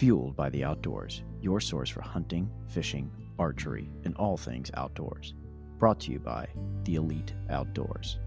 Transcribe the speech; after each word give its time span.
Fueled 0.00 0.34
by 0.34 0.48
the 0.48 0.64
outdoors, 0.64 1.24
your 1.42 1.60
source 1.60 1.90
for 1.90 2.00
hunting, 2.00 2.50
fishing, 2.68 3.10
archery, 3.38 3.90
and 4.06 4.16
all 4.16 4.38
things 4.38 4.70
outdoors. 4.72 5.34
Brought 5.76 6.00
to 6.00 6.10
you 6.10 6.18
by 6.18 6.48
the 6.84 6.94
Elite 6.94 7.34
Outdoors. 7.50 8.18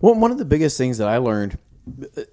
Well, 0.00 0.14
one 0.14 0.30
of 0.30 0.38
the 0.38 0.46
biggest 0.46 0.78
things 0.78 0.96
that 0.96 1.08
I 1.08 1.18
learned, 1.18 1.58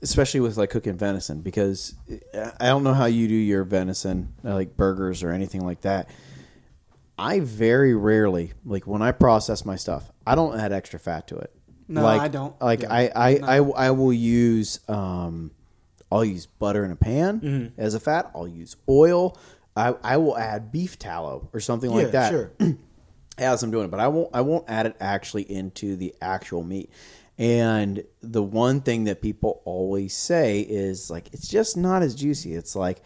especially 0.01 0.39
with 0.39 0.55
like 0.55 0.69
cooking 0.69 0.97
venison, 0.97 1.41
because 1.41 1.95
I 2.33 2.67
don't 2.67 2.85
know 2.85 2.93
how 2.93 3.07
you 3.07 3.27
do 3.27 3.33
your 3.33 3.65
venison, 3.65 4.35
like 4.41 4.77
burgers 4.77 5.21
or 5.21 5.31
anything 5.31 5.65
like 5.65 5.81
that. 5.81 6.09
I 7.17 7.41
very 7.41 7.93
rarely, 7.93 8.53
like 8.63 8.87
when 8.87 9.01
I 9.01 9.11
process 9.11 9.65
my 9.65 9.75
stuff, 9.75 10.13
I 10.25 10.35
don't 10.35 10.57
add 10.57 10.71
extra 10.71 10.97
fat 10.97 11.27
to 11.27 11.35
it. 11.35 11.51
No, 11.87 12.03
like, 12.03 12.21
I 12.21 12.27
don't. 12.27 12.59
Like 12.61 12.81
Yeah. 12.81 12.93
I, 12.93 13.11
I, 13.15 13.39
I, 13.43 13.57
I 13.57 13.91
will 13.91 14.13
use, 14.13 14.79
um, 14.89 15.51
I'll 16.11 16.25
use 16.25 16.45
butter 16.45 16.83
in 16.85 16.91
a 16.91 16.95
pan 16.95 17.39
Mm-hmm. 17.39 17.81
as 17.81 17.93
a 17.93 17.99
fat. 17.99 18.31
I'll 18.35 18.47
use 18.47 18.75
oil. 18.89 19.37
I, 19.75 19.93
I 20.03 20.17
will 20.17 20.37
add 20.37 20.71
beef 20.71 20.97
tallow 20.97 21.49
or 21.53 21.59
something 21.59 21.91
like 21.91 22.11
that 22.11 22.29
sure. 22.31 22.51
as 23.37 23.61
I'm 23.61 23.69
doing 23.71 23.85
it, 23.85 23.91
but 23.91 23.99
I 23.99 24.07
won't 24.07 24.29
I 24.33 24.41
won't 24.41 24.65
add 24.67 24.87
it 24.87 24.95
actually 24.99 25.43
into 25.43 25.95
the 25.95 26.15
actual 26.21 26.63
meat. 26.63 26.89
And 27.37 28.03
the 28.21 28.41
one 28.41 28.81
thing 28.81 29.03
that 29.03 29.21
people 29.21 29.61
always 29.65 30.15
say 30.15 30.61
is 30.61 31.11
like 31.11 31.27
it's 31.31 31.47
just 31.47 31.77
not 31.77 32.01
as 32.01 32.15
juicy. 32.15 32.55
It's 32.55 32.75
like 32.75 33.01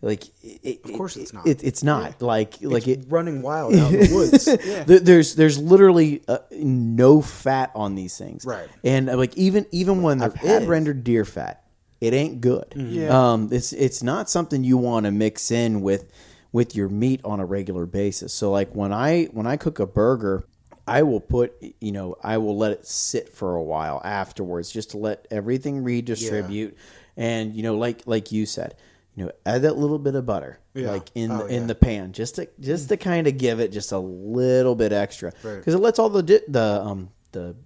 like 0.00 0.24
it, 0.42 0.84
Of 0.84 0.92
course 0.92 1.16
it's 1.16 1.32
not. 1.32 1.46
It, 1.46 1.64
it's 1.64 1.82
not 1.82 2.22
like 2.22 2.54
like 2.62 2.86
it. 2.86 3.06
running 3.08 3.42
wild 3.42 3.74
out 3.74 3.92
in 3.92 4.00
the 4.00 4.14
woods. 4.14 4.48
yeah. 4.66 4.84
There's 4.84 5.34
there's 5.34 5.58
literally 5.58 6.22
uh, 6.28 6.38
no 6.52 7.20
fat 7.20 7.72
on 7.74 7.94
these 7.94 8.16
things, 8.16 8.44
Right. 8.44 8.68
And 8.84 9.10
uh, 9.10 9.16
like 9.16 9.36
even 9.36 9.66
even 9.72 10.02
when 10.02 10.18
they're 10.18 10.28
I've 10.30 10.34
had 10.36 10.62
it. 10.62 10.68
rendered 10.68 11.02
deer 11.02 11.24
fat, 11.24 11.64
it 12.00 12.14
ain't 12.14 12.40
good. 12.40 12.72
Yeah. 12.76 13.32
Um, 13.32 13.48
it's 13.50 13.72
it's 13.72 14.02
not 14.02 14.30
something 14.30 14.62
you 14.62 14.76
want 14.78 15.06
to 15.06 15.10
mix 15.10 15.50
in 15.50 15.80
with 15.80 16.10
with 16.52 16.74
your 16.76 16.88
meat 16.88 17.20
on 17.24 17.40
a 17.40 17.44
regular 17.44 17.84
basis. 17.84 18.32
So 18.32 18.50
like 18.52 18.72
when 18.74 18.92
I 18.92 19.24
when 19.32 19.46
I 19.48 19.56
cook 19.56 19.80
a 19.80 19.86
burger, 19.86 20.46
I 20.86 21.02
will 21.02 21.20
put 21.20 21.54
you 21.80 21.90
know 21.90 22.14
I 22.22 22.38
will 22.38 22.56
let 22.56 22.70
it 22.70 22.86
sit 22.86 23.34
for 23.34 23.56
a 23.56 23.62
while 23.62 24.00
afterwards 24.04 24.70
just 24.70 24.92
to 24.92 24.96
let 24.96 25.26
everything 25.30 25.82
redistribute, 25.82 26.76
and 27.16 27.52
you 27.54 27.64
know 27.64 27.76
like 27.76 28.02
like 28.06 28.30
you 28.32 28.46
said, 28.46 28.76
you 29.18 29.24
know 29.24 29.32
add 29.44 29.62
that 29.62 29.76
little 29.76 29.98
bit 29.98 30.14
of 30.14 30.24
butter 30.26 30.60
Yeah. 30.74 30.92
like 30.92 31.10
in 31.14 31.30
Oh, 31.32 31.38
the, 31.38 31.46
in 31.46 31.62
yeah. 31.62 31.66
the 31.68 31.74
pan 31.74 32.12
just 32.12 32.36
to 32.36 32.48
just 32.60 32.88
to 32.90 32.96
kind 32.96 33.26
of 33.26 33.36
give 33.36 33.58
it 33.58 33.72
just 33.72 33.90
a 33.92 33.98
little 33.98 34.74
bit 34.76 34.92
extra 34.92 35.32
Right. 35.42 35.56
because 35.56 35.74
it 35.74 35.78
lets 35.78 35.98
all 35.98 36.08
the 36.08 36.22
di- 36.22 36.40
the 36.48 36.82
um 36.84 37.10
the 37.32 37.56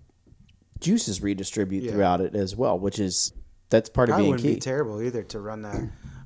juices 0.81 1.23
redistribute 1.23 1.85
Yeah. 1.85 1.93
throughout 1.93 2.21
it 2.21 2.35
as 2.35 2.57
well, 2.57 2.79
which 2.79 2.99
is 2.99 3.33
that's 3.71 3.89
part 3.89 4.09
of 4.09 4.15
Probably 4.15 4.25
being 4.25 4.31
wouldn't 4.33 4.49
key. 4.49 4.55
be 4.55 4.61
terrible 4.61 5.01
either 5.03 5.23
to 5.23 5.41
run 5.41 5.63
that, 5.63 5.81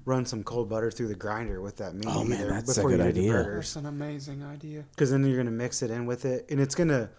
run 0.04 0.26
some 0.26 0.42
cold 0.42 0.68
butter 0.68 0.90
through 0.90 1.08
the 1.08 1.14
grinder 1.14 1.60
with 1.60 1.76
that 1.76 1.94
meat. 1.94 2.06
Oh, 2.08 2.24
man, 2.24 2.40
either 2.40 2.50
that's 2.50 2.72
a 2.72 2.74
before 2.80 2.90
you 2.92 2.96
good 2.96 3.14
do 3.14 3.20
idea. 3.20 3.32
burgers. 3.32 3.74
That's 3.74 3.76
an 3.76 3.86
amazing 3.86 4.42
idea. 4.42 4.84
because 4.90 5.10
then 5.10 5.24
you're 5.24 5.36
gonna 5.36 5.50
mix 5.50 5.82
it 5.82 5.90
in 5.90 6.06
with 6.06 6.24
it, 6.24 6.46
and 6.50 6.60
it's 6.60 6.74
gonna 6.74 7.10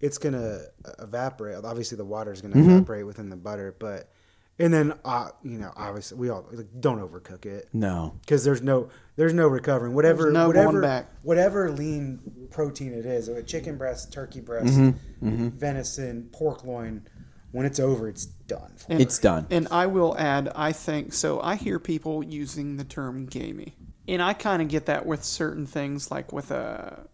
it's 0.00 0.18
gonna 0.18 0.60
evaporate. 0.98 1.64
Obviously, 1.64 1.96
the 1.96 2.04
water 2.04 2.32
is 2.32 2.42
gonna 2.42 2.54
Mm-hmm. 2.56 2.70
evaporate 2.70 3.06
within 3.06 3.30
the 3.30 3.36
butter, 3.36 3.74
but 3.78 4.10
and 4.58 4.72
then 4.72 4.94
uh, 5.04 5.28
you 5.42 5.58
know, 5.58 5.72
obviously, 5.76 6.18
we 6.18 6.30
all 6.30 6.46
like, 6.52 6.68
don't 6.80 7.00
overcook 7.00 7.46
it 7.46 7.68
no, 7.72 8.18
because 8.20 8.44
there's 8.44 8.62
no 8.62 8.88
there's 9.16 9.32
no 9.34 9.46
recovering. 9.48 9.94
Whatever 9.94 10.30
no 10.30 10.50
going 10.52 10.66
whatever 10.66 10.80
back. 10.82 11.10
whatever 11.22 11.70
lean 11.70 12.48
protein 12.50 12.92
it 12.92 13.06
is, 13.06 13.28
whether 13.28 13.42
chicken 13.42 13.76
breast, 13.78 14.12
turkey 14.12 14.40
breast, 14.40 14.74
Mm-hmm. 14.74 15.48
venison, 15.50 16.28
pork 16.32 16.64
loin. 16.64 17.06
When 17.52 17.66
it's 17.66 17.78
over, 17.78 18.08
it's 18.08 18.26
done. 18.26 18.72
For 18.76 18.86
And- 18.92 19.00
it's 19.00 19.18
done. 19.20 19.46
And 19.48 19.68
I 19.70 19.86
will 19.86 20.18
add, 20.18 20.50
I 20.56 20.72
think 20.72 21.12
so. 21.12 21.40
I 21.40 21.54
hear 21.54 21.78
people 21.78 22.24
using 22.24 22.76
the 22.78 22.84
term 22.84 23.26
gamey, 23.26 23.76
and 24.08 24.20
I 24.20 24.32
kind 24.32 24.60
of 24.60 24.66
get 24.66 24.86
that 24.86 25.06
with 25.06 25.22
certain 25.22 25.64
things, 25.64 26.10
like 26.10 26.32
with 26.32 26.50
a 26.50 27.06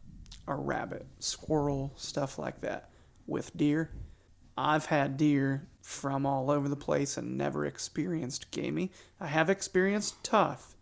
a 0.48 0.54
rabbit, 0.54 1.06
squirrel, 1.18 1.92
stuff 1.96 2.38
like 2.38 2.62
that. 2.62 2.88
With 3.26 3.54
deer, 3.56 3.90
I've 4.56 4.86
had 4.86 5.16
deer 5.16 5.68
from 5.82 6.26
all 6.26 6.50
over 6.50 6.68
the 6.68 6.76
place 6.76 7.16
and 7.16 7.36
never 7.38 7.64
experienced 7.66 8.50
gamey. 8.50 8.90
I 9.20 9.26
have 9.28 9.48
experienced 9.50 10.22
tough, 10.22 10.76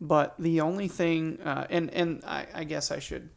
but 0.00 0.34
the 0.38 0.60
only 0.60 0.88
thing, 0.88 1.40
uh, 1.42 1.66
and 1.70 1.90
and 1.92 2.22
I, 2.26 2.46
I 2.54 2.64
guess 2.64 2.90
I 2.90 2.98
should 2.98 3.28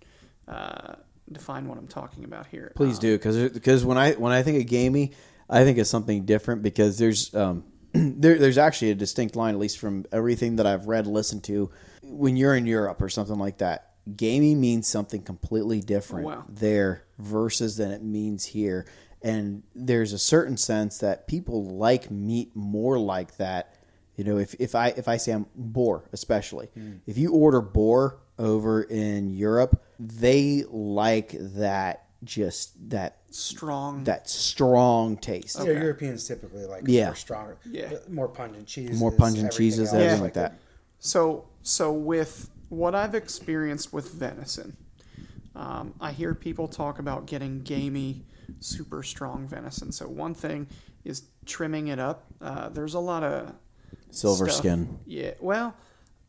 uh, 0.47 0.95
define 1.31 1.67
what 1.67 1.77
I'm 1.77 1.87
talking 1.87 2.23
about 2.23 2.47
here. 2.47 2.71
Please 2.75 2.95
Um, 2.97 3.01
do 3.01 3.17
because 3.17 3.51
because 3.51 3.85
when 3.85 3.97
I 3.97 4.13
when 4.13 4.31
I 4.31 4.43
think 4.43 4.59
of 4.61 4.67
gamey, 4.67 5.11
I 5.49 5.63
think 5.63 5.77
of 5.77 5.87
something 5.87 6.25
different 6.25 6.61
because 6.61 6.97
there's 6.97 7.33
um 7.35 7.63
there, 7.93 8.37
there's 8.37 8.57
actually 8.57 8.91
a 8.91 8.95
distinct 8.95 9.35
line 9.35 9.53
at 9.53 9.59
least 9.59 9.77
from 9.79 10.05
everything 10.11 10.57
that 10.57 10.65
I've 10.67 10.87
read 10.87 11.07
listened 11.07 11.43
to 11.45 11.71
when 12.03 12.37
you're 12.37 12.55
in 12.55 12.65
Europe 12.65 13.01
or 13.01 13.09
something 13.09 13.37
like 13.37 13.57
that. 13.57 13.87
Gamey 14.15 14.55
means 14.55 14.87
something 14.87 15.21
completely 15.21 15.79
different 15.79 16.25
Wow. 16.25 16.45
there 16.49 17.03
versus 17.19 17.77
than 17.77 17.91
it 17.91 18.01
means 18.01 18.45
here, 18.45 18.85
and 19.23 19.63
there's 19.75 20.13
a 20.13 20.19
certain 20.19 20.57
sense 20.57 20.97
that 20.99 21.27
people 21.27 21.65
like 21.65 22.09
meat 22.11 22.51
more 22.55 22.97
like 22.97 23.37
that. 23.37 23.75
You 24.15 24.23
know, 24.23 24.37
if, 24.37 24.53
if 24.59 24.75
I 24.75 24.87
if 24.89 25.07
I 25.07 25.17
say 25.17 25.31
I'm 25.31 25.45
boar, 25.55 26.03
especially 26.11 26.69
if 27.07 27.17
you 27.17 27.31
order 27.33 27.61
boar 27.61 28.19
over 28.37 28.83
in 28.83 29.29
Europe, 29.29 29.81
they 29.99 30.63
like 30.69 31.35
that 31.39 32.05
just 32.23 32.89
that 32.91 33.17
strong. 33.31 34.03
that 34.03 34.29
strong 34.29 35.17
taste. 35.17 35.57
Yeah, 35.59 35.71
Europeans 35.71 36.27
typically 36.27 36.65
like 36.65 36.83
Yeah. 36.85 37.05
more 37.05 37.15
stronger, 37.15 37.57
Yeah. 37.65 37.93
more 38.09 38.27
pungent 38.27 38.67
cheeses, 38.67 38.99
More 38.99 39.11
pungent 39.11 39.45
everything 39.47 39.57
cheeses, 39.57 39.79
else 39.87 39.93
everything 39.93 40.17
Yeah. 40.17 40.23
like 40.23 40.33
that. 40.33 40.59
So, 40.99 41.45
so 41.63 41.91
with 41.91 42.49
what 42.69 42.93
I've 42.93 43.15
experienced 43.15 43.91
with 43.91 44.11
venison, 44.11 44.77
um, 45.55 45.95
I 45.99 46.11
hear 46.11 46.35
people 46.35 46.67
talk 46.67 46.99
about 46.99 47.25
getting 47.25 47.61
gamey, 47.61 48.23
super 48.59 49.03
strong 49.03 49.47
venison. 49.47 49.91
So 49.91 50.07
one 50.07 50.33
thing 50.33 50.67
is 51.03 51.23
trimming 51.45 51.87
it 51.87 51.99
up. 51.99 52.25
Uh, 52.41 52.69
there's 52.69 52.93
a 52.93 52.99
lot 52.99 53.23
of 53.23 53.53
Silver 54.11 54.45
stuff- 54.45 54.57
skin. 54.57 54.99
Yeah. 55.05 55.33
Well, 55.39 55.75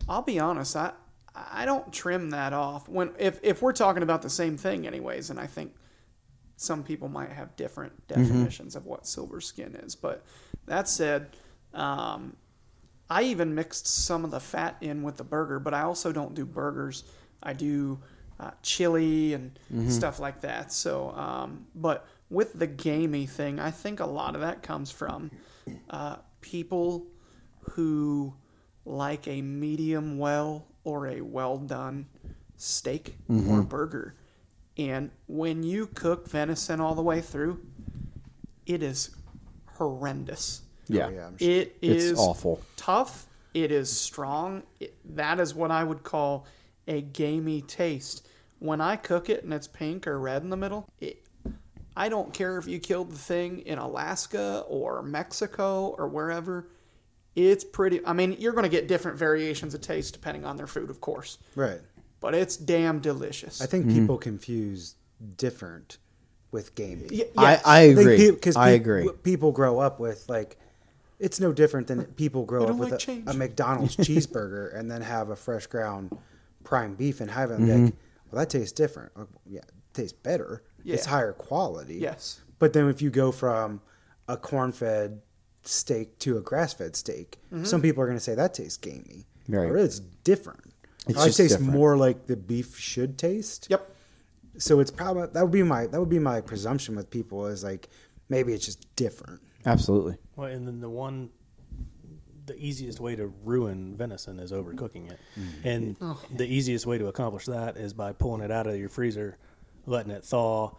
I'll 0.08 0.22
be 0.22 0.38
honest. 0.38 0.76
I 0.76 0.92
I 1.34 1.64
don't 1.64 1.90
trim 1.92 2.30
that 2.30 2.52
off 2.52 2.88
when 2.88 3.10
if 3.18 3.40
if 3.42 3.62
we're 3.62 3.72
talking 3.72 4.02
about 4.02 4.22
the 4.22 4.30
same 4.30 4.56
thing, 4.56 4.86
anyways. 4.86 5.30
And 5.30 5.40
I 5.40 5.46
think 5.46 5.74
some 6.56 6.82
people 6.84 7.08
might 7.08 7.30
have 7.30 7.56
different 7.56 8.06
definitions 8.06 8.76
of 8.76 8.86
what 8.86 9.06
silver 9.06 9.40
skin 9.40 9.74
is. 9.76 9.96
But 9.96 10.24
that 10.66 10.88
said, 10.88 11.36
um, 11.74 12.36
I 13.10 13.22
even 13.24 13.54
mixed 13.54 13.86
some 13.86 14.24
of 14.24 14.30
the 14.30 14.38
fat 14.40 14.76
in 14.80 15.02
with 15.02 15.16
the 15.16 15.24
burger, 15.24 15.58
but 15.58 15.74
I 15.74 15.82
also 15.82 16.12
don't 16.12 16.34
do 16.34 16.44
burgers. 16.44 17.02
I 17.42 17.52
do 17.54 17.98
uh, 18.42 18.50
chili 18.62 19.34
and 19.34 19.58
stuff 19.92 20.18
like 20.18 20.40
that. 20.40 20.72
So, 20.72 21.10
um, 21.10 21.66
but 21.74 22.06
with 22.30 22.58
the 22.58 22.66
gamey 22.66 23.26
thing, 23.26 23.60
I 23.60 23.70
think 23.70 24.00
a 24.00 24.06
lot 24.06 24.34
of 24.34 24.40
that 24.40 24.62
comes 24.62 24.90
from 24.90 25.30
uh, 25.90 26.16
people 26.40 27.06
who 27.72 28.34
like 28.84 29.28
a 29.28 29.40
medium 29.42 30.18
well 30.18 30.66
or 30.84 31.06
a 31.06 31.20
well 31.20 31.58
done 31.58 32.06
steak 32.56 33.16
or 33.28 33.62
burger. 33.62 34.14
And 34.78 35.10
when 35.26 35.62
you 35.62 35.86
cook 35.86 36.28
venison 36.28 36.80
all 36.80 36.94
the 36.94 37.02
way 37.02 37.20
through, 37.20 37.60
it 38.66 38.82
is 38.82 39.10
horrendous. 39.76 40.62
Yeah. 40.88 41.10
yeah, 41.10 41.28
sure. 41.38 41.48
It 41.48 41.76
It's 41.82 42.18
awful. 42.18 42.60
tough. 42.76 43.26
It 43.54 43.70
is 43.70 43.90
strong. 43.90 44.62
It, 44.80 44.94
that 45.14 45.38
is 45.38 45.54
what 45.54 45.70
I 45.70 45.84
would 45.84 46.02
call 46.02 46.46
a 46.88 47.02
gamey 47.02 47.60
taste. 47.60 48.26
When 48.62 48.80
I 48.80 48.94
cook 48.94 49.28
it 49.28 49.42
and 49.42 49.52
it's 49.52 49.66
pink 49.66 50.06
or 50.06 50.18
red 50.20 50.42
in 50.42 50.48
the 50.50 50.56
middle, 50.56 50.88
it, 51.00 51.24
I 51.96 52.08
don't 52.08 52.32
care 52.32 52.58
if 52.58 52.68
you 52.68 52.78
killed 52.78 53.10
the 53.10 53.18
thing 53.18 53.58
in 53.60 53.78
Alaska 53.78 54.64
or 54.68 55.02
Mexico 55.02 55.94
or 55.98 56.06
wherever. 56.06 56.68
It's 57.34 57.64
pretty. 57.64 58.00
I 58.06 58.12
mean, 58.12 58.36
you're 58.38 58.52
going 58.52 58.62
to 58.62 58.68
get 58.68 58.86
different 58.86 59.18
variations 59.18 59.74
of 59.74 59.80
taste 59.80 60.12
depending 60.14 60.44
on 60.44 60.56
their 60.56 60.68
food, 60.68 60.90
of 60.90 61.00
course, 61.00 61.38
right. 61.56 61.80
but 62.20 62.34
it's 62.36 62.56
damn 62.56 63.00
delicious. 63.00 63.60
I 63.60 63.66
think 63.66 63.86
Mm-hmm. 63.86 64.00
people 64.00 64.18
confuse 64.18 64.94
different 65.38 65.98
with 66.52 66.74
gaming. 66.76 67.08
Y- 67.10 67.24
I, 67.36 67.50
yes. 67.52 67.62
I 67.64 67.80
agree. 67.80 68.30
Because 68.30 68.54
I 68.56 68.70
agree. 68.70 69.08
People 69.24 69.50
grow 69.50 69.80
up 69.80 69.98
with 69.98 70.28
like, 70.28 70.56
it's 71.18 71.40
no 71.40 71.52
different 71.52 71.88
than 71.88 72.04
people 72.04 72.44
grow 72.44 72.66
up 72.66 72.76
with 72.76 72.90
like 72.92 73.08
a, 73.08 73.30
a 73.30 73.34
McDonald's 73.34 73.96
cheeseburger 74.06 74.78
and 74.78 74.88
then 74.90 75.00
have 75.02 75.30
a 75.30 75.36
fresh 75.36 75.66
ground 75.66 76.16
prime 76.64 76.94
beef 76.94 77.20
and 77.20 77.30
have 77.30 77.50
it 77.50 77.58
Mm-hmm. 77.58 77.84
like, 77.86 77.94
well, 78.32 78.40
that 78.40 78.50
tastes 78.50 78.72
different. 78.72 79.16
Like, 79.16 79.28
yeah, 79.46 79.60
it 79.60 79.70
tastes 79.94 80.12
better. 80.12 80.62
It's 80.84 81.06
higher 81.06 81.32
quality. 81.32 81.96
Yes. 81.96 82.40
But 82.58 82.72
then 82.72 82.88
if 82.88 83.00
you 83.02 83.10
go 83.10 83.30
from 83.32 83.80
a 84.28 84.36
corn-fed 84.36 85.20
steak 85.62 86.18
to 86.20 86.38
a 86.38 86.40
grass-fed 86.40 86.96
steak, 86.96 87.38
Mm-hmm. 87.52 87.64
some 87.64 87.82
people 87.82 88.02
are 88.02 88.06
going 88.06 88.16
to 88.18 88.24
say 88.24 88.34
that 88.34 88.54
tastes 88.54 88.78
gamey. 88.78 89.26
Right. 89.48 89.68
Or 89.70 89.76
it's 89.76 89.98
different. 90.00 90.72
It 91.06 91.14
tastes 91.14 91.36
different. 91.36 91.64
more 91.72 91.96
like 91.96 92.26
the 92.26 92.36
beef 92.36 92.78
should 92.78 93.18
taste 93.18 93.66
Yep. 93.70 93.88
so 94.58 94.78
it's 94.80 94.90
probably 94.92 95.26
that 95.32 95.42
would 95.42 95.50
be 95.52 95.62
my 95.64 95.86
that 95.86 95.98
would 96.00 96.08
be 96.08 96.20
my 96.20 96.40
presumption 96.40 96.94
with 96.94 97.10
people 97.10 97.46
is 97.46 97.64
like 97.64 97.88
maybe 98.28 98.52
it's 98.54 98.64
just 98.64 98.94
different 98.96 99.40
Absolutely. 99.66 100.16
Well, 100.36 100.48
and 100.48 100.66
then 100.66 100.80
the 100.80 100.88
one, 100.90 101.30
the 102.46 102.56
easiest 102.56 103.00
way 103.00 103.16
to 103.16 103.32
ruin 103.44 103.96
venison 103.96 104.38
is 104.38 104.52
overcooking 104.52 105.10
it, 105.10 105.18
mm. 105.38 105.64
and 105.64 105.96
oh. 106.00 106.20
the 106.34 106.46
easiest 106.46 106.86
way 106.86 106.98
to 106.98 107.06
accomplish 107.06 107.46
that 107.46 107.76
is 107.76 107.92
by 107.92 108.12
pulling 108.12 108.42
it 108.42 108.50
out 108.50 108.66
of 108.66 108.76
your 108.76 108.88
freezer, 108.88 109.38
letting 109.86 110.10
it 110.10 110.24
thaw 110.24 110.72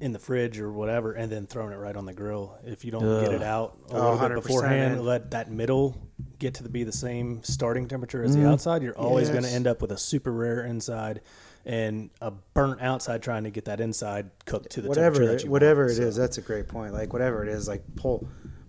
in 0.00 0.12
the 0.12 0.18
fridge 0.18 0.58
or 0.58 0.72
whatever, 0.72 1.12
and 1.12 1.30
then 1.30 1.46
throwing 1.46 1.72
it 1.72 1.76
right 1.76 1.94
on 1.96 2.06
the 2.06 2.12
grill. 2.12 2.58
If 2.64 2.84
you 2.84 2.90
don't 2.90 3.22
get 3.22 3.32
it 3.32 3.42
out 3.42 3.78
a 3.88 3.94
Oh, 3.94 4.14
little 4.14 4.28
bit 4.28 4.38
oh, 4.38 4.40
beforehand, 4.40 4.96
man. 4.96 5.04
let 5.04 5.30
that 5.30 5.50
middle 5.50 5.96
get 6.40 6.54
to 6.54 6.68
be 6.68 6.82
the 6.82 6.92
same 6.92 7.42
starting 7.44 7.86
temperature 7.86 8.24
as 8.24 8.34
the 8.34 8.42
mm. 8.42 8.50
outside. 8.52 8.82
You're 8.82 8.98
always 8.98 9.30
going 9.30 9.44
to 9.44 9.48
end 9.48 9.68
up 9.68 9.80
with 9.80 9.92
a 9.92 9.98
super 9.98 10.32
rare 10.32 10.64
inside. 10.64 11.20
And 11.64 12.10
a 12.20 12.32
burnt 12.32 12.82
outside 12.82 13.22
trying 13.22 13.44
to 13.44 13.50
get 13.50 13.66
that 13.66 13.80
inside 13.80 14.30
cooked 14.46 14.70
to 14.70 14.80
the 14.80 14.88
whatever 14.88 15.20
temperature 15.20 15.32
that 15.36 15.44
you 15.44 15.50
whatever 15.52 15.82
want. 15.84 15.92
it 15.92 16.02
is 16.02 16.16
So- 16.16 16.20
that's 16.20 16.36
a 16.36 16.40
great 16.40 16.66
point 16.66 16.92
like 16.92 17.12
whatever 17.12 17.44
it 17.44 17.48
is 17.48 17.68
like 17.68 17.84
pull 17.94 18.26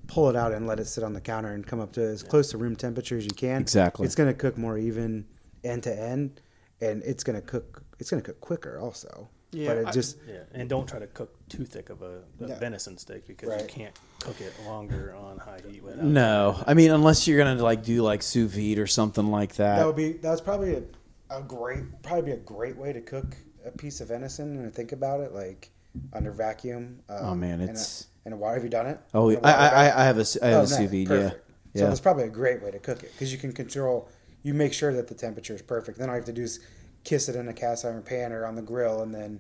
pull 0.08 0.30
it 0.30 0.36
out 0.36 0.52
and 0.52 0.68
let 0.68 0.80
it 0.80 0.86
sit 0.86 1.04
on 1.04 1.14
the 1.14 1.22
counter 1.22 1.54
and 1.54 1.66
come 1.66 1.80
up 1.80 1.94
to 1.94 2.02
as 2.02 2.24
close 2.24 2.52
to 2.52 2.58
room 2.58 2.76
temperature 2.76 3.18
as 3.18 3.24
you 3.26 3.32
can 3.32 3.62
Exactly. 3.62 4.06
it's 4.06 4.16
going 4.16 4.30
to 4.30 4.34
cook 4.34 4.58
more 4.58 4.78
even 4.78 5.26
end 5.64 5.84
to 5.84 5.98
end 5.98 6.42
and 6.82 7.02
it's 7.04 7.24
going 7.24 7.40
to 7.40 7.46
cook 7.46 7.84
it's 8.00 8.10
going 8.10 8.22
to 8.22 8.26
cook 8.26 8.42
quicker 8.42 8.78
also 8.80 9.30
Yeah, 9.52 9.68
but 9.70 9.78
it 9.78 9.88
I- 9.88 9.92
just 9.92 10.18
Yeah, 10.28 10.44
and 10.54 10.68
don't 10.70 10.88
try 10.88 11.00
to 11.00 11.08
cook 11.08 11.32
too 11.48 11.64
thick 11.66 11.90
of 11.90 12.02
a, 12.02 12.22
a 12.42 12.48
No. 12.48 12.56
venison 12.56 12.98
steak 12.98 13.26
because 13.28 13.62
you 13.62 13.68
can't 13.68 13.98
cook 14.20 14.42
it 14.42 14.54
longer 14.66 15.16
on 15.16 15.38
high 15.38 15.60
heat 15.70 15.84
without. 15.84 16.04
No, 16.04 16.62
I 16.68 16.74
mean 16.74 16.92
unless 16.92 17.28
you're 17.28 17.38
gonna 17.38 17.62
like 17.64 17.84
do 17.84 18.02
like 18.04 18.22
sous 18.24 18.52
vide 18.54 18.80
or 18.80 18.88
something 18.88 19.28
like 19.28 19.56
that. 19.56 19.78
that 19.78 19.86
would 19.88 19.96
be 19.96 20.14
that's 20.14 20.42
probably 20.42 20.76
a, 20.76 20.84
a 21.30 21.42
great 21.42 21.84
probably 22.04 22.24
be 22.24 22.32
a 22.32 22.38
great 22.38 22.76
way 22.78 22.92
to 22.94 23.02
cook 23.02 23.36
a 23.66 23.72
piece 23.72 24.02
of 24.02 24.10
venison 24.10 24.58
and 24.58 24.74
think 24.74 24.92
about 24.92 25.22
it 25.22 25.32
like 25.34 25.70
under 26.12 26.32
vacuum 26.32 27.00
um, 27.08 27.18
Oh, 27.22 27.36
man, 27.36 27.62
in 27.62 27.70
a- 27.70 27.72
it's- 27.72 28.08
in 28.25 28.34
a 28.34 28.38
water 28.38 28.56
have 28.56 28.64
you 28.64 28.70
done 28.70 28.88
it 28.88 29.00
oh, 29.14 29.31
I, 29.44 29.52
I. 29.52 30.02
I 30.02 30.06
have 30.06 30.18
a 30.18 30.25
I 30.42 30.48
have 30.48 30.60
Oh, 30.60 30.64
a 30.64 30.68
sous 30.68 30.90
vide. 30.90 30.94
Yeah, 30.94 31.06
Perfect. 31.08 31.50
So 31.75 31.81
yeah. 31.81 31.88
that's 31.88 32.00
probably 32.00 32.24
a 32.25 32.30
great 32.30 32.62
way 32.62 32.72
to 32.72 32.80
cook 32.80 33.04
it 33.04 33.12
because 33.14 33.31
you 33.31 33.40
can 33.40 33.52
control. 33.52 34.08
You 34.44 34.54
make 34.54 34.74
sure 34.74 34.94
that 34.94 35.08
the 35.08 35.16
temperature 35.16 35.56
is 35.56 35.62
perfect. 35.62 35.98
Then 35.98 36.10
all 36.10 36.16
you 36.16 36.20
have 36.20 36.25
to 36.28 36.34
do 36.34 36.44
is 36.44 36.60
kiss 37.04 37.28
it 37.30 37.36
in 37.36 37.48
a 37.48 37.54
cast 37.54 37.84
iron 37.84 38.04
pan 38.04 38.31
or 38.31 38.46
on 38.46 38.56
the 38.56 38.62
grill, 38.62 39.02
and 39.02 39.14
then 39.14 39.40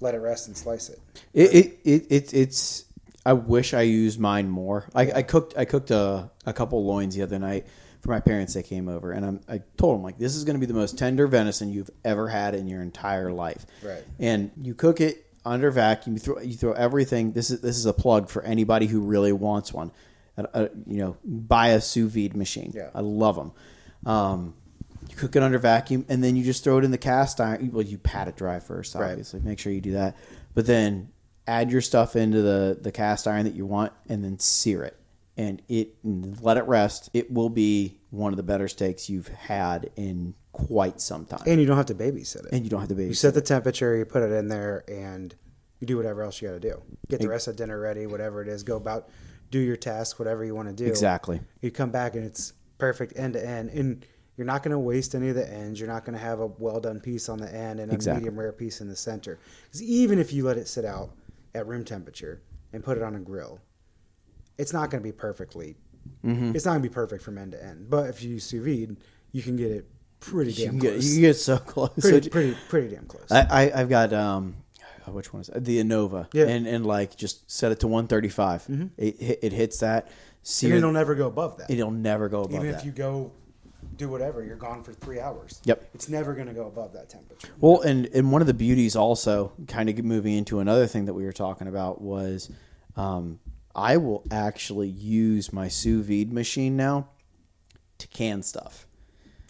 let 0.00 0.14
it 0.14 0.18
rest 0.18 0.48
and 0.48 0.56
slice 0.56 0.88
it. 0.88 0.98
It, 1.34 1.54
it, 1.54 1.78
it, 1.84 2.06
it 2.10 2.34
it's. 2.34 2.84
I 3.26 3.34
wish 3.34 3.74
I 3.74 3.82
used 3.82 4.18
mine 4.18 4.48
more. 4.48 4.88
I, 4.94 5.12
I 5.12 5.22
cooked 5.22 5.54
I 5.58 5.66
cooked 5.66 5.90
a, 5.90 6.30
a 6.46 6.52
couple 6.54 6.84
loins 6.86 7.14
the 7.14 7.22
other 7.22 7.38
night 7.38 7.66
for 8.00 8.08
my 8.10 8.20
parents. 8.20 8.54
They 8.54 8.62
came 8.62 8.88
over 8.88 9.12
and 9.12 9.26
I'm, 9.26 9.40
I 9.48 9.60
told 9.76 9.96
them 9.96 10.02
like 10.02 10.16
this 10.18 10.34
is 10.36 10.44
going 10.44 10.54
to 10.54 10.60
be 10.60 10.66
the 10.66 10.72
most 10.72 10.96
tender 10.96 11.26
venison 11.26 11.70
you've 11.70 11.90
ever 12.04 12.28
had 12.28 12.54
in 12.54 12.66
your 12.68 12.80
entire 12.80 13.30
life. 13.30 13.66
Right. 13.82 14.02
And 14.18 14.50
you 14.56 14.74
cook 14.74 15.02
it 15.02 15.26
under 15.48 15.70
vacuum. 15.70 16.14
You 16.16 16.20
throw 16.20 16.40
you 16.40 16.54
throw 16.54 16.72
everything. 16.72 17.32
This 17.32 17.50
is 17.50 17.60
this 17.60 17.76
is 17.76 17.86
a 17.86 17.92
plug 17.92 18.28
for 18.28 18.42
anybody 18.42 18.86
who 18.86 19.00
really 19.00 19.32
wants 19.32 19.72
one. 19.72 19.90
Uh, 20.36 20.44
uh, 20.54 20.68
you 20.86 20.98
know, 20.98 21.16
buy 21.24 21.68
a 21.68 21.80
sous 21.80 22.12
vide 22.12 22.36
machine. 22.36 22.72
Yeah. 22.74 22.90
I 22.94 23.00
love 23.00 23.36
them. 23.36 23.52
Um, 24.06 24.54
you 25.08 25.16
cook 25.16 25.34
it 25.36 25.42
under 25.42 25.58
vacuum, 25.58 26.04
and 26.08 26.22
then 26.22 26.36
you 26.36 26.44
just 26.44 26.62
throw 26.62 26.78
it 26.78 26.84
in 26.84 26.90
the 26.90 26.98
cast 26.98 27.40
iron. 27.40 27.70
Well, 27.72 27.82
you 27.82 27.98
pat 27.98 28.28
it 28.28 28.36
dry 28.36 28.60
first, 28.60 28.94
Right. 28.94 29.10
obviously. 29.10 29.40
Make 29.40 29.58
sure 29.58 29.72
you 29.72 29.80
do 29.80 29.92
that. 29.92 30.16
But 30.54 30.66
then 30.66 31.08
add 31.46 31.70
your 31.72 31.80
stuff 31.80 32.14
into 32.14 32.42
the 32.42 32.78
the 32.80 32.92
cast 32.92 33.26
iron 33.26 33.44
that 33.44 33.54
you 33.54 33.66
want, 33.66 33.92
and 34.08 34.22
then 34.22 34.38
sear 34.38 34.82
it, 34.84 34.96
and 35.36 35.62
it 35.68 35.94
and 36.04 36.40
let 36.42 36.56
it 36.56 36.64
rest. 36.64 37.10
It 37.14 37.32
will 37.32 37.50
be 37.50 37.98
one 38.10 38.32
of 38.32 38.36
the 38.36 38.42
better 38.42 38.68
steaks 38.68 39.08
you've 39.10 39.28
had 39.28 39.90
in 39.96 40.34
quite 40.66 41.00
some 41.00 41.24
time, 41.24 41.42
And 41.46 41.60
you 41.60 41.66
don't 41.66 41.76
have 41.76 41.86
to 41.86 41.94
babysit 41.94 42.46
it. 42.46 42.52
and 42.52 42.64
you 42.64 42.70
don't 42.70 42.80
have 42.80 42.88
to 42.88 42.94
babysit. 42.94 43.08
you 43.08 43.14
set 43.14 43.34
the 43.34 43.40
temperature, 43.40 43.96
you 43.96 44.04
put 44.04 44.22
it 44.22 44.32
in 44.32 44.48
there, 44.48 44.84
and 44.88 45.34
you 45.80 45.86
do 45.86 45.96
whatever 45.96 46.22
else 46.22 46.42
you 46.42 46.48
got 46.48 46.54
to 46.54 46.60
do. 46.60 46.82
Get 47.08 47.20
the 47.20 47.28
rest 47.28 47.46
of 47.48 47.56
dinner 47.56 47.78
ready, 47.80 48.06
whatever 48.06 48.42
it 48.42 48.48
is. 48.48 48.62
Go 48.64 48.76
about, 48.76 49.08
do 49.50 49.58
your 49.60 49.76
task, 49.76 50.18
whatever 50.18 50.44
you 50.44 50.54
want 50.54 50.68
to 50.68 50.74
do. 50.74 50.86
Exactly. 50.86 51.40
You 51.62 51.70
come 51.70 51.90
back 51.90 52.14
and 52.16 52.24
it's 52.24 52.52
perfect 52.78 53.12
end 53.16 53.34
to 53.34 53.46
end, 53.46 53.70
and 53.70 54.04
you're 54.36 54.46
not 54.46 54.62
going 54.62 54.72
to 54.72 54.78
waste 54.78 55.14
any 55.14 55.28
of 55.28 55.36
the 55.36 55.48
ends. 55.52 55.78
You're 55.80 55.88
not 55.88 56.04
going 56.04 56.16
to 56.18 56.22
have 56.24 56.40
a 56.40 56.46
well 56.46 56.80
done 56.80 57.00
piece 57.00 57.28
on 57.28 57.38
the 57.38 57.52
end 57.52 57.78
and 57.80 57.90
a 57.92 57.94
Exactly. 57.94 58.20
medium 58.22 58.38
rare 58.40 58.52
piece 58.52 58.80
in 58.80 58.88
the 58.88 58.96
center. 58.96 59.38
'Cause 59.72 59.82
even 59.82 60.18
if 60.18 60.32
you 60.32 60.44
let 60.44 60.56
it 60.58 60.66
sit 60.68 60.84
out 60.84 61.10
at 61.54 61.66
room 61.66 61.84
temperature 61.84 62.40
and 62.72 62.82
put 62.84 62.96
it 62.96 63.02
on 63.02 63.14
a 63.14 63.20
grill, 63.20 63.60
it's 64.58 64.72
not 64.72 64.90
going 64.90 65.02
to 65.02 65.08
be 65.08 65.12
perfectly. 65.12 65.76
Mm-hmm. 66.24 66.54
It's 66.56 66.64
not 66.64 66.72
going 66.72 66.82
to 66.82 66.88
be 66.88 66.92
perfect 66.94 67.22
from 67.22 67.38
end 67.38 67.52
to 67.52 67.64
end. 67.64 67.88
But 67.90 68.08
if 68.10 68.22
you 68.22 68.30
use 68.30 68.44
sous 68.44 68.64
vide, 68.64 68.96
you 69.32 69.42
can 69.42 69.56
get 69.56 69.70
it 69.70 69.88
pretty 70.20 70.52
You 70.52 70.66
damn 70.66 70.78
get, 70.78 70.92
close. 70.92 71.14
you 71.16 71.20
get 71.22 71.34
so 71.34 71.58
close. 71.58 71.90
pretty, 71.98 72.22
So- 72.26 72.30
pretty, 72.30 72.56
pretty 72.68 72.94
damn 72.94 73.06
close. 73.06 73.30
I, 73.30 73.46
I 73.70 73.80
I've 73.80 73.88
got 73.88 74.12
um, 74.12 74.56
which 75.06 75.32
one 75.32 75.40
is 75.42 75.48
it? 75.48 75.64
the 75.64 75.82
Anova, 75.82 76.28
Yeah. 76.32 76.46
and 76.46 76.66
and 76.66 76.84
like 76.86 77.16
just 77.16 77.50
set 77.50 77.72
it 77.72 77.80
to 77.80 77.86
135. 77.88 78.90
It 78.96 79.20
hit- 79.20 79.38
it 79.42 79.52
hits 79.52 79.78
that. 79.80 80.08
and 80.62 80.72
it'll 80.72 80.92
never 80.92 81.14
go 81.14 81.26
above 81.26 81.58
that. 81.58 81.70
it'll 81.70 81.90
never 81.90 82.28
go 82.28 82.42
above 82.42 82.54
Even 82.54 82.72
that. 82.72 82.80
if 82.80 82.84
you 82.84 82.92
go 82.92 83.32
do 83.96 84.08
whatever, 84.08 84.44
you're 84.44 84.56
gone 84.56 84.82
for 84.82 84.92
three 84.92 85.18
hours. 85.20 85.60
Yep. 85.64 85.90
It's 85.94 86.08
never 86.08 86.34
going 86.34 86.46
to 86.48 86.52
go 86.52 86.66
above 86.66 86.92
that 86.94 87.08
temperature. 87.08 87.48
Well, 87.60 87.80
and 87.80 88.06
and 88.14 88.30
one 88.32 88.40
of 88.40 88.46
the 88.46 88.54
beauties 88.54 88.94
also, 88.96 89.52
kind 89.66 89.88
of 89.88 90.04
moving 90.04 90.34
into 90.34 90.60
another 90.60 90.86
thing 90.86 91.04
that 91.06 91.14
we 91.14 91.24
were 91.24 91.32
talking 91.32 91.68
about 91.68 92.00
was, 92.00 92.50
um, 92.96 93.38
I 93.74 93.96
will 93.96 94.24
actually 94.30 94.88
use 94.88 95.52
my 95.52 95.68
sous 95.68 96.04
vide 96.06 96.32
machine 96.32 96.76
now 96.76 97.08
to 97.98 98.06
can 98.08 98.42
stuff. 98.42 98.86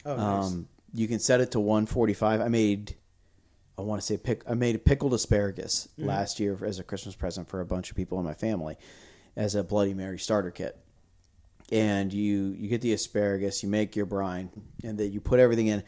Oh, 0.08 0.16
nice. 0.16 0.46
Um, 0.46 0.69
you 0.94 1.06
can 1.06 1.19
set 1.19 1.40
it 1.40 1.50
to 1.52 1.60
145. 1.60 2.40
I 2.40 2.49
made, 2.49 2.96
I 3.76 3.82
want 3.82 4.00
to 4.00 4.06
say 4.06 4.16
pick. 4.16 4.43
I 4.49 4.55
made 4.55 4.75
a 4.75 4.78
pickled 4.78 5.12
asparagus 5.14 5.88
Mm. 5.99 6.06
last 6.06 6.40
year 6.40 6.58
as 6.64 6.78
a 6.78 6.82
Christmas 6.84 7.14
present 7.14 7.49
for 7.49 7.60
a 7.60 7.66
bunch 7.66 7.90
of 7.90 7.96
people 7.96 8.19
in 8.19 8.25
my 8.25 8.34
family, 8.34 8.76
as 9.37 9.55
a 9.55 9.62
Bloody 9.62 9.94
Mary 9.94 10.19
starter 10.19 10.50
kit. 10.50 10.78
And 11.70 12.12
you 12.14 12.56
you 12.58 12.69
get 12.69 12.81
the 12.81 12.94
asparagus, 12.94 13.62
you 13.62 13.69
make 13.69 13.94
your 13.94 14.06
brine, 14.06 14.49
and 14.82 14.96
then 14.99 15.12
you 15.12 15.20
put 15.20 15.38
everything 15.38 15.66
in. 15.66 15.82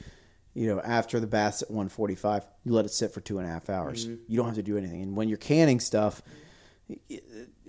You 0.52 0.66
know, 0.66 0.80
after 0.80 1.20
the 1.20 1.26
bath's 1.28 1.62
at 1.62 1.70
145, 1.70 2.44
you 2.64 2.72
let 2.72 2.84
it 2.84 2.90
sit 2.90 3.12
for 3.12 3.20
two 3.20 3.38
and 3.38 3.46
a 3.48 3.50
half 3.50 3.70
hours. 3.70 4.04
Mm-hmm. 4.06 4.22
You 4.28 4.36
don't 4.36 4.46
have 4.46 4.56
to 4.56 4.62
do 4.62 4.76
anything. 4.76 5.00
And 5.00 5.16
when 5.16 5.28
you're 5.28 5.38
canning 5.38 5.80
stuff, 5.80 6.22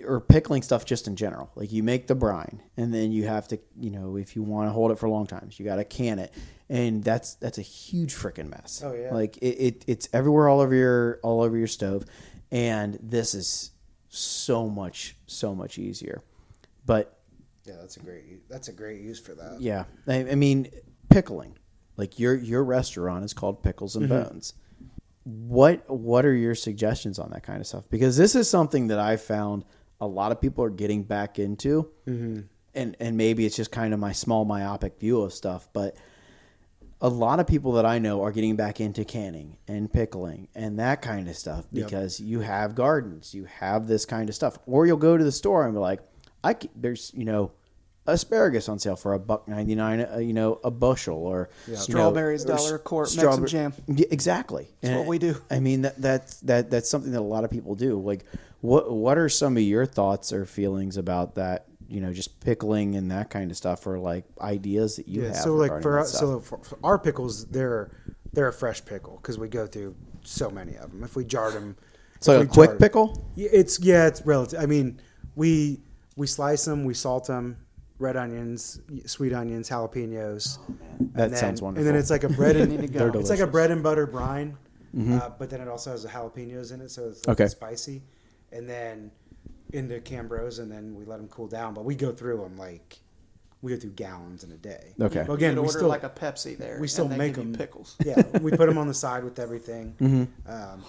or 0.06 0.20
pickling 0.20 0.62
stuff 0.62 0.86
just 0.86 1.08
in 1.08 1.16
general. 1.16 1.52
Like 1.56 1.72
you 1.72 1.84
make 1.84 2.08
the 2.08 2.16
brine 2.16 2.62
and 2.78 2.94
then 2.94 3.12
you 3.12 3.26
have 3.28 3.48
to, 3.50 3.60
you 3.80 3.92
know, 3.92 4.18
if 4.18 4.36
you 4.36 4.44
want 4.44 4.68
to 4.68 4.74
hold 4.74 4.92
it 4.92 5.00
for 5.00 5.10
long 5.10 5.28
times, 5.28 5.60
you 5.60 5.66
got 5.66 5.78
to 5.78 5.84
can 5.84 6.20
it. 6.20 6.34
And 6.70 7.04
that's 7.04 7.36
that's 7.36 7.58
a 7.58 7.64
huge 7.64 8.14
freaking 8.14 8.50
mess. 8.50 8.82
Oh, 8.86 8.94
yeah. 8.94 9.14
Like 9.14 9.38
it, 9.38 9.56
it 9.58 9.86
it's 9.88 10.10
everywhere 10.14 10.48
all 10.48 10.62
over 10.62 10.74
your 10.74 11.20
all 11.24 11.42
over 11.42 11.58
your 11.58 11.68
stove 11.68 12.06
and 12.52 12.98
this 13.02 13.34
is 13.34 13.72
so 14.10 14.68
much 14.70 15.16
so 15.26 15.56
much 15.56 15.78
easier. 15.78 16.22
But 16.86 17.18
yeah, 17.66 17.76
that's 17.80 17.98
a 17.98 18.00
great. 18.00 18.50
That's 18.50 18.68
a 18.68 18.74
great 18.74 19.02
use 19.02 19.20
for 19.20 19.34
that. 19.36 19.62
yeah, 19.62 19.86
I, 20.08 20.32
I 20.32 20.36
mean 20.36 20.70
pickling. 21.10 21.58
Like 21.98 22.20
your 22.20 22.36
your 22.36 22.64
restaurant 22.64 23.24
is 23.24 23.34
called 23.34 23.64
Pickles 23.64 23.96
and 23.96 24.10
mm-hmm. 24.10 24.30
Bones. 24.30 24.54
What 25.24 25.84
what 25.90 26.26
are 26.26 26.34
your 26.34 26.56
suggestions 26.56 27.20
on 27.20 27.30
that 27.32 27.44
kind 27.44 27.60
of 27.60 27.68
stuff? 27.68 27.90
Because 27.90 28.18
this 28.18 28.36
is 28.36 28.50
something 28.50 28.88
that 28.88 29.00
I 29.00 29.18
found 29.18 29.66
a 30.02 30.08
lot 30.08 30.32
of 30.34 30.42
people 30.42 30.64
are 30.66 30.70
getting 30.70 31.04
back 31.04 31.40
into, 31.40 31.90
and 32.76 32.98
and 33.00 33.16
maybe 33.16 33.46
it's 33.46 33.56
just 33.56 33.72
kind 33.72 33.94
of 33.94 34.00
my 34.00 34.12
small 34.12 34.44
myopic 34.44 35.00
view 35.00 35.22
of 35.22 35.32
stuff, 35.32 35.70
but 35.72 35.96
a 37.04 37.10
lot 37.10 37.40
of 37.40 37.48
people 37.48 37.72
that 37.74 37.86
I 37.86 37.98
know 38.00 38.22
are 38.24 38.32
getting 38.32 38.56
back 38.56 38.80
into 38.80 39.04
canning 39.04 39.58
and 39.68 39.92
pickling 39.92 40.48
and 40.54 40.78
that 40.78 41.02
kind 41.02 41.28
of 41.28 41.36
stuff 41.36 41.66
because 41.72 42.20
you 42.20 42.42
have 42.42 42.76
gardens, 42.76 43.34
you 43.34 43.46
have 43.46 43.88
this 43.88 44.06
kind 44.06 44.30
of 44.30 44.36
stuff, 44.36 44.60
or 44.68 44.86
you'll 44.86 44.98
go 44.98 45.18
to 45.18 45.24
the 45.24 45.32
store 45.32 45.66
and 45.66 45.74
be 45.74 45.80
like, 45.80 46.00
I 46.44 46.54
c- 46.62 46.70
there's 46.76 47.12
you 47.16 47.26
know 47.26 47.52
asparagus 48.08 48.68
on 48.68 48.80
sale 48.80 48.96
for 48.96 49.14
a 49.14 49.20
buck 49.20 49.48
ninety 49.48 49.76
nine, 49.76 50.00
uh, 50.02 50.18
you 50.18 50.34
know 50.34 50.60
a 50.64 50.72
bushel 50.72 51.18
or 51.18 51.50
Strawberries, 51.76 52.46
or 52.46 52.50
dollar 52.50 52.76
a 52.76 52.80
quart, 52.80 53.10
some 53.10 53.46
jam. 53.48 53.74
Yeah, 53.88 54.06
exactly. 54.12 54.70
That's 54.82 54.94
what 54.98 55.08
we 55.08 55.18
do. 55.20 55.36
I 55.50 55.60
mean 55.60 55.82
that 55.84 56.02
that's 56.02 56.40
that 56.42 56.70
that's 56.72 56.90
something 56.90 57.12
that 57.14 57.20
a 57.20 57.22
lot 57.22 57.44
of 57.44 57.52
people 57.52 57.76
do. 57.76 58.00
Like, 58.00 58.26
what 58.62 58.92
what 58.92 59.18
are 59.18 59.30
some 59.30 59.58
of 59.58 59.64
your 59.64 59.86
thoughts 59.86 60.32
or 60.32 60.46
feelings 60.46 60.98
about 60.98 61.36
that? 61.36 61.66
You 61.88 62.00
know, 62.00 62.14
just 62.14 62.40
pickling 62.40 62.96
and 62.96 63.12
that 63.12 63.30
kind 63.30 63.52
of 63.52 63.58
stuff, 63.58 63.86
or 63.86 64.00
like 64.00 64.26
ideas 64.40 64.96
that 64.96 65.08
you 65.08 65.24
Yeah. 65.24 65.28
have. 65.30 65.36
So 65.38 65.56
like 65.56 65.82
for 65.82 66.04
stuff? 66.06 66.20
so 66.20 66.40
for, 66.40 66.60
our 66.84 66.98
pickles, 66.98 67.46
they're 67.48 67.92
they're 68.34 68.48
a 68.48 68.54
fresh 68.54 68.84
pickle 68.86 69.18
because 69.22 69.38
we 69.38 69.50
go 69.50 69.68
through 69.68 69.96
so 70.24 70.50
many 70.50 70.76
of 70.76 70.92
them. 70.92 71.04
If 71.04 71.16
we 71.16 71.26
jarred 71.26 71.54
them, 71.54 71.76
So 72.20 72.40
a 72.40 72.46
quick 72.46 72.80
pickle. 72.80 73.32
It's 73.36 73.80
yeah, 73.80 74.08
it's 74.08 74.26
relative. 74.26 74.60
I 74.62 74.68
mean, 74.68 75.02
we 75.36 75.82
we 76.16 76.28
slice 76.28 76.64
them, 76.66 76.86
we 76.86 76.94
salt 76.94 77.28
them, 77.28 77.58
red 78.00 78.16
onions, 78.16 78.80
sweet 79.06 79.34
onions, 79.34 79.70
jalapenos. 79.70 80.60
That 81.14 81.32
then, 81.32 81.40
sounds 81.40 81.62
wonderful. 81.62 81.86
And 81.86 81.96
then 81.96 82.00
it's 82.00 82.10
like 82.10 82.24
a 82.24 82.30
bread 82.30 82.56
and 82.56 82.72
it's 83.16 83.30
like 83.30 83.40
a 83.40 83.48
bread 83.48 83.72
and 83.72 83.84
butter 83.84 84.06
brine, 84.08 84.56
uh, 84.98 85.32
but 85.38 85.50
then 85.50 85.60
it 85.62 85.68
also 85.68 85.92
has 85.92 86.04
the 86.04 86.10
jalapenos 86.10 86.72
in 86.72 86.80
it, 86.82 86.92
so 86.92 87.10
it's 87.10 87.26
like 87.28 87.40
Okay. 87.42 87.48
spicy. 87.50 88.04
And 88.52 88.70
then 88.70 89.12
into 89.74 90.00
Cambros, 90.00 90.60
and 90.60 90.72
then 90.72 90.96
we 90.96 91.06
let 91.06 91.18
them 91.18 91.28
cool 91.30 91.48
down. 91.48 91.74
But 91.74 91.86
we 91.86 91.96
go 91.96 92.12
through 92.12 92.38
them 92.42 92.58
like 92.58 93.00
we 93.62 93.72
go 93.74 93.80
through 93.80 93.92
gallons 93.92 94.44
in 94.44 94.52
a 94.52 94.58
day. 94.58 94.94
Okay. 95.00 95.24
Well, 95.24 95.34
again, 95.36 95.54
we 95.54 95.60
order 95.60 95.72
still 95.72 95.88
like 95.88 96.04
a 96.04 96.10
Pepsi 96.10 96.58
there. 96.58 96.80
we 96.82 96.88
still 96.88 97.08
and 97.08 97.18
make 97.18 97.36
them 97.36 97.54
pickles. 97.54 97.96
yeah, 98.04 98.22
we 98.40 98.52
put 98.52 98.68
them 98.68 98.78
on 98.78 98.88
the 98.88 98.94
side 98.94 99.24
with 99.24 99.40
everything. 99.40 99.96
Mm-hmm. 100.02 100.52
Um, 100.52 100.84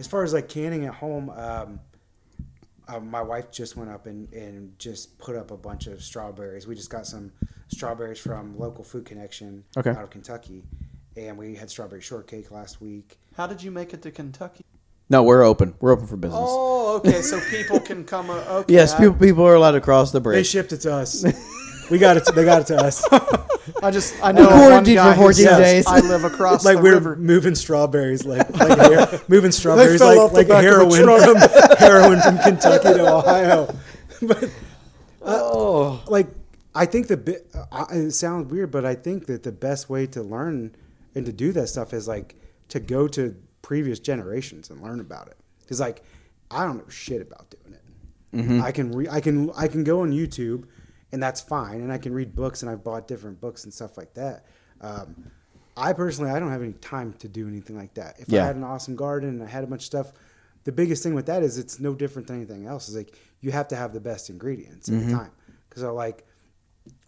as 0.00 0.08
far 0.08 0.24
as 0.24 0.32
like 0.32 0.48
canning 0.48 0.86
at 0.86 0.94
home, 0.94 1.30
um, 1.30 1.78
uh, 2.88 2.98
my 2.98 3.22
wife 3.22 3.52
just 3.52 3.76
went 3.76 3.90
up 3.90 4.06
and, 4.06 4.32
and 4.32 4.76
just 4.78 5.16
put 5.18 5.36
up 5.36 5.50
a 5.52 5.56
bunch 5.56 5.86
of 5.86 6.02
strawberries. 6.02 6.66
We 6.66 6.74
just 6.74 6.90
got 6.90 7.06
some 7.06 7.30
strawberries 7.68 8.18
from 8.18 8.58
local 8.58 8.82
food 8.82 9.04
connection 9.04 9.62
Okay. 9.76 9.90
out 9.90 10.02
of 10.02 10.10
Kentucky, 10.10 10.64
and 11.16 11.38
we 11.38 11.54
had 11.54 11.70
strawberry 11.70 12.00
shortcake 12.00 12.50
last 12.50 12.80
week. 12.80 13.18
How 13.36 13.46
did 13.46 13.62
you 13.62 13.70
make 13.70 13.94
it 13.94 14.02
to 14.02 14.10
Kentucky? 14.10 14.64
No, 15.10 15.22
we're 15.22 15.42
open. 15.42 15.74
We're 15.80 15.92
open 15.92 16.06
for 16.06 16.16
business. 16.16 16.40
Oh, 16.42 16.96
okay. 16.96 17.20
So 17.22 17.38
people 17.50 17.78
can 17.80 18.04
come. 18.04 18.30
Uh, 18.30 18.34
okay. 18.60 18.72
yes, 18.72 18.94
I- 18.94 18.98
people 19.00 19.14
people 19.14 19.44
are 19.46 19.54
allowed 19.54 19.72
to 19.72 19.80
cross 19.80 20.12
the 20.12 20.20
bridge. 20.20 20.34
They 20.34 20.38
bridge. 20.40 20.46
shipped 20.48 20.72
it 20.72 20.78
to 20.82 20.94
us. 20.94 21.24
we 21.90 21.98
got 21.98 22.16
it. 22.16 22.24
To, 22.26 22.32
they 22.32 22.44
got 22.44 22.62
it 22.62 22.66
to 22.68 22.76
us. 22.76 23.04
I 23.82 23.90
just 23.90 24.14
I 24.22 24.32
know 24.32 24.44
one 24.46 24.52
quarantined 24.52 24.96
guy 24.96 25.10
for 25.12 25.16
who 25.16 25.22
14 25.24 25.44
says, 25.44 25.58
days. 25.58 25.86
I 25.86 26.00
live 26.00 26.24
across 26.24 26.64
like 26.64 26.78
the 26.78 26.82
we're 26.82 26.94
river. 26.94 27.16
moving 27.16 27.54
strawberries, 27.54 28.24
like, 28.24 28.48
like 28.58 28.78
her- 28.78 29.20
moving 29.28 29.52
strawberries, 29.52 30.00
fell 30.00 30.16
like, 30.16 30.30
the 30.32 30.36
like 30.38 30.48
back 30.48 30.64
of 30.64 30.64
a 30.64 30.68
heroin 30.68 31.22
from 31.22 31.76
heroin 31.78 32.20
from 32.22 32.38
Kentucky 32.38 32.94
to 32.94 33.14
Ohio. 33.14 33.74
But 34.22 34.48
oh, 35.22 36.02
like 36.06 36.28
I 36.74 36.86
think 36.86 37.08
the 37.08 37.16
bit 37.18 37.46
uh, 37.70 37.86
it 37.90 38.12
sounds 38.12 38.50
weird, 38.50 38.70
but 38.70 38.84
I 38.86 38.94
think 38.94 39.26
that 39.26 39.42
the 39.42 39.52
best 39.52 39.90
way 39.90 40.06
to 40.08 40.22
learn 40.22 40.74
and 41.14 41.26
to 41.26 41.32
do 41.32 41.52
that 41.52 41.68
stuff 41.68 41.92
is 41.92 42.08
like 42.08 42.36
to 42.68 42.80
go 42.80 43.06
to 43.08 43.36
previous 43.64 43.98
generations 43.98 44.68
and 44.68 44.82
learn 44.82 45.00
about 45.00 45.26
it. 45.26 45.38
Because 45.60 45.80
like 45.80 46.02
I 46.50 46.64
don't 46.64 46.76
know 46.76 46.88
shit 46.88 47.22
about 47.22 47.50
doing 47.50 47.74
it. 47.74 48.36
Mm-hmm. 48.36 48.62
I 48.62 48.70
can 48.70 48.92
re- 48.92 49.08
I 49.08 49.20
can 49.20 49.50
I 49.56 49.66
can 49.68 49.82
go 49.82 50.02
on 50.02 50.12
YouTube, 50.12 50.66
and 51.10 51.22
that's 51.22 51.40
fine, 51.40 51.80
and 51.80 51.90
I 51.90 51.98
can 51.98 52.12
read 52.12 52.36
books, 52.36 52.62
and 52.62 52.70
I've 52.70 52.84
bought 52.84 53.08
different 53.08 53.40
books 53.40 53.64
and 53.64 53.72
stuff 53.72 53.96
like 53.96 54.12
that. 54.14 54.44
Um, 54.82 55.30
I 55.76 55.94
personally 55.94 56.30
I 56.30 56.38
don't 56.38 56.50
have 56.50 56.62
any 56.62 56.74
time 56.74 57.14
to 57.14 57.28
do 57.28 57.48
anything 57.48 57.76
like 57.76 57.94
that. 57.94 58.20
If 58.20 58.28
Yeah. 58.28 58.42
I 58.42 58.46
had 58.46 58.56
an 58.56 58.64
awesome 58.64 58.96
garden 58.96 59.30
and 59.30 59.42
I 59.42 59.46
had 59.46 59.64
a 59.64 59.66
bunch 59.66 59.82
of 59.82 59.86
stuff, 59.86 60.12
the 60.64 60.72
biggest 60.72 61.02
thing 61.02 61.14
with 61.14 61.26
that 61.26 61.42
is 61.42 61.56
it's 61.58 61.80
no 61.80 61.94
different 61.94 62.28
than 62.28 62.36
anything 62.36 62.66
else. 62.66 62.88
Is 62.88 62.96
like 62.96 63.18
you 63.40 63.50
have 63.50 63.68
to 63.68 63.76
have 63.76 63.92
the 63.94 64.00
best 64.00 64.28
ingredients 64.28 64.88
at 64.88 64.94
the 64.94 65.00
mm-hmm. 65.06 65.16
time. 65.16 65.32
Because 65.68 65.84
uh, 65.84 65.92
like 65.92 66.26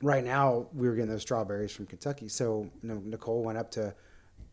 right 0.03 0.25
now 0.25 0.69
we 0.73 0.89
were 0.89 0.95
getting 0.95 1.11
those 1.11 1.23
strawberries 1.23 1.73
from 1.73 1.87
Kentucky. 1.87 2.29
So 2.29 2.71
you 2.83 2.89
know, 2.89 3.03
Nicole 3.05 3.45
went 3.45 3.59
up 3.59 3.71
to 3.73 3.95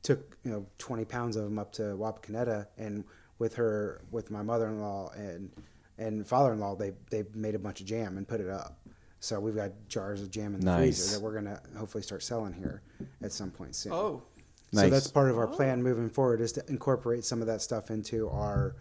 took 0.04 0.38
you 0.44 0.52
know 0.52 0.66
20 0.78 1.06
pounds 1.06 1.36
of 1.36 1.46
them 1.46 1.58
up 1.58 1.72
to 1.74 1.82
Wapakoneta 1.82 2.68
and 2.78 3.04
with 3.40 3.56
her 3.56 4.02
with 4.12 4.30
my 4.30 4.44
mother-in-law 4.44 5.12
and 5.16 5.52
and 5.98 6.28
father-in-law 6.28 6.76
they 6.76 6.92
they 7.10 7.24
made 7.34 7.56
a 7.56 7.60
bunch 7.60 7.80
of 7.80 7.88
jam 7.88 8.18
and 8.18 8.28
put 8.28 8.40
it 8.40 8.50
up. 8.50 8.78
So 9.20 9.40
we've 9.40 9.56
got 9.56 9.72
jars 9.88 10.22
of 10.22 10.30
jam 10.30 10.54
in 10.54 10.60
the 10.60 10.66
Nice. 10.66 10.98
freezer 10.98 11.16
that 11.16 11.24
we're 11.24 11.34
gonna 11.34 11.62
hopefully 11.78 12.04
start 12.04 12.22
selling 12.24 12.54
here 12.54 12.82
at 13.22 13.32
some 13.32 13.52
point 13.52 13.76
soon. 13.76 13.94
Oh, 13.94 14.22
nice. 14.74 14.86
So 14.86 14.90
that's 14.90 15.08
part 15.08 15.30
of 15.30 15.38
our 15.38 15.48
oh. 15.48 15.56
plan 15.56 15.82
moving 15.82 16.10
forward 16.10 16.42
is 16.42 16.52
to 16.54 16.70
incorporate 16.70 17.24
some 17.24 17.40
of 17.40 17.48
that 17.48 17.62
stuff 17.62 17.90
into 17.90 18.30
our 18.30 18.76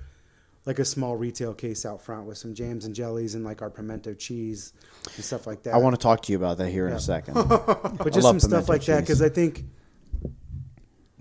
like 0.64 0.78
a 0.78 0.84
small 0.84 1.16
retail 1.16 1.54
case 1.54 1.84
out 1.84 2.02
front 2.02 2.26
with 2.26 2.38
some 2.38 2.54
jams 2.54 2.84
and 2.84 2.94
jellies 2.94 3.34
and 3.34 3.44
like 3.44 3.62
our 3.62 3.70
pimento 3.70 4.14
cheese 4.14 4.72
and 5.16 5.24
stuff 5.24 5.46
like 5.46 5.62
that. 5.64 5.74
I 5.74 5.78
want 5.78 5.94
to 5.94 6.00
talk 6.02 6.22
to 6.22 6.32
you 6.32 6.38
about 6.38 6.58
that 6.58 6.70
here 6.70 6.86
in 6.86 6.92
a 6.92 7.00
second. 7.00 7.34
but 7.34 8.12
just 8.12 8.22
some 8.22 8.40
stuff 8.40 8.66
pimento 8.66 8.72
like 8.72 8.84
that 8.86 9.00
because 9.00 9.22
I 9.22 9.28
think 9.28 9.64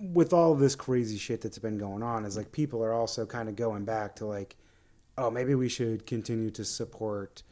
with 0.02 0.32
all 0.32 0.52
of 0.52 0.58
this 0.58 0.74
crazy 0.74 1.16
shit 1.16 1.40
that's 1.40 1.58
been 1.58 1.78
going 1.78 2.02
on 2.02 2.24
is 2.24 2.36
like 2.36 2.50
people 2.50 2.82
are 2.82 2.92
also 2.92 3.24
kind 3.24 3.48
of 3.48 3.54
going 3.54 3.84
back 3.84 4.16
to 4.16 4.26
like, 4.26 4.56
oh, 5.16 5.30
maybe 5.30 5.54
we 5.54 5.68
should 5.68 6.06
continue 6.06 6.50
to 6.50 6.64
support 6.64 7.44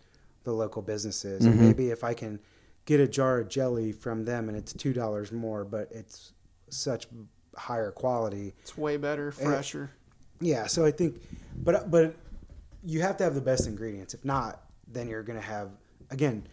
the 0.43 0.53
local 0.53 0.83
businesses. 0.83 1.43
Mm-hmm. 1.43 1.53
And 1.53 1.61
maybe 1.61 1.91
if 1.91 2.03
I 2.03 2.13
can 2.13 2.41
get 2.87 2.99
a 2.99 3.07
jar 3.07 3.39
of 3.39 3.49
jelly 3.49 3.93
from 3.93 4.25
them 4.25 4.49
and 4.49 4.59
it's 4.59 4.73
two 4.73 4.93
dollars 4.93 5.31
more, 5.31 5.65
but 5.65 5.93
it's 5.93 6.33
such 6.71 7.07
higher 7.57 7.93
quality. 7.93 8.53
it's 8.63 8.77
way 8.77 8.97
better, 8.97 9.31
fresher. 9.31 9.93
Yeah, 10.41 10.67
so 10.67 10.85
I 10.85 10.91
think, 10.91 11.23
but 11.57 11.91
but 11.91 12.17
you 12.83 13.03
have 13.03 13.17
to 13.19 13.25
have 13.25 13.35
the 13.35 13.41
best 13.41 13.69
ingredients. 13.69 14.15
If 14.15 14.25
not, 14.25 14.63
then 14.89 15.09
you're 15.09 15.23
gonna 15.23 15.41
have 15.41 15.71
again 16.11 16.49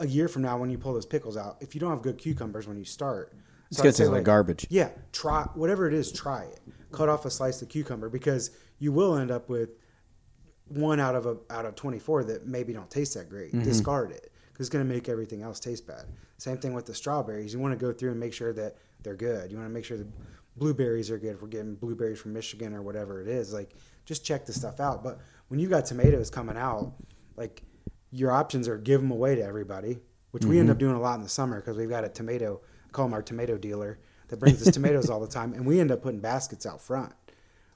a 0.00 0.06
year 0.06 0.26
from 0.26 0.42
now 0.42 0.58
when 0.58 0.70
you 0.70 0.78
pull 0.78 0.94
those 0.94 1.06
pickles 1.06 1.36
out. 1.36 1.58
If 1.60 1.74
you 1.74 1.80
don't 1.80 1.90
have 1.90 2.02
good 2.02 2.18
cucumbers 2.18 2.66
when 2.66 2.76
you 2.76 2.84
start, 2.84 3.32
It's 3.70 3.78
gonna 3.78 3.92
taste 3.92 4.10
like 4.10 4.24
garbage. 4.24 4.66
Yeah, 4.70 4.90
try 5.12 5.42
whatever 5.54 5.86
it 5.88 5.94
is. 5.94 6.12
Try 6.12 6.44
it. 6.44 6.60
Cut 6.92 7.08
off 7.08 7.24
a 7.24 7.30
slice 7.30 7.60
of 7.62 7.68
cucumber 7.68 8.08
because 8.08 8.50
you 8.78 8.92
will 8.92 9.16
end 9.16 9.30
up 9.30 9.48
with 9.48 9.70
one 10.68 10.98
out 11.00 11.14
of 11.14 11.26
a 11.26 11.36
out 11.50 11.64
of 11.64 11.74
24 11.74 12.24
that 12.24 12.46
maybe 12.46 12.72
don't 12.72 12.90
taste 12.90 13.14
that 13.14 13.28
great. 13.28 13.52
Mm-hmm. 13.52 13.64
Discard 13.64 14.10
it 14.10 14.32
because 14.52 14.66
it's 14.66 14.72
going 14.72 14.86
to 14.86 14.92
make 14.92 15.08
everything 15.08 15.42
else 15.42 15.60
taste 15.60 15.86
bad. 15.86 16.04
Same 16.38 16.58
thing 16.58 16.72
with 16.74 16.86
the 16.86 16.94
strawberries. 16.94 17.52
You 17.52 17.60
want 17.60 17.78
to 17.78 17.84
go 17.86 17.92
through 17.92 18.10
and 18.12 18.20
make 18.20 18.32
sure 18.32 18.52
that 18.54 18.76
they're 19.02 19.14
good. 19.14 19.50
You 19.50 19.58
want 19.58 19.68
to 19.68 19.72
make 19.74 19.84
sure 19.84 19.96
the 19.98 20.06
blueberries 20.56 21.10
are 21.10 21.18
good. 21.18 21.34
If 21.34 21.42
we're 21.42 21.48
getting 21.48 21.74
blueberries 21.74 22.18
from 22.18 22.32
Michigan 22.32 22.74
or 22.74 22.82
whatever 22.82 23.20
it 23.20 23.28
is, 23.28 23.52
like 23.52 23.74
just 24.06 24.24
check 24.24 24.46
the 24.46 24.52
stuff 24.52 24.80
out. 24.80 25.04
But 25.04 25.20
when 25.48 25.60
you've 25.60 25.70
got 25.70 25.84
tomatoes 25.86 26.30
coming 26.30 26.56
out, 26.56 26.94
like 27.36 27.62
your 28.10 28.32
options 28.32 28.66
are 28.66 28.78
give 28.78 29.00
them 29.00 29.10
away 29.10 29.34
to 29.36 29.42
everybody, 29.42 29.98
which 30.30 30.44
we 30.44 30.52
Mm-hmm. 30.52 30.60
end 30.60 30.70
up 30.70 30.78
doing 30.78 30.94
a 30.96 31.00
lot 31.00 31.16
in 31.16 31.22
the 31.22 31.28
summer 31.28 31.60
because 31.60 31.76
we've 31.76 31.90
got 31.90 32.04
a 32.04 32.08
tomato. 32.08 32.60
I 32.86 32.92
call 32.92 33.06
him 33.06 33.12
our 33.14 33.22
tomato 33.22 33.56
dealer 33.58 33.98
that 34.28 34.38
brings 34.38 34.66
us 34.66 34.72
tomatoes 34.74 35.10
all 35.10 35.20
the 35.20 35.26
time, 35.28 35.52
and 35.54 35.64
we 35.66 35.80
end 35.80 35.90
up 35.90 36.02
putting 36.02 36.20
baskets 36.20 36.66
out 36.66 36.80
front 36.80 37.12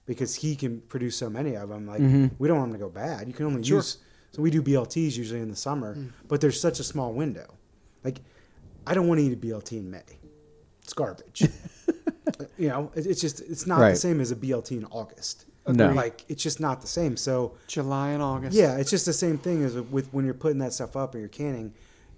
because 0.07 0.35
he 0.35 0.57
can 0.57 0.81
produce 0.83 1.17
so 1.17 1.31
many 1.31 1.55
of 1.57 1.69
them. 1.69 1.87
Like 1.87 2.01
Mm-hmm. 2.01 2.35
we 2.39 2.49
don't 2.49 2.59
want 2.59 2.73
them 2.73 2.81
to 2.81 2.85
go 2.87 2.91
bad. 2.91 3.29
You 3.29 3.35
can 3.35 3.47
only 3.47 3.63
use 3.63 3.99
so 4.33 4.43
we 4.43 4.51
do 4.51 4.63
BLTs 4.63 5.17
usually 5.17 5.41
in 5.41 5.49
the 5.49 5.57
summer, 5.57 5.97
Mm. 5.97 6.11
but 6.29 6.41
there's 6.41 6.61
such 6.61 6.79
a 6.81 6.85
small 6.85 7.13
window. 7.13 7.55
Like 8.05 8.21
I 8.87 8.95
don't 8.95 9.07
want 9.09 9.21
to 9.21 9.25
eat 9.27 9.33
a 9.33 9.37
BLT 9.37 9.73
in 9.79 9.91
May. 9.91 10.03
It's 10.83 10.93
garbage. 10.93 11.43
you 12.57 12.69
know, 12.69 12.91
it, 12.95 13.07
it's 13.07 13.21
just 13.21 13.41
it's 13.41 13.67
not 13.67 13.81
Right. 13.81 13.91
the 13.91 13.97
same 13.97 14.21
as 14.21 14.31
a 14.31 14.37
BLT 14.37 14.73
in 14.79 14.85
August. 14.87 15.47
No. 15.69 15.93
like 15.93 16.25
it's 16.29 16.43
just 16.43 16.59
not 16.59 16.81
the 16.81 16.87
same. 16.89 17.17
So 17.17 17.55
July 17.69 18.11
and 18.11 18.23
August. 18.23 18.57
yeah, 18.57 18.77
it's 18.77 18.91
just 18.91 19.07
the 19.07 19.13
same 19.13 19.39
thing 19.39 19.63
as 19.63 19.75
with 19.75 20.09
when 20.13 20.25
you're 20.25 20.35
putting 20.35 20.59
that 20.59 20.73
stuff 20.73 20.97
up 20.97 21.15
and 21.15 21.21
you're 21.21 21.29
canning. 21.29 21.75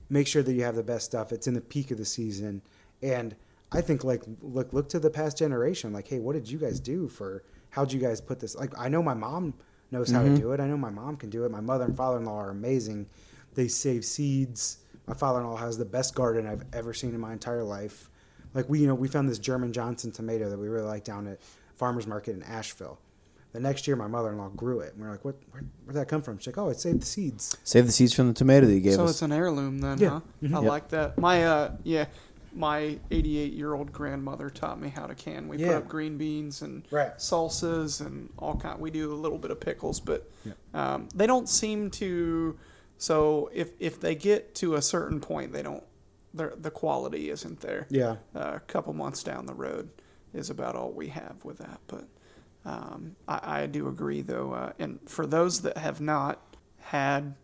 Make 0.09 0.27
sure 0.27 0.43
that 0.43 0.53
you 0.53 0.63
have 0.63 0.75
the 0.77 0.83
best 0.83 1.07
stuff. 1.07 1.33
It's 1.33 1.47
in 1.47 1.55
the 1.55 1.61
peak 1.61 1.91
of 1.91 1.99
the 1.99 2.05
season, 2.05 2.63
and 3.03 3.35
I 3.73 3.81
think 3.81 4.05
like 4.05 4.23
look 4.41 4.73
look 4.73 4.89
to 4.91 4.99
the 5.01 5.11
past 5.11 5.39
generation. 5.39 5.93
Like, 5.93 6.09
hey, 6.09 6.19
what 6.21 6.35
did 6.35 6.49
you 6.49 6.59
guys 6.59 6.81
do 6.81 7.09
for? 7.09 7.43
How'd 7.71 7.93
you 7.93 8.01
guys 8.01 8.21
put 8.21 8.39
this? 8.39 8.55
Like, 8.55 8.73
I 8.79 8.89
know 8.89 9.03
my 9.03 9.15
mom 9.15 9.55
knows 9.91 10.11
how 10.11 10.23
to 10.23 10.35
do 10.37 10.53
it. 10.53 10.61
I 10.61 10.67
know 10.67 10.77
my 10.77 10.91
mom 10.91 11.17
can 11.17 11.31
do 11.31 11.45
it. 11.45 11.51
My 11.51 11.61
mother 11.61 11.85
and 11.85 11.97
father-in-law 11.97 12.39
are 12.39 12.51
amazing. 12.51 13.07
They 13.55 13.69
save 13.69 14.05
seeds. 14.05 14.79
My 15.07 15.15
father-in-law 15.15 15.57
has 15.57 15.77
the 15.79 15.85
best 15.85 16.15
garden 16.15 16.47
I've 16.47 16.65
ever 16.73 16.93
seen 16.95 17.15
in 17.15 17.21
my 17.21 17.33
entire 17.33 17.65
life. 17.65 18.09
Like 18.55 18.69
we, 18.69 18.81
you 18.81 18.87
know, 18.87 18.95
we 18.95 19.09
found 19.09 19.29
this 19.29 19.39
German 19.39 19.73
Johnson 19.73 20.13
tomato 20.13 20.49
that 20.51 20.59
we 20.59 20.69
really 20.69 20.87
like 20.87 21.05
down 21.05 21.27
at 21.27 21.41
farmers 21.77 22.07
market 22.07 22.37
in 22.37 22.43
Asheville. 22.43 22.99
The 23.53 23.61
next 23.61 23.87
year, 23.87 23.97
my 23.97 24.07
mother-in-law 24.07 24.51
grew 24.51 24.81
it, 24.81 24.95
and 24.95 25.03
we 25.03 25.07
are 25.07 25.11
like, 25.11 25.27
"What? 25.27 25.37
Where, 25.51 25.63
where'd 25.85 25.97
that 25.97 26.09
come 26.09 26.23
from?" 26.23 26.39
She's 26.39 26.47
like, 26.47 26.57
"Oh, 26.57 26.71
it 26.71 26.81
saved 26.81 27.03
the 27.03 27.07
seeds." 27.07 27.55
Save 27.65 27.85
the 27.85 27.93
seeds 27.93 28.15
from 28.15 28.29
the 28.29 28.33
tomato 28.35 28.67
that 28.67 28.73
you 28.73 28.81
gave 28.81 28.95
So 28.95 29.05
us. 29.05 29.09
So 29.09 29.11
it's 29.11 29.23
an 29.23 29.33
heirloom 29.33 29.81
then, 29.81 29.99
Yeah. 29.99 30.09
huh? 30.09 30.21
Mhm. 30.43 30.55
I 30.57 30.61
Yep. 30.63 30.69
like 30.71 30.89
that. 30.89 31.19
My 31.19 31.45
uh 31.45 31.73
yeah, 31.85 32.07
my 32.55 32.99
88 33.11 33.53
year 33.53 33.75
old 33.75 33.93
grandmother 33.93 34.51
taught 34.51 34.81
me 34.81 34.89
how 34.89 35.07
to 35.07 35.15
can. 35.15 35.49
We 35.49 35.59
put 35.59 35.69
up 35.75 35.89
green 35.89 36.19
beans 36.19 36.63
and 36.63 36.87
Right. 36.91 37.17
salsas 37.17 38.05
and 38.05 38.31
all 38.39 38.57
kind. 38.57 38.81
We 38.81 38.91
do 38.91 39.13
a 39.13 39.15
little 39.15 39.39
bit 39.39 39.51
of 39.51 39.61
pickles, 39.61 40.01
but 40.01 40.31
Yep. 40.45 40.57
um, 40.75 41.09
they 41.15 41.27
don't 41.27 41.49
seem 41.49 41.91
to. 41.93 42.59
So 42.99 43.51
if 43.53 43.73
if 43.81 44.01
they 44.01 44.15
get 44.15 44.55
to 44.57 44.75
a 44.75 44.83
certain 44.83 45.21
point, 45.21 45.53
they 45.53 45.63
don't. 45.63 45.83
The 46.35 46.55
the 46.57 46.71
quality 46.71 47.31
isn't 47.31 47.61
there. 47.61 47.87
Yeah, 47.91 48.17
Uh, 48.35 48.53
a 48.57 48.61
couple 48.61 48.93
months 48.93 49.23
down 49.23 49.47
the 49.47 49.55
road 49.55 49.91
is 50.33 50.49
about 50.51 50.77
all 50.77 50.91
we 50.93 51.09
have 51.09 51.45
with 51.45 51.59
that. 51.59 51.81
But 51.87 52.09
um, 52.65 53.17
I, 53.29 53.63
I 53.63 53.67
do 53.67 53.89
agree, 53.89 54.23
though. 54.23 54.53
Uh, 54.53 54.73
and 54.79 55.01
for 55.07 55.27
those 55.27 55.63
that 55.63 55.77
have 55.79 56.01
not 56.01 56.57
had 56.79 57.35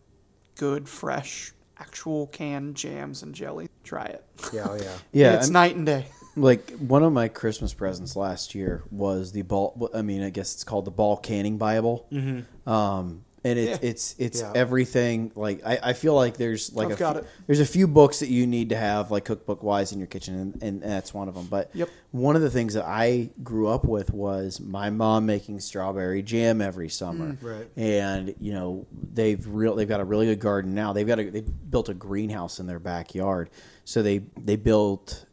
good, 0.55 0.87
fresh, 0.89 1.53
actual 1.79 2.27
canned 2.27 2.75
jams 2.75 3.23
and 3.23 3.33
jelly, 3.33 3.69
try 3.83 4.05
it. 4.05 4.23
yeah, 4.53 4.67
oh, 4.69 4.75
yeah. 4.75 4.97
yeah, 5.11 5.33
it's 5.35 5.45
I'm- 5.47 5.53
night 5.53 5.75
and 5.75 5.85
day. 5.85 6.05
like 6.35 6.71
one 6.77 7.03
of 7.03 7.11
my 7.13 7.27
Christmas 7.27 7.73
presents 7.73 8.15
last 8.15 8.53
year 8.55 8.83
was 8.91 9.31
the 9.31 9.41
ball. 9.41 9.89
I 9.93 10.01
mean, 10.01 10.21
I 10.23 10.29
guess 10.29 10.53
it's 10.53 10.63
called 10.63 10.85
the 10.85 10.91
Ball 10.91 11.17
Canning 11.17 11.57
Bible. 11.57 12.07
Mm-hmm. 12.11 12.69
Um, 12.69 13.25
and 13.43 13.57
it, 13.59 13.69
Yeah. 13.69 13.77
it's 13.89 14.15
it's 14.17 14.41
Yeah. 14.41 14.51
everything. 14.55 15.31
Like 15.35 15.61
I, 15.65 15.79
I 15.83 15.93
feel 15.93 16.13
like 16.13 16.37
there's 16.37 16.73
like 16.73 16.87
I've 16.91 16.99
a 17.01 17.13
few- 17.13 17.23
there's 17.47 17.59
a 17.59 17.65
few 17.65 17.87
books 17.87 18.19
that 18.19 18.29
you 18.29 18.45
need 18.47 18.69
to 18.69 18.75
have 18.77 19.11
like 19.11 19.25
cookbook 19.25 19.63
wise 19.63 19.91
in 19.91 19.99
your 19.99 20.07
kitchen, 20.07 20.35
and, 20.35 20.63
and 20.63 20.81
that's 20.83 21.13
one 21.13 21.27
of 21.29 21.35
them. 21.35 21.45
But 21.49 21.69
Yep. 21.73 21.89
one 22.11 22.35
of 22.35 22.41
the 22.41 22.49
things 22.49 22.73
that 22.73 22.85
I 22.85 23.29
grew 23.43 23.67
up 23.67 23.85
with 23.85 24.11
was 24.13 24.59
my 24.59 24.89
mom 24.89 25.25
making 25.25 25.59
strawberry 25.61 26.21
jam 26.21 26.61
every 26.61 26.89
summer. 26.89 27.33
Mm. 27.33 27.43
Right. 27.43 27.69
And 27.77 28.35
you 28.39 28.53
know 28.53 28.85
they've 29.13 29.45
real 29.47 29.75
they've 29.75 29.87
got 29.89 29.99
a 30.01 30.05
really 30.05 30.25
good 30.25 30.39
garden 30.39 30.73
now. 30.75 30.93
They've 30.93 31.07
got 31.07 31.19
a 31.19 31.29
they 31.29 31.41
built 31.41 31.89
a 31.89 31.93
greenhouse 31.93 32.59
in 32.59 32.67
their 32.67 32.79
backyard. 32.79 33.49
So 33.85 34.01
they 34.03 34.19
they 34.37 34.55
built 34.57 35.25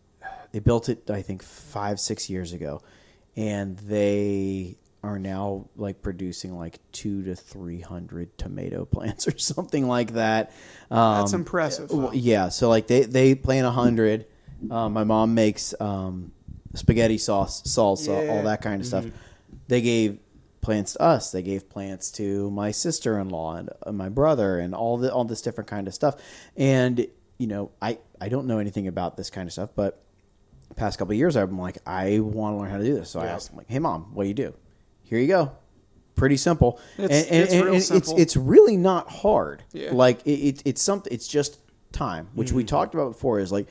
they 0.53 0.61
built 0.61 0.89
it 0.89 1.11
I 1.11 1.23
think 1.23 1.43
five 1.43 1.99
six 2.01 2.31
years 2.31 2.53
ago, 2.53 2.81
and 3.37 3.77
they 3.79 4.77
are 5.03 5.19
now 5.19 5.69
like 5.76 6.03
producing 6.03 6.57
like 6.57 6.79
two 6.93 7.23
to 7.25 7.37
three 7.37 7.81
hundred 7.81 8.37
tomato 8.38 8.85
plants 8.91 9.29
or 9.29 9.38
something 9.38 9.87
like 9.87 10.15
that. 10.15 10.53
Um, 10.91 11.19
That's 11.21 11.33
impressive. 11.33 11.91
Yeah, 12.12 12.49
so 12.49 12.69
like 12.69 12.87
they 12.87 13.03
they 13.03 13.35
plant 13.35 13.67
a 13.67 13.71
hundred. 13.71 14.26
Um, 14.71 14.95
my 14.95 15.05
mom 15.05 15.35
makes 15.35 15.75
um, 15.81 16.33
spaghetti 16.75 17.19
sauce, 17.19 17.62
salsa, 17.62 18.29
all 18.31 18.43
that 18.45 18.62
kind 18.62 18.81
of 18.81 18.87
stuff. 18.87 19.05
They 19.69 19.83
gave 19.83 20.19
plants 20.62 20.95
to 20.95 21.03
us. 21.03 21.31
They 21.31 21.43
gave 21.43 21.69
plants 21.69 22.11
to 22.12 22.50
my 22.50 22.71
sister 22.71 23.19
in 23.21 23.29
law 23.29 23.55
and 23.57 23.71
uh, 23.85 23.93
my 23.93 24.09
brother 24.09 24.59
and 24.59 24.75
all 24.75 24.97
the 24.97 25.12
all 25.12 25.25
this 25.25 25.43
different 25.43 25.69
kind 25.69 25.87
of 25.87 25.95
stuff. 25.95 26.17
And 26.57 27.07
you 27.38 27.47
know, 27.47 27.71
I 27.81 27.99
I 28.21 28.29
don't 28.29 28.47
know 28.47 28.59
anything 28.59 28.88
about 28.88 29.17
this 29.17 29.31
kind 29.31 29.47
of 29.47 29.53
stuff, 29.53 29.71
but 29.76 30.03
past 30.75 30.99
couple 30.99 31.12
of 31.12 31.19
years, 31.19 31.37
I've 31.37 31.49
been 31.49 31.59
like, 31.59 31.79
I 31.87 32.19
want 32.21 32.55
to 32.55 32.61
learn 32.61 32.71
how 32.71 32.79
to 32.79 32.85
do 32.85 32.95
this. 32.95 33.11
So 33.11 33.21
I 33.21 33.26
asked 33.26 33.50
him, 33.50 33.59
like, 33.59 33.69
Hey, 33.69 33.79
mom, 33.79 34.15
what 34.15 34.25
do 34.25 34.29
you 34.29 34.35
do? 34.35 34.55
Here 35.07 35.19
you 35.19 35.27
go. 35.29 35.53
Pretty 36.15 36.37
simple. 36.37 36.81
It's- 36.99 37.25
and, 37.27 37.33
and, 37.35 37.43
it's 37.45 37.53
and 37.53 37.75
it's, 37.77 37.87
simple. 37.89 38.19
it's 38.19 38.37
really 38.37 38.77
not 38.77 39.11
hard. 39.11 39.63
Yeah. 39.73 39.91
Like 39.93 40.27
it, 40.27 40.31
it, 40.31 40.63
it's 40.65 40.83
something. 40.83 41.13
It's 41.13 41.29
just 41.29 41.59
time, 41.93 42.29
which 42.35 42.49
Mm-hmm. 42.49 42.57
we 42.59 42.65
talked 42.65 42.95
about 42.95 43.13
before. 43.13 43.39
Is 43.41 43.53
like 43.53 43.69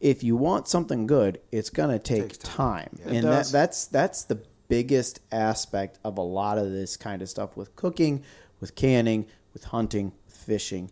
if 0.00 0.22
you 0.22 0.36
want 0.36 0.68
something 0.68 1.06
good, 1.06 1.40
it's 1.50 1.70
gonna 1.70 1.98
take 1.98 2.38
time, 2.38 2.90
time. 3.04 3.14
and 3.16 3.24
that 3.24 3.46
that's 3.46 3.86
that's 3.86 4.24
the 4.24 4.40
biggest 4.68 5.20
aspect 5.32 5.98
of 6.04 6.18
a 6.18 6.22
lot 6.22 6.58
of 6.58 6.70
this 6.70 6.96
kind 6.96 7.20
of 7.22 7.28
stuff 7.28 7.56
with 7.56 7.74
cooking, 7.74 8.22
with 8.60 8.74
canning, 8.76 9.26
with 9.52 9.64
hunting, 9.64 10.12
with 10.26 10.36
fishing, 10.36 10.90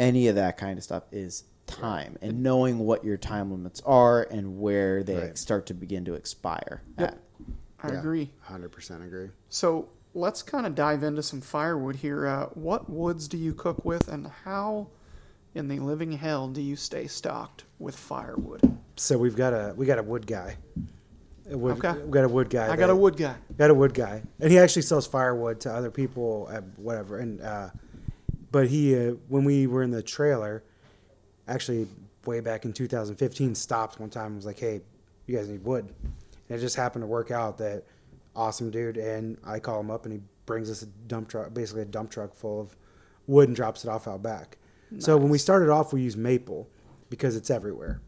any 0.00 0.26
of 0.28 0.34
that 0.34 0.56
kind 0.56 0.76
of 0.78 0.82
stuff 0.84 1.04
is 1.12 1.44
time 1.66 2.16
and 2.22 2.42
knowing 2.42 2.78
what 2.78 3.04
your 3.04 3.18
time 3.18 3.52
limits 3.52 3.82
are 3.84 4.26
and 4.30 4.58
where 4.58 5.02
they 5.02 5.16
Right. 5.16 5.38
start 5.38 5.66
to 5.66 5.74
begin 5.74 6.04
to 6.06 6.14
expire. 6.14 6.80
Yep. 6.98 7.20
I 7.82 7.92
Yeah. 7.92 7.98
agree. 7.98 8.30
Hundred 8.40 8.72
percent 8.72 9.02
agree. 9.04 9.30
So 9.48 9.88
let's 10.14 10.42
kind 10.42 10.66
of 10.66 10.74
dive 10.74 11.02
into 11.02 11.22
some 11.22 11.40
firewood 11.40 11.96
here. 11.96 12.26
Uh, 12.26 12.46
what 12.54 12.90
woods 12.90 13.28
do 13.28 13.36
you 13.36 13.52
cook 13.54 13.84
with, 13.84 14.08
and 14.08 14.26
how 14.26 14.88
in 15.54 15.68
the 15.68 15.78
living 15.80 16.12
hell 16.12 16.48
do 16.48 16.60
you 16.60 16.76
stay 16.76 17.06
stocked 17.06 17.64
with 17.78 17.96
firewood? 17.96 18.60
So 18.96 19.16
we've 19.16 19.36
got 19.36 19.52
a 19.52 19.74
we 19.76 19.86
got 19.86 19.98
a 19.98 20.02
wood 20.02 20.26
guy. 20.26 20.56
A 21.50 21.56
wood, 21.56 21.82
Okay. 21.82 21.98
We 22.02 22.10
got 22.10 22.24
a 22.24 22.28
wood 22.28 22.50
guy. 22.50 22.70
I 22.70 22.76
got 22.76 22.90
a 22.90 22.96
wood 22.96 23.16
guy. 23.16 23.34
got 23.56 23.70
a 23.70 23.74
wood 23.74 23.94
guy, 23.94 24.22
and 24.40 24.50
he 24.50 24.58
actually 24.58 24.82
sells 24.82 25.06
firewood 25.06 25.60
to 25.60 25.72
other 25.72 25.90
people 25.90 26.48
at 26.52 26.62
whatever. 26.78 27.18
And 27.18 27.40
uh, 27.40 27.70
but 28.50 28.68
he, 28.68 28.94
uh, 28.96 29.12
when 29.28 29.44
we 29.44 29.66
were 29.66 29.82
in 29.82 29.90
the 29.90 30.02
trailer, 30.02 30.62
actually 31.46 31.86
way 32.26 32.40
back 32.40 32.64
in 32.66 32.72
2015, 32.72 33.54
stopped 33.54 33.98
one 34.00 34.10
time 34.10 34.26
and 34.26 34.36
was 34.36 34.44
like, 34.46 34.58
"Hey, 34.58 34.82
you 35.26 35.36
guys 35.36 35.48
need 35.48 35.64
wood." 35.64 35.94
And 36.48 36.58
it 36.58 36.60
just 36.60 36.76
happened 36.76 37.02
to 37.02 37.06
work 37.06 37.30
out 37.30 37.58
that 37.58 37.84
awesome 38.34 38.70
dude, 38.70 38.96
and 38.96 39.36
I 39.44 39.58
call 39.58 39.80
him 39.80 39.90
up, 39.90 40.04
and 40.04 40.12
he 40.12 40.20
brings 40.46 40.70
us 40.70 40.82
a 40.82 40.86
dump 40.86 41.28
truck, 41.28 41.52
basically 41.52 41.82
a 41.82 41.86
dump 41.86 42.10
truck 42.10 42.34
full 42.34 42.60
of 42.60 42.76
wood, 43.26 43.48
and 43.48 43.56
drops 43.56 43.84
it 43.84 43.88
off 43.90 44.08
out 44.08 44.22
back. 44.22 44.56
So 44.98 45.16
when 45.18 45.28
we 45.28 45.36
started 45.36 45.68
off, 45.68 45.92
we 45.92 46.00
used 46.00 46.16
maple 46.16 46.68
because 47.10 47.36
it's 47.36 47.50
everywhere. 47.50 48.00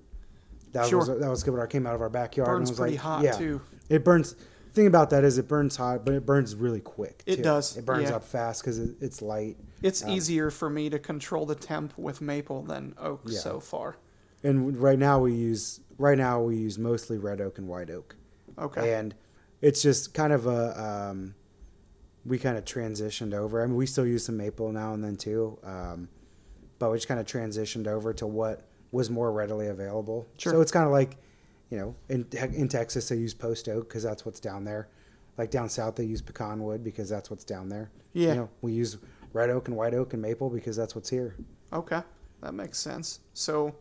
That 0.73 0.87
Sure. 0.87 1.01
was 1.01 1.09
that 1.09 1.29
was 1.29 1.43
good 1.43 1.53
when 1.53 1.61
I 1.63 1.67
came 1.67 1.87
out 1.87 1.95
of 1.95 2.01
our 2.01 2.09
backyard. 2.09 2.49
and 2.49 2.59
Burns 2.59 2.71
was 2.71 2.79
pretty 2.79 2.93
like, 2.95 3.03
hot, 3.03 3.25
yeah. 3.25 3.33
too. 3.33 3.61
It 3.91 4.03
burns. 4.05 4.33
The 4.35 4.75
thing 4.75 4.87
about 4.87 5.11
that 5.11 5.25
is 5.25 5.37
it 5.37 5.49
burns 5.49 5.77
hot, 5.77 6.05
but 6.07 6.15
it 6.15 6.25
burns 6.25 6.55
really 6.55 6.81
quick. 6.81 7.23
It 7.27 7.37
too. 7.37 7.43
does, 7.43 7.77
It 7.77 7.85
burns 7.85 8.09
yeah. 8.09 8.17
up 8.17 8.25
fast 8.25 8.63
because 8.63 8.79
it, 8.79 8.95
it's 9.01 9.21
light. 9.21 9.57
It's 9.83 10.03
Um, 10.05 10.11
easier 10.11 10.49
for 10.51 10.71
me 10.71 10.89
to 10.91 10.99
control 11.01 11.45
the 11.45 11.57
temp 11.57 11.99
with 11.99 12.21
maple 12.21 12.63
than 12.63 12.95
oak 12.99 13.23
Yeah. 13.27 13.41
so 13.41 13.59
far. 13.61 13.97
And 14.45 14.77
right 14.81 14.99
now 14.99 15.19
we 15.21 15.35
use 15.35 15.81
right 15.99 16.17
now 16.17 16.41
we 16.41 16.57
use 16.57 16.79
mostly 16.79 17.19
red 17.19 17.41
oak 17.43 17.59
and 17.59 17.69
white 17.69 17.91
oak, 17.91 18.15
Okay. 18.61 18.95
and 18.95 19.15
it's 19.61 19.83
just 19.83 20.15
kind 20.15 20.33
of 20.33 20.47
a 20.47 21.11
um, 21.11 21.35
we 22.25 22.39
kind 22.39 22.57
of 22.57 22.65
transitioned 22.65 23.35
over. 23.35 23.63
I 23.63 23.67
mean, 23.67 23.77
we 23.77 23.87
still 23.87 24.07
use 24.07 24.25
some 24.25 24.37
maple 24.37 24.71
now 24.73 24.95
and 24.95 25.03
then 25.03 25.17
too, 25.17 25.59
um, 25.65 26.09
but 26.79 26.91
we 26.91 26.99
just 26.99 27.09
kind 27.09 27.21
of 27.21 27.27
transitioned 27.27 27.87
over 27.87 28.13
to 28.15 28.27
what 28.27 28.69
was 28.93 29.11
more 29.11 29.33
readily 29.33 29.69
available. 29.69 30.27
Sure. 30.39 30.53
So 30.53 30.61
it's 30.61 30.73
kind 30.73 30.87
of 30.87 30.93
like, 30.93 31.17
you 31.71 31.79
know, 31.79 31.95
in 32.09 32.27
in 32.53 32.69
Texas 32.69 33.09
they 33.09 33.17
use 33.17 33.35
post 33.35 33.69
oak 33.69 33.89
because 33.89 34.03
that's 34.03 34.25
what's 34.25 34.41
down 34.41 34.65
there. 34.65 34.89
Like 35.39 35.51
down 35.51 35.69
south 35.69 35.97
they 35.97 36.05
use 36.05 36.21
pecan 36.21 36.63
wood 36.63 36.83
because 36.85 37.09
that's 37.09 37.31
what's 37.31 37.45
down 37.45 37.69
there. 37.69 37.91
Yeah. 38.13 38.29
You 38.29 38.35
know, 38.35 38.51
we 38.61 38.73
use 38.73 38.99
red 39.33 39.51
oak 39.51 39.69
and 39.69 39.77
white 39.77 39.95
oak 39.95 40.13
and 40.13 40.23
maple 40.23 40.51
because 40.51 40.77
that's 40.77 40.95
what's 40.95 41.09
here. 41.09 41.37
Okay, 41.73 42.03
that 42.41 42.53
makes 42.53 42.79
sense. 42.79 43.21
So, 43.33 43.75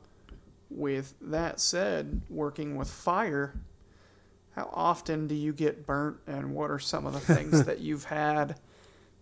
with 0.69 1.15
that 1.21 1.59
said, 1.59 2.21
working 2.29 2.75
with 2.75 2.89
fire, 2.89 3.55
how 4.59 4.69
often 4.73 5.25
do 5.27 5.35
you 5.35 5.53
get 5.53 5.85
burnt, 5.85 6.17
and 6.27 6.53
what 6.53 6.69
are 6.69 6.79
some 6.79 7.05
of 7.05 7.13
the 7.13 7.19
things 7.21 7.63
that 7.65 7.79
you've 7.79 8.03
had 8.03 8.57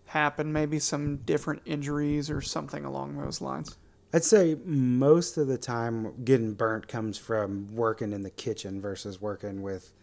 happen? 0.06 0.52
Maybe 0.52 0.80
some 0.80 1.18
different 1.18 1.62
injuries 1.66 2.32
or 2.32 2.42
something 2.42 2.86
along 2.86 3.18
those 3.18 3.40
lines. 3.40 3.78
I'd 4.14 4.24
say 4.24 4.58
most 4.66 5.38
of 5.38 5.48
the 5.48 5.58
time 5.58 6.24
getting 6.24 6.54
burnt 6.54 6.88
comes 6.88 7.18
from 7.20 7.68
working 7.76 8.14
in 8.14 8.24
the 8.24 8.30
kitchen 8.32 8.82
versus 8.82 9.22
working 9.22 9.62
with 9.62 9.94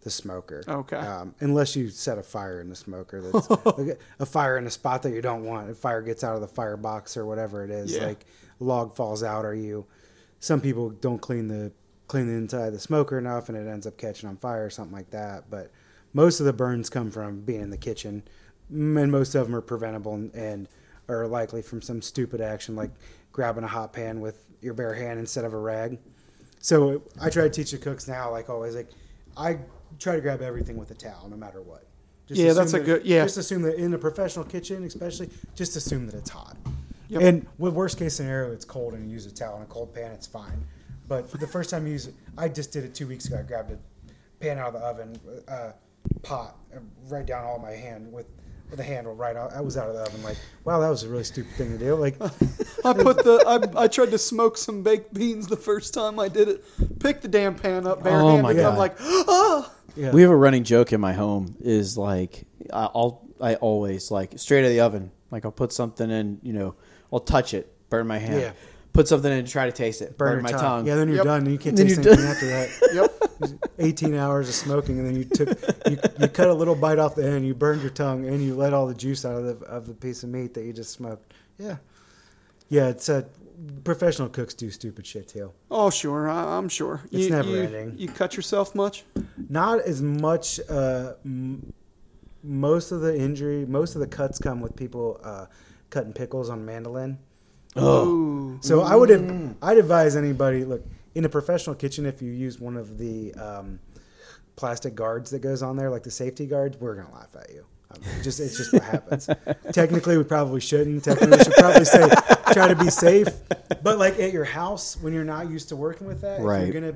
the 0.00 0.10
smoker. 0.10 0.64
Okay. 0.66 0.96
Um, 0.96 1.34
unless 1.40 1.76
you 1.76 1.88
set 1.90 2.18
a 2.18 2.22
fire 2.22 2.60
in 2.60 2.68
the 2.70 2.74
smoker, 2.74 3.20
that's 3.20 3.48
a 4.18 4.26
fire 4.26 4.58
in 4.58 4.66
a 4.66 4.70
spot 4.70 5.02
that 5.02 5.10
you 5.12 5.20
don't 5.22 5.44
want. 5.44 5.70
If 5.70 5.76
fire 5.76 6.02
gets 6.02 6.24
out 6.24 6.34
of 6.34 6.40
the 6.40 6.48
firebox 6.48 7.16
or 7.16 7.26
whatever 7.26 7.62
it 7.62 7.70
is, 7.70 7.94
Yeah. 7.94 8.06
like 8.06 8.24
log 8.58 8.94
falls 8.96 9.22
out, 9.22 9.44
or 9.44 9.54
you. 9.54 9.86
Some 10.40 10.60
people 10.60 10.88
don't 10.90 11.20
clean 11.20 11.46
the 11.48 11.70
clean 12.10 12.26
the 12.26 12.32
inside 12.32 12.66
of 12.66 12.72
the 12.72 12.80
smoker 12.80 13.16
enough, 13.18 13.48
and 13.48 13.56
it 13.56 13.70
ends 13.70 13.86
up 13.86 13.96
catching 13.96 14.28
on 14.28 14.36
fire 14.36 14.64
or 14.66 14.70
something 14.70 14.92
like 14.92 15.10
that. 15.10 15.48
But 15.48 15.70
most 16.12 16.40
of 16.40 16.46
the 16.46 16.52
burns 16.52 16.90
come 16.90 17.08
from 17.12 17.42
being 17.42 17.60
in 17.60 17.70
the 17.70 17.76
kitchen, 17.76 18.24
and 18.68 19.12
most 19.12 19.36
of 19.36 19.46
them 19.46 19.54
are 19.54 19.60
preventable 19.60 20.14
and, 20.14 20.34
and 20.34 20.68
are 21.08 21.28
likely 21.28 21.62
from 21.62 21.80
some 21.80 22.02
stupid 22.02 22.40
action 22.40 22.74
like 22.76 22.90
grabbing 23.32 23.62
a 23.62 23.68
hot 23.68 23.92
pan 23.92 24.20
with 24.20 24.44
your 24.60 24.74
bare 24.74 24.92
hand 24.94 25.20
instead 25.20 25.44
of 25.44 25.52
a 25.52 25.56
rag. 25.56 25.98
So 26.60 27.02
I 27.20 27.30
try 27.30 27.44
to 27.44 27.50
teach 27.50 27.70
the 27.70 27.78
cooks 27.78 28.08
now, 28.08 28.30
like 28.32 28.50
always, 28.50 28.74
like 28.74 28.90
I 29.36 29.58
try 30.00 30.16
to 30.16 30.20
grab 30.20 30.42
everything 30.42 30.76
with 30.76 30.90
a 30.90 30.94
towel, 30.94 31.28
no 31.30 31.36
matter 31.36 31.62
what. 31.62 31.84
Just 32.26 32.40
Yeah, 32.40 32.48
assume 32.48 32.56
that's 32.56 32.74
a 32.74 32.78
that- 32.78 32.84
good- 32.84 33.06
yeah. 33.06 33.22
Just 33.22 33.38
assume 33.38 33.62
that 33.62 33.76
in 33.76 33.94
a 33.94 33.98
professional 33.98 34.44
kitchen, 34.44 34.82
especially, 34.82 35.30
just 35.54 35.76
assume 35.76 36.06
that 36.06 36.16
it's 36.16 36.30
hot. 36.30 36.56
Yep. 37.08 37.22
And 37.22 37.46
with 37.58 37.72
worst 37.74 37.98
case 37.98 38.14
scenario, 38.14 38.52
it's 38.52 38.64
cold 38.64 38.94
and 38.94 39.06
you 39.06 39.12
use 39.14 39.26
a 39.26 39.32
towel 39.32 39.56
in 39.58 39.62
a 39.62 39.66
cold 39.66 39.94
pan, 39.94 40.10
it's 40.10 40.26
fine. 40.26 40.64
But 41.10 41.28
for 41.28 41.38
the 41.38 41.46
first 41.46 41.70
time 41.70 41.86
you 41.88 41.92
use 41.94 42.06
it, 42.06 42.14
I 42.38 42.48
just 42.48 42.70
did 42.70 42.84
it 42.84 42.94
two 42.94 43.08
weeks 43.08 43.26
ago. 43.26 43.40
I 43.40 43.42
grabbed 43.42 43.72
a 43.72 43.78
pan 44.38 44.58
out 44.58 44.68
of 44.68 44.74
the 44.74 44.78
oven, 44.78 45.20
uh, 45.48 45.72
pot, 46.22 46.56
uh, 46.72 46.78
right 47.08 47.26
down 47.26 47.44
all 47.44 47.58
my 47.58 47.72
hand 47.72 48.12
with, 48.12 48.26
with 48.70 48.76
the 48.76 48.84
handle 48.84 49.12
right 49.16 49.34
out. 49.34 49.52
I 49.52 49.60
was 49.60 49.76
out 49.76 49.88
of 49.88 49.96
the 49.96 50.02
oven. 50.02 50.22
Like, 50.22 50.36
wow, 50.62 50.78
that 50.78 50.88
was 50.88 51.02
a 51.02 51.08
really 51.08 51.24
stupid 51.24 51.52
thing 51.54 51.72
to 51.72 51.78
do. 51.78 51.96
Like, 51.96 52.14
I 52.84 52.92
put 52.92 53.24
the 53.24 53.42
I, 53.44 53.82
I 53.82 53.88
tried 53.88 54.12
to 54.12 54.18
smoke 54.18 54.56
some 54.56 54.84
baked 54.84 55.12
beans 55.12 55.48
the 55.48 55.56
first 55.56 55.94
time 55.94 56.20
I 56.20 56.28
did 56.28 56.46
it. 56.46 56.64
Pick 57.00 57.22
the 57.22 57.28
damn 57.28 57.56
pan 57.56 57.88
up 57.88 58.04
barehanded. 58.04 58.38
Oh 58.38 58.62
my 58.62 58.68
I'm 58.68 58.78
like, 58.78 58.94
ah. 59.00 59.74
yeah. 59.96 60.12
We 60.12 60.22
have 60.22 60.30
a 60.30 60.36
running 60.36 60.62
joke 60.62 60.92
in 60.92 61.00
my 61.00 61.12
home 61.12 61.56
is 61.58 61.98
like 61.98 62.46
I- 62.72 62.88
I'll 62.94 63.26
I 63.40 63.56
always 63.56 64.12
like 64.12 64.38
straight 64.38 64.60
out 64.60 64.66
of 64.66 64.70
the 64.70 64.80
oven. 64.80 65.10
Like 65.32 65.44
I'll 65.44 65.50
put 65.50 65.72
something 65.72 66.08
in, 66.08 66.38
you 66.44 66.52
know, 66.52 66.76
I'll 67.12 67.18
touch 67.18 67.52
it, 67.52 67.74
burn 67.90 68.06
my 68.06 68.18
hand. 68.18 68.40
Yeah. 68.40 68.52
Put 69.00 69.08
something 69.08 69.32
in, 69.32 69.46
try 69.46 69.64
to 69.64 69.72
taste 69.72 70.02
it, 70.02 70.18
burn, 70.18 70.32
your 70.34 70.42
my 70.42 70.50
tongue. 70.52 70.86
Yeah, 70.86 70.96
then 70.96 71.08
you're 71.08 71.16
Yep. 71.18 71.24
done. 71.24 71.50
You 71.50 71.56
can't 71.56 71.74
Then 71.74 71.86
taste 71.86 72.04
you're 72.04 72.12
anything 72.12 72.28
after 72.28 72.46
that. 72.48 73.08
Yep. 73.40 73.60
18 73.78 74.14
hours 74.14 74.46
of 74.50 74.54
smoking, 74.54 74.98
and 74.98 75.06
then 75.08 75.16
you 75.16 75.24
took 75.24 75.48
you, 75.88 75.96
you 76.18 76.28
cut 76.28 76.48
a 76.48 76.52
little 76.52 76.74
bite 76.74 76.98
off 76.98 77.14
the 77.14 77.26
end, 77.26 77.46
you 77.46 77.54
burned 77.54 77.80
your 77.80 77.90
tongue, 77.92 78.26
and 78.28 78.42
you 78.42 78.54
let 78.54 78.74
all 78.74 78.86
the 78.86 78.92
juice 78.94 79.24
out 79.24 79.36
of 79.36 79.44
the 79.60 79.64
of 79.66 79.86
the 79.86 79.94
piece 79.94 80.22
of 80.22 80.28
meat 80.28 80.52
that 80.52 80.64
you 80.64 80.74
just 80.74 80.90
smoked. 80.90 81.32
Yeah, 81.56 81.76
yeah. 82.68 82.88
It's 82.88 83.08
a 83.08 83.26
professional 83.84 84.28
cooks 84.28 84.52
do 84.52 84.70
stupid 84.70 85.06
shit 85.06 85.28
too. 85.28 85.50
Oh 85.70 85.88
sure, 85.88 86.28
I, 86.28 86.58
I'm 86.58 86.68
sure. 86.68 87.00
It's 87.04 87.24
you, 87.24 87.30
never 87.30 87.48
you, 87.48 87.62
ending. 87.62 87.94
You 87.96 88.08
cut 88.08 88.36
yourself 88.36 88.74
much? 88.74 89.04
Not 89.48 89.80
as 89.80 90.02
much. 90.02 90.60
Uh, 90.68 91.14
m- 91.24 91.72
most 92.42 92.92
of 92.92 93.00
the 93.00 93.18
injury, 93.18 93.64
most 93.64 93.94
of 93.94 94.02
the 94.02 94.06
cuts 94.06 94.38
come 94.38 94.60
with 94.60 94.76
people 94.76 95.18
uh, 95.24 95.46
cutting 95.88 96.12
pickles 96.12 96.50
on 96.50 96.66
mandolin. 96.66 97.16
Oh. 97.82 98.58
So 98.60 98.82
I 98.82 98.94
would 98.94 99.08
have, 99.10 99.54
I'd 99.62 99.78
advise 99.78 100.16
anybody 100.16 100.64
look 100.64 100.84
in 101.14 101.24
a 101.24 101.28
professional 101.28 101.74
kitchen 101.74 102.06
if 102.06 102.20
you 102.22 102.30
use 102.30 102.60
one 102.60 102.76
of 102.76 102.98
the 102.98 103.32
um, 103.34 103.80
plastic 104.56 104.94
guards 104.94 105.30
that 105.30 105.40
goes 105.40 105.62
on 105.62 105.76
there, 105.76 105.90
like 105.90 106.02
the 106.02 106.10
safety 106.10 106.46
guards, 106.46 106.76
we're 106.78 106.94
gonna 106.94 107.12
laugh 107.14 107.34
at 107.36 107.50
you. 107.50 107.64
It 107.94 108.22
just 108.22 108.38
it's 108.38 108.56
just 108.56 108.72
what 108.72 108.82
happens. 108.84 109.28
Technically, 109.72 110.16
we 110.16 110.22
probably 110.22 110.60
shouldn't. 110.60 111.02
Technically, 111.02 111.38
we 111.38 111.42
should 111.44 111.54
probably 111.54 111.84
say 111.84 112.08
try 112.52 112.68
to 112.68 112.76
be 112.76 112.88
safe. 112.90 113.26
But 113.82 113.98
like 113.98 114.20
at 114.20 114.32
your 114.32 114.44
house, 114.44 114.96
when 115.00 115.12
you're 115.12 115.24
not 115.24 115.50
used 115.50 115.70
to 115.70 115.76
working 115.76 116.06
with 116.06 116.20
that, 116.20 116.38
if 116.38 116.46
Right. 116.46 116.64
you're 116.72 116.80
gonna. 116.80 116.94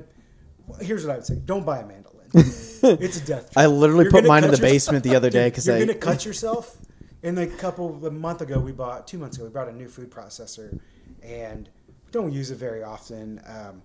Here's 0.81 1.05
what 1.05 1.11
I 1.11 1.15
would 1.17 1.25
say: 1.25 1.35
Don't 1.43 1.65
buy 1.65 1.79
a 1.79 1.85
mandolin. 1.85 2.27
it's 2.33 3.17
a 3.21 3.25
death. 3.25 3.51
I 3.57 3.65
literally 3.65 4.05
You're 4.05 4.11
put 4.11 4.25
mine 4.25 4.43
in 4.45 4.51
the 4.51 4.57
yourself- 4.57 4.71
basement 4.71 5.03
the 5.03 5.15
other 5.17 5.29
day 5.39 5.47
because 5.49 5.67
you're 5.67 5.75
I 5.75 5.79
gonna 5.79 5.95
cut 5.95 6.25
yourself. 6.25 6.77
And 7.23 7.39
a 7.39 7.47
couple 7.47 8.05
a 8.05 8.11
month 8.11 8.41
ago, 8.41 8.59
we 8.59 8.71
bought 8.71 9.07
two 9.07 9.17
months 9.17 9.37
ago. 9.37 9.45
We 9.45 9.51
bought 9.51 9.67
a 9.67 9.71
new 9.71 9.87
food 9.87 10.11
processor, 10.11 10.79
and 11.23 11.69
don't 12.11 12.31
use 12.31 12.51
it 12.51 12.57
very 12.57 12.83
often. 12.83 13.41
Um, 13.47 13.81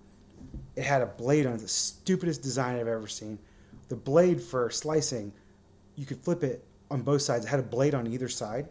it 0.75 0.83
had 0.83 1.01
a 1.01 1.07
blade 1.07 1.45
on 1.45 1.53
it, 1.53 1.61
the 1.61 1.67
stupidest 1.67 2.41
design 2.41 2.77
I've 2.77 2.87
ever 2.87 3.07
seen. 3.07 3.39
The 3.89 3.95
blade 3.95 4.41
for 4.41 4.69
slicing, 4.69 5.33
you 5.95 6.05
could 6.05 6.19
flip 6.19 6.43
it 6.43 6.63
on 6.89 7.01
both 7.01 7.21
sides. 7.23 7.45
It 7.45 7.49
had 7.49 7.59
a 7.59 7.63
blade 7.63 7.93
on 7.95 8.07
either 8.07 8.29
side. 8.29 8.67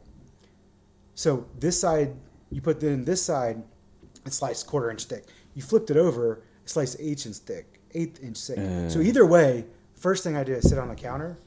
So 1.15 1.47
this 1.59 1.79
side, 1.79 2.15
you 2.51 2.61
put 2.61 2.83
in 2.83 3.05
this 3.05 3.23
side, 3.23 3.63
it 4.25 4.33
sliced 4.33 4.67
quarter 4.67 4.91
inch 4.91 5.05
thick. 5.05 5.27
You 5.55 5.63
flipped 5.63 5.91
it 5.91 5.97
over, 5.97 6.43
it 6.63 6.71
sliced 6.71 6.97
eighth 7.01 7.27
inch 7.27 7.37
thick, 7.37 7.81
eighth 7.93 8.23
inch 8.23 8.39
thick. 8.39 8.59
So 8.91 9.01
either 9.01 9.27
way, 9.27 9.67
first 9.95 10.23
thing 10.25 10.37
I 10.37 10.45
did 10.45 10.59
is 10.59 10.69
sit 10.71 10.79
on 10.79 10.89
the 10.89 10.95
counter, 10.95 11.39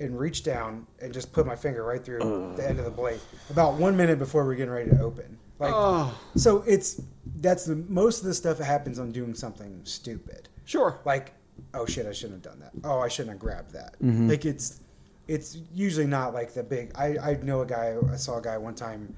and 0.00 0.18
reach 0.18 0.42
down 0.42 0.86
and 1.00 1.12
just 1.12 1.32
put 1.32 1.46
my 1.46 1.54
finger 1.56 1.84
right 1.84 2.04
through 2.04 2.54
the 2.56 2.68
end 2.68 2.78
of 2.78 2.84
the 2.84 2.90
blade 2.90 3.20
about 3.50 3.74
one 3.74 3.96
minute 3.96 4.18
before 4.18 4.44
we're 4.44 4.54
getting 4.54 4.72
ready 4.72 4.90
to 4.90 5.00
open. 5.00 5.38
Like, 5.58 5.72
Oh. 5.74 6.18
so 6.36 6.62
it's 6.66 7.00
that's 7.36 7.64
the 7.64 7.76
most 7.76 8.20
of 8.20 8.26
the 8.26 8.34
stuff 8.34 8.58
that 8.58 8.64
happens 8.64 8.98
on 8.98 9.12
doing 9.12 9.34
something 9.34 9.80
stupid. 9.84 10.48
Sure. 10.64 10.98
Like, 11.04 11.32
oh 11.74 11.86
shit, 11.86 12.06
I 12.06 12.12
shouldn't 12.12 12.44
have 12.44 12.52
done 12.52 12.60
that. 12.60 12.72
Oh, 12.82 12.98
I 13.00 13.08
shouldn't 13.08 13.34
have 13.34 13.40
grabbed 13.40 13.72
that. 13.72 13.94
Mm-hmm. 14.02 14.28
Like 14.28 14.44
it's 14.44 14.80
it's 15.28 15.56
usually 15.72 16.06
not 16.06 16.34
like 16.34 16.54
the 16.54 16.62
big. 16.62 16.90
I 16.96 17.16
I 17.18 17.34
know 17.42 17.60
a 17.60 17.66
guy. 17.66 17.96
I 18.12 18.16
saw 18.16 18.38
a 18.38 18.42
guy 18.42 18.58
one 18.58 18.74
time 18.74 19.14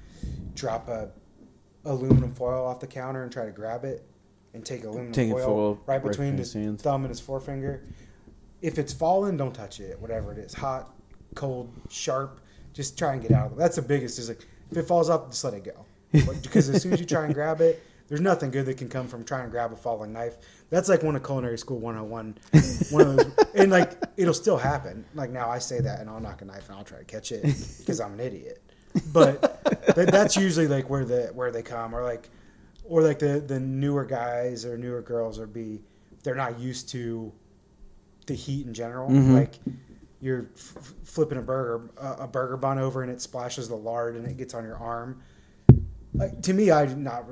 drop 0.53 0.87
a 0.89 1.09
aluminum 1.85 2.33
foil 2.33 2.65
off 2.65 2.79
the 2.79 2.87
counter 2.87 3.23
and 3.23 3.31
try 3.31 3.45
to 3.45 3.51
grab 3.51 3.83
it 3.85 4.03
and 4.53 4.65
take 4.65 4.83
aluminum 4.83 5.11
Take 5.13 5.31
foil, 5.31 5.45
foil 5.45 5.79
right 5.85 6.03
between 6.03 6.35
between 6.35 6.37
his 6.37 6.53
his 6.53 6.81
thumb 6.81 7.03
and 7.03 7.09
his 7.09 7.19
forefinger. 7.19 7.83
If 8.61 8.77
it's 8.77 8.93
fallen, 8.93 9.37
don't 9.37 9.53
touch 9.53 9.79
it. 9.79 9.99
Whatever 9.99 10.31
it 10.31 10.39
is, 10.39 10.53
hot, 10.53 10.93
cold, 11.35 11.71
sharp, 11.89 12.41
just 12.73 12.97
try 12.97 13.13
and 13.13 13.21
get 13.21 13.31
out 13.31 13.47
of 13.47 13.51
it. 13.53 13.57
That's 13.57 13.75
the 13.75 13.81
biggest. 13.81 14.19
Is 14.19 14.29
like 14.29 14.45
if 14.71 14.77
it 14.77 14.83
falls 14.83 15.09
off, 15.09 15.29
just 15.29 15.43
let 15.43 15.53
it 15.53 15.63
go. 15.63 15.85
Because 16.11 16.69
as 16.69 16.81
soon 16.81 16.93
as 16.93 16.99
you 16.99 17.05
try 17.05 17.25
and 17.25 17.33
grab 17.33 17.61
it, 17.61 17.83
there's 18.07 18.21
nothing 18.21 18.51
good 18.51 18.65
that 18.65 18.77
can 18.77 18.87
come 18.87 19.07
from 19.07 19.23
trying 19.23 19.43
to 19.45 19.49
grab 19.49 19.73
a 19.73 19.75
falling 19.75 20.13
knife. 20.13 20.37
That's 20.69 20.87
like 20.87 21.03
one 21.03 21.15
of 21.15 21.23
culinary 21.23 21.57
school 21.57 21.79
101. 21.79 22.37
One 22.91 23.01
of 23.01 23.17
those, 23.17 23.45
and 23.55 23.71
like 23.71 24.01
it'll 24.15 24.33
still 24.33 24.57
happen. 24.57 25.05
Like 25.13 25.29
now 25.29 25.49
I 25.49 25.59
say 25.59 25.81
that 25.81 25.99
and 25.99 26.09
I'll 26.09 26.19
knock 26.19 26.41
a 26.41 26.45
knife 26.45 26.69
and 26.69 26.77
I'll 26.77 26.83
try 26.83 26.99
to 26.99 27.05
catch 27.05 27.31
it 27.31 27.43
because 27.79 27.99
I'm 27.99 28.13
an 28.13 28.19
idiot. 28.19 28.63
But 29.11 29.63
that, 29.95 30.09
that's 30.11 30.35
usually 30.35 30.67
like 30.67 30.89
where 30.89 31.05
the 31.05 31.31
where 31.33 31.51
they 31.51 31.61
come 31.61 31.93
or 31.93 32.03
like 32.03 32.29
or 32.85 33.01
like 33.01 33.19
the 33.19 33.43
the 33.45 33.59
newer 33.59 34.05
guys 34.05 34.65
or 34.65 34.77
newer 34.77 35.01
girls 35.01 35.37
or 35.37 35.47
be 35.47 35.81
they're 36.23 36.35
not 36.35 36.59
used 36.59 36.89
to 36.89 37.31
the 38.27 38.35
heat 38.35 38.67
in 38.67 38.73
general. 38.73 39.09
Mm-hmm. 39.09 39.33
Like 39.35 39.55
you're 40.21 40.47
f- 40.55 40.93
flipping 41.03 41.37
a 41.37 41.41
burger 41.41 41.89
a, 41.97 42.23
a 42.23 42.27
burger 42.27 42.57
bun 42.57 42.79
over 42.79 43.01
and 43.03 43.11
it 43.11 43.21
splashes 43.21 43.67
the 43.67 43.75
lard 43.75 44.15
and 44.15 44.27
it 44.27 44.37
gets 44.37 44.53
on 44.53 44.63
your 44.63 44.77
arm. 44.77 45.21
Like 46.13 46.41
to 46.43 46.53
me, 46.53 46.71
I 46.71 46.85
not 46.93 47.25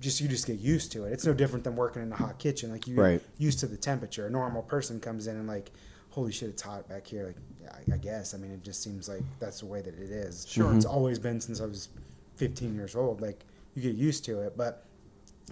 just 0.00 0.20
you 0.20 0.28
just 0.28 0.46
get 0.46 0.58
used 0.58 0.92
to 0.92 1.04
it. 1.04 1.12
It's 1.12 1.26
no 1.26 1.34
different 1.34 1.64
than 1.64 1.76
working 1.76 2.02
in 2.02 2.12
a 2.12 2.16
hot 2.16 2.38
kitchen. 2.38 2.70
Like 2.70 2.86
you 2.86 2.94
get 2.96 3.02
Right. 3.02 3.22
used 3.38 3.60
to 3.60 3.66
the 3.66 3.76
temperature. 3.76 4.26
A 4.26 4.30
normal 4.30 4.62
person 4.62 5.00
comes 5.00 5.26
in 5.26 5.36
and 5.36 5.48
like, 5.48 5.70
holy 6.10 6.32
shit, 6.32 6.48
it's 6.48 6.62
hot 6.62 6.88
back 6.88 7.06
here. 7.06 7.26
Like, 7.26 7.36
yeah, 7.60 7.72
I, 7.92 7.94
I 7.94 7.98
guess. 7.98 8.34
I 8.34 8.38
mean, 8.38 8.52
it 8.52 8.62
just 8.62 8.82
seems 8.82 9.08
like 9.08 9.22
that's 9.40 9.60
the 9.60 9.66
way 9.66 9.80
that 9.80 9.94
it 9.94 10.10
is. 10.10 10.46
Sure, 10.48 10.66
mm-hmm. 10.66 10.76
it's 10.76 10.86
always 10.86 11.18
been 11.18 11.40
since 11.40 11.60
I 11.60 11.66
was 11.66 11.88
15 12.36 12.74
years 12.74 12.94
old. 12.94 13.20
Like 13.20 13.44
you 13.74 13.82
get 13.82 13.96
used 13.96 14.24
to 14.26 14.40
it, 14.40 14.56
but 14.56 14.84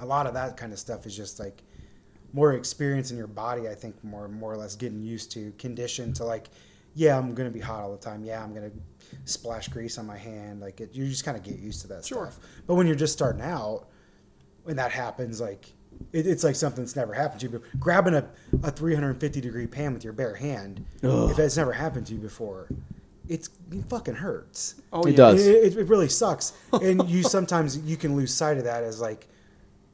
a 0.00 0.06
lot 0.06 0.26
of 0.26 0.35
that 0.35 0.56
kind 0.56 0.72
of 0.72 0.78
stuff 0.78 1.06
is 1.06 1.16
just 1.16 1.40
like 1.40 1.62
more 2.37 2.53
experience 2.53 3.11
in 3.11 3.16
your 3.16 3.27
body. 3.27 3.66
I 3.66 3.75
think 3.75 3.94
more 4.05 4.29
more 4.29 4.53
or 4.53 4.57
less 4.59 4.77
getting 4.77 5.01
used 5.03 5.33
to 5.33 5.53
conditioned 5.59 6.14
to 6.16 6.25
like, 6.25 6.49
yeah, 6.94 7.16
I'm 7.18 7.35
gonna 7.35 7.51
be 7.51 7.61
hot 7.61 7.83
all 7.83 7.90
the 7.92 7.99
time. 7.99 8.25
Yeah, 8.25 8.44
I'm 8.44 8.53
gonna 8.55 8.70
splash 9.25 9.68
grease 9.68 9.96
on 9.96 10.07
my 10.07 10.18
hand. 10.18 10.61
Like 10.61 10.81
it, 10.83 10.94
you 10.94 11.09
just 11.09 11.25
kind 11.25 11.37
of 11.37 11.42
get 11.42 11.57
used 11.59 11.81
to 11.81 11.88
that 11.88 12.05
Sure. 12.05 12.27
stuff. 12.31 12.38
But 12.66 12.75
when 12.75 12.87
you're 12.87 12.94
just 12.94 13.14
starting 13.14 13.40
out, 13.40 13.87
when 14.64 14.77
that 14.77 14.92
happens, 14.92 15.40
like 15.40 15.72
it, 16.12 16.27
it's 16.27 16.44
like 16.44 16.57
something 16.57 16.85
that's 16.85 16.94
never 16.94 17.14
happened 17.14 17.40
to 17.40 17.46
you. 17.46 17.53
But 17.59 17.81
grabbing 17.81 18.12
a, 18.12 18.29
a 18.62 18.70
350 18.70 19.40
degree 19.40 19.66
pan 19.66 19.94
with 19.94 20.05
your 20.05 20.12
bare 20.12 20.35
hand, 20.35 20.85
if 21.03 21.38
it's 21.38 21.57
never 21.57 21.72
happened 21.72 22.07
to 22.09 22.12
you 22.12 22.20
before, 22.20 22.68
it's 23.29 23.49
it 23.72 23.83
fucking 23.88 24.14
hurts. 24.14 24.75
Oh, 24.92 25.05
It 25.05 25.12
yeah. 25.12 25.16
does. 25.16 25.46
It, 25.46 25.72
it, 25.72 25.77
it 25.79 25.88
really 25.88 26.11
sucks, 26.11 26.53
and 26.83 27.09
you 27.09 27.22
sometimes 27.22 27.79
you 27.79 27.96
can 27.96 28.14
lose 28.14 28.35
sight 28.35 28.59
of 28.59 28.64
that 28.64 28.85
as 28.85 29.01
like 29.01 29.27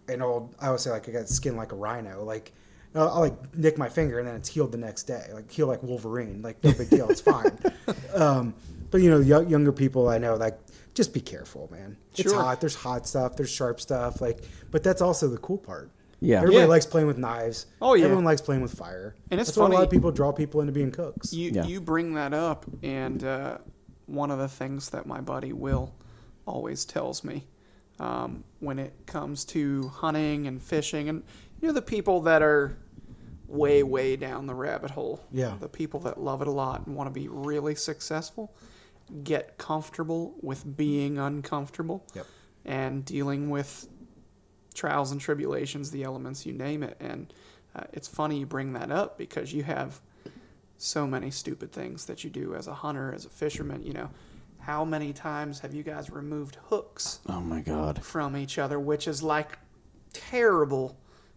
an 0.08 0.22
old. 0.22 0.54
I 0.60 0.70
would 0.70 0.80
say 0.80 0.90
like 0.90 1.08
I 1.08 1.12
got 1.12 1.28
skin 1.28 1.56
like 1.56 1.72
a 1.72 1.76
rhino. 1.76 2.24
Like 2.24 2.52
I'll, 2.94 3.08
I'll 3.08 3.20
like 3.20 3.54
nick 3.56 3.78
my 3.78 3.88
finger 3.88 4.18
and 4.18 4.28
then 4.28 4.34
it's 4.36 4.48
healed 4.48 4.72
the 4.72 4.78
next 4.78 5.04
day. 5.04 5.26
Like 5.32 5.50
heal 5.50 5.66
like 5.66 5.82
Wolverine. 5.82 6.42
Like 6.42 6.62
no 6.64 6.72
big 6.72 6.90
deal. 6.90 7.08
It's 7.10 7.20
fine. 7.20 7.58
um, 8.14 8.54
but 8.90 9.00
you 9.00 9.10
know, 9.10 9.20
yo- 9.20 9.40
younger 9.40 9.72
people 9.72 10.08
I 10.08 10.18
know 10.18 10.34
like 10.36 10.58
just 10.94 11.14
be 11.14 11.20
careful, 11.20 11.68
man. 11.72 11.96
It's 12.16 12.32
hot. 12.32 12.60
There's 12.60 12.74
hot 12.74 13.06
stuff. 13.06 13.36
There's 13.36 13.50
sharp 13.50 13.80
stuff. 13.80 14.20
Like, 14.20 14.40
but 14.70 14.82
that's 14.82 15.00
also 15.00 15.26
the 15.28 15.38
cool 15.38 15.56
part. 15.56 15.90
Yeah. 16.20 16.36
Everybody 16.36 16.58
Yeah. 16.58 16.66
likes 16.66 16.84
playing 16.86 17.06
with 17.06 17.16
knives. 17.18 17.66
Oh, 17.80 17.94
yeah. 17.94 18.04
Everyone 18.04 18.24
likes 18.24 18.40
playing 18.42 18.60
with 18.62 18.74
fire. 18.74 19.14
And 19.30 19.40
it's 19.40 19.48
that's 19.48 19.56
why 19.58 19.66
a 19.66 19.70
lot 19.70 19.82
of 19.82 19.90
people 19.90 20.12
draw 20.12 20.30
people 20.32 20.60
into 20.60 20.72
being 20.72 20.90
cooks. 20.92 21.32
You 21.32 21.50
Yeah. 21.50 21.64
you 21.64 21.80
bring 21.80 22.14
that 22.14 22.32
up, 22.34 22.66
and 22.82 23.24
uh, 23.24 23.58
one 24.06 24.30
of 24.30 24.38
the 24.38 24.48
things 24.48 24.90
that 24.90 25.06
my 25.06 25.20
buddy 25.20 25.52
Will 25.54 25.94
always 26.46 26.84
tells 26.84 27.24
me 27.24 27.46
um, 28.02 28.42
when 28.60 28.78
it 28.78 28.92
comes 29.06 29.44
to 29.46 29.88
hunting 29.88 30.46
and 30.46 30.60
fishing, 30.62 31.08
and 31.08 31.22
you 31.60 31.68
know 31.68 31.74
the 31.74 31.82
people 31.82 32.20
that 32.22 32.42
are 32.42 32.76
way 33.46 33.82
way 33.82 34.16
down 34.16 34.46
the 34.46 34.54
rabbit 34.54 34.90
hole, 34.90 35.22
Yeah. 35.30 35.56
the 35.60 35.68
people 35.68 36.00
that 36.00 36.18
love 36.20 36.42
it 36.42 36.48
a 36.48 36.50
lot 36.50 36.86
and 36.86 36.96
want 36.96 37.06
to 37.08 37.12
be 37.12 37.28
really 37.28 37.74
successful, 37.74 38.52
get 39.22 39.58
comfortable 39.58 40.34
with 40.42 40.76
being 40.76 41.18
uncomfortable, 41.18 42.04
Yep. 42.14 42.26
and 42.64 43.04
dealing 43.04 43.50
with 43.50 43.88
trials 44.74 45.12
and 45.12 45.20
tribulations, 45.20 45.90
the 45.90 46.02
elements, 46.02 46.46
you 46.46 46.52
name 46.54 46.82
it. 46.82 46.96
And 46.98 47.32
uh, 47.76 47.84
it's 47.92 48.08
funny 48.08 48.38
you 48.40 48.46
bring 48.46 48.72
that 48.72 48.90
up 48.90 49.18
because 49.18 49.52
you 49.52 49.62
have 49.64 50.00
so 50.78 51.06
many 51.06 51.30
stupid 51.30 51.70
things 51.72 52.06
that 52.06 52.24
you 52.24 52.30
do 52.30 52.54
as 52.54 52.66
a 52.66 52.74
hunter, 52.74 53.12
as 53.14 53.26
a 53.26 53.28
fisherman. 53.30 53.82
You 53.82 53.92
know, 53.92 54.10
how 54.62 54.84
many 54.84 55.12
times 55.12 55.60
have 55.60 55.74
you 55.74 55.82
guys 55.82 56.10
removed 56.10 56.56
hooks 56.68 57.20
Oh 57.28 57.40
my 57.40 57.60
god. 57.60 58.02
from 58.04 58.36
each 58.36 58.58
other, 58.58 58.78
which 58.78 59.08
is 59.08 59.22
like 59.22 59.58
terrible, 60.12 60.96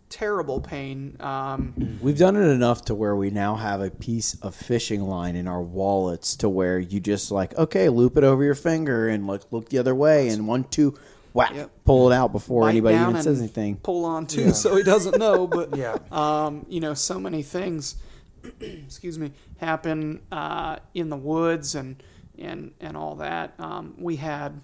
terrible 0.09 0.59
pain. 0.61 1.17
Um, 1.19 1.97
We've 2.01 2.17
done 2.17 2.35
it 2.35 2.47
enough 2.47 2.85
to 2.85 2.95
where 2.95 3.15
we 3.15 3.29
now 3.31 3.55
have 3.55 3.81
a 3.81 3.89
piece 3.89 4.35
of 4.41 4.53
fishing 4.55 5.01
line 5.01 5.35
in 5.35 5.47
our 5.47 5.61
wallets 5.61 6.35
to 6.37 6.49
where 6.49 6.77
you 6.79 6.99
just 6.99 7.31
like, 7.31 7.57
okay, 7.57 7.89
loop 7.89 8.17
it 8.17 8.23
over 8.23 8.43
your 8.43 8.55
finger 8.55 9.07
and 9.07 9.25
look 9.27 9.51
look 9.51 9.69
the 9.69 9.77
other 9.79 9.95
way 9.95 10.29
and 10.29 10.47
one, 10.47 10.63
two, 10.65 10.95
whack, 11.33 11.51
Yep. 11.55 11.71
pull 11.83 12.11
it 12.11 12.15
out 12.15 12.31
before 12.31 12.61
bite 12.63 12.69
anybody 12.69 12.97
even 12.97 13.21
says 13.21 13.39
anything. 13.39 13.77
Pull 13.77 14.05
on 14.05 14.27
too, 14.27 14.51
so 14.53 14.75
he 14.75 14.83
doesn't 14.83 15.17
know. 15.17 15.47
But 15.47 15.75
Yeah. 15.75 15.97
um, 16.11 16.65
you 16.69 16.79
know, 16.79 16.93
so 16.93 17.19
many 17.19 17.41
things, 17.41 17.95
excuse 18.59 19.17
me, 19.17 19.31
happen 19.57 20.21
uh, 20.31 20.77
in 20.93 21.09
the 21.09 21.17
woods 21.17 21.73
and 21.75 22.01
and 22.39 22.71
and 22.79 22.95
all 22.97 23.15
that. 23.15 23.53
Um, 23.59 23.95
we 23.97 24.15
had, 24.15 24.61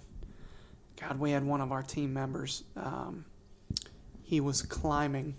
God, 1.00 1.18
we 1.18 1.30
had 1.30 1.44
one 1.44 1.60
of 1.60 1.72
our 1.72 1.82
team 1.82 2.12
members. 2.12 2.64
Um, 2.76 3.24
he 4.22 4.40
was 4.40 4.62
climbing 4.62 5.34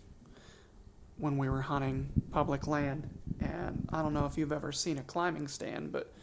when 1.17 1.38
we 1.38 1.50
were 1.50 1.62
hunting 1.62 2.10
public 2.32 2.67
land, 2.67 3.10
and 3.39 3.88
I 3.91 4.02
don't 4.02 4.13
know 4.13 4.26
if 4.26 4.38
you've 4.38 4.52
ever 4.52 4.72
seen 4.72 4.98
a 4.98 5.04
climbing 5.04 5.48
stand, 5.48 5.91
but 5.91 6.13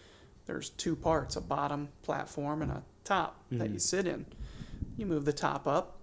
there's 0.47 0.71
two 0.71 0.97
parts: 0.97 1.37
a 1.37 1.41
bottom 1.41 1.89
platform 2.03 2.63
and 2.63 2.71
a 2.73 2.83
top 3.05 3.43
that 3.53 3.71
you 3.71 3.79
sit 3.79 4.07
in. 4.07 4.27
You 4.97 5.07
move 5.07 5.25
the 5.25 5.33
top 5.33 5.67
up, 5.67 5.99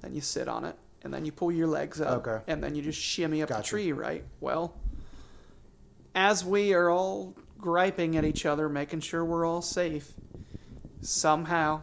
then 0.00 0.14
you 0.14 0.20
sit 0.20 0.48
on 0.48 0.64
it, 0.64 0.76
and 1.02 1.12
then 1.12 1.24
you 1.24 1.32
pull 1.32 1.52
your 1.52 1.66
legs 1.66 2.00
up, 2.00 2.26
Okay. 2.26 2.42
and 2.46 2.62
then 2.62 2.74
you 2.74 2.82
just 2.82 2.98
shimmy 3.00 3.42
up 3.42 3.48
the 3.50 3.62
tree, 3.62 3.92
right? 3.92 4.24
Well, 4.40 4.74
as 6.14 6.44
we 6.44 6.72
are 6.72 6.90
all 6.90 7.34
griping 7.60 8.16
at 8.16 8.24
each 8.24 8.46
other, 8.46 8.68
making 8.68 9.00
sure 9.00 9.24
we're 9.24 9.46
all 9.46 9.62
safe, 9.62 10.12
somehow 11.00 11.80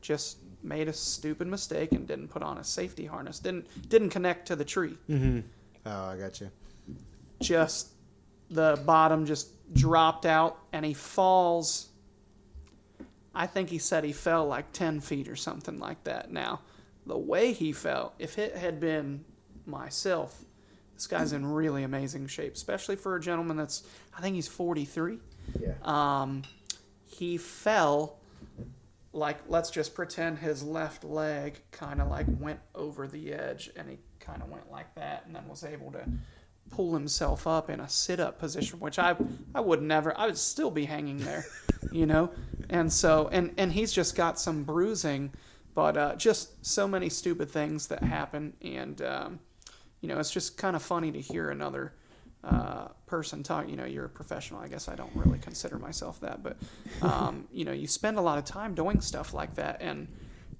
just 0.00 0.38
made 0.62 0.88
a 0.88 0.92
stupid 0.92 1.46
mistake 1.46 1.92
and 1.92 2.06
didn't 2.06 2.28
put 2.28 2.42
on 2.42 2.58
a 2.58 2.64
safety 2.64 3.06
harness. 3.06 3.38
Didn't 3.38 3.88
didn't 3.88 4.10
connect 4.10 4.48
to 4.48 4.56
the 4.56 4.64
tree. 4.64 4.96
Mm-hmm. 5.08 5.40
Oh, 5.86 6.06
I 6.10 6.16
got 6.16 6.40
you. 6.40 6.50
Just 7.40 7.88
the 8.50 8.80
bottom 8.84 9.26
just 9.26 9.50
dropped 9.74 10.26
out 10.26 10.58
and 10.72 10.84
he 10.84 10.94
falls. 10.94 11.88
I 13.34 13.46
think 13.46 13.70
he 13.70 13.78
said 13.78 14.02
he 14.04 14.12
fell 14.12 14.46
like 14.46 14.72
10 14.72 15.00
feet 15.00 15.28
or 15.28 15.36
something 15.36 15.78
like 15.78 16.02
that. 16.04 16.32
Now, 16.32 16.60
the 17.06 17.16
way 17.16 17.52
he 17.52 17.72
fell, 17.72 18.14
if 18.18 18.36
it 18.36 18.56
had 18.56 18.80
been 18.80 19.24
myself, 19.64 20.44
this 20.98 21.06
guy's 21.06 21.32
in 21.32 21.46
really 21.46 21.84
amazing 21.84 22.26
shape, 22.26 22.54
especially 22.54 22.96
for 22.96 23.14
a 23.14 23.20
gentleman 23.20 23.56
that's, 23.56 23.84
I 24.16 24.20
think 24.20 24.34
he's 24.34 24.48
43. 24.48 25.20
Yeah. 25.60 25.74
Um, 25.84 26.42
he 27.06 27.38
fell 27.38 28.18
like 29.12 29.38
let's 29.48 29.70
just 29.70 29.94
pretend 29.94 30.38
his 30.38 30.62
left 30.62 31.04
leg 31.04 31.60
kind 31.70 32.00
of 32.00 32.08
like 32.08 32.26
went 32.40 32.58
over 32.74 33.06
the 33.06 33.32
edge 33.32 33.70
and 33.76 33.88
he 33.88 33.98
kind 34.18 34.42
of 34.42 34.50
went 34.50 34.70
like 34.70 34.92
that 34.96 35.24
and 35.24 35.34
then 35.34 35.48
was 35.48 35.64
able 35.64 35.90
to 35.92 36.04
pull 36.70 36.92
himself 36.92 37.46
up 37.46 37.70
in 37.70 37.80
a 37.80 37.88
sit-up 37.88 38.38
position 38.38 38.78
which 38.78 38.98
i 38.98 39.16
i 39.54 39.60
would 39.60 39.80
never 39.80 40.16
i 40.18 40.26
would 40.26 40.36
still 40.36 40.70
be 40.70 40.84
hanging 40.84 41.16
there 41.18 41.44
you 41.92 42.04
know 42.04 42.30
and 42.68 42.92
so 42.92 43.28
and 43.32 43.52
and 43.56 43.72
he's 43.72 43.92
just 43.92 44.14
got 44.14 44.38
some 44.38 44.62
bruising 44.64 45.32
but 45.74 45.96
uh, 45.96 46.14
just 46.16 46.64
so 46.66 46.86
many 46.86 47.08
stupid 47.08 47.48
things 47.48 47.86
that 47.86 48.02
happen 48.02 48.52
and 48.62 49.00
um, 49.00 49.38
you 50.00 50.08
know 50.08 50.18
it's 50.18 50.30
just 50.30 50.56
kind 50.56 50.74
of 50.76 50.82
funny 50.82 51.10
to 51.12 51.20
hear 51.20 51.50
another 51.50 51.92
uh, 52.44 52.88
person 53.06 53.42
talk. 53.42 53.68
You 53.68 53.76
know, 53.76 53.84
you're 53.84 54.04
a 54.04 54.08
professional. 54.08 54.60
I 54.60 54.68
guess 54.68 54.88
I 54.88 54.94
don't 54.94 55.10
really 55.14 55.38
consider 55.38 55.78
myself 55.78 56.20
that, 56.20 56.42
but 56.42 56.56
um, 57.02 57.48
you 57.52 57.64
know, 57.64 57.72
you 57.72 57.86
spend 57.86 58.18
a 58.18 58.22
lot 58.22 58.38
of 58.38 58.44
time 58.44 58.74
doing 58.74 59.00
stuff 59.00 59.34
like 59.34 59.54
that, 59.56 59.78
and 59.80 60.08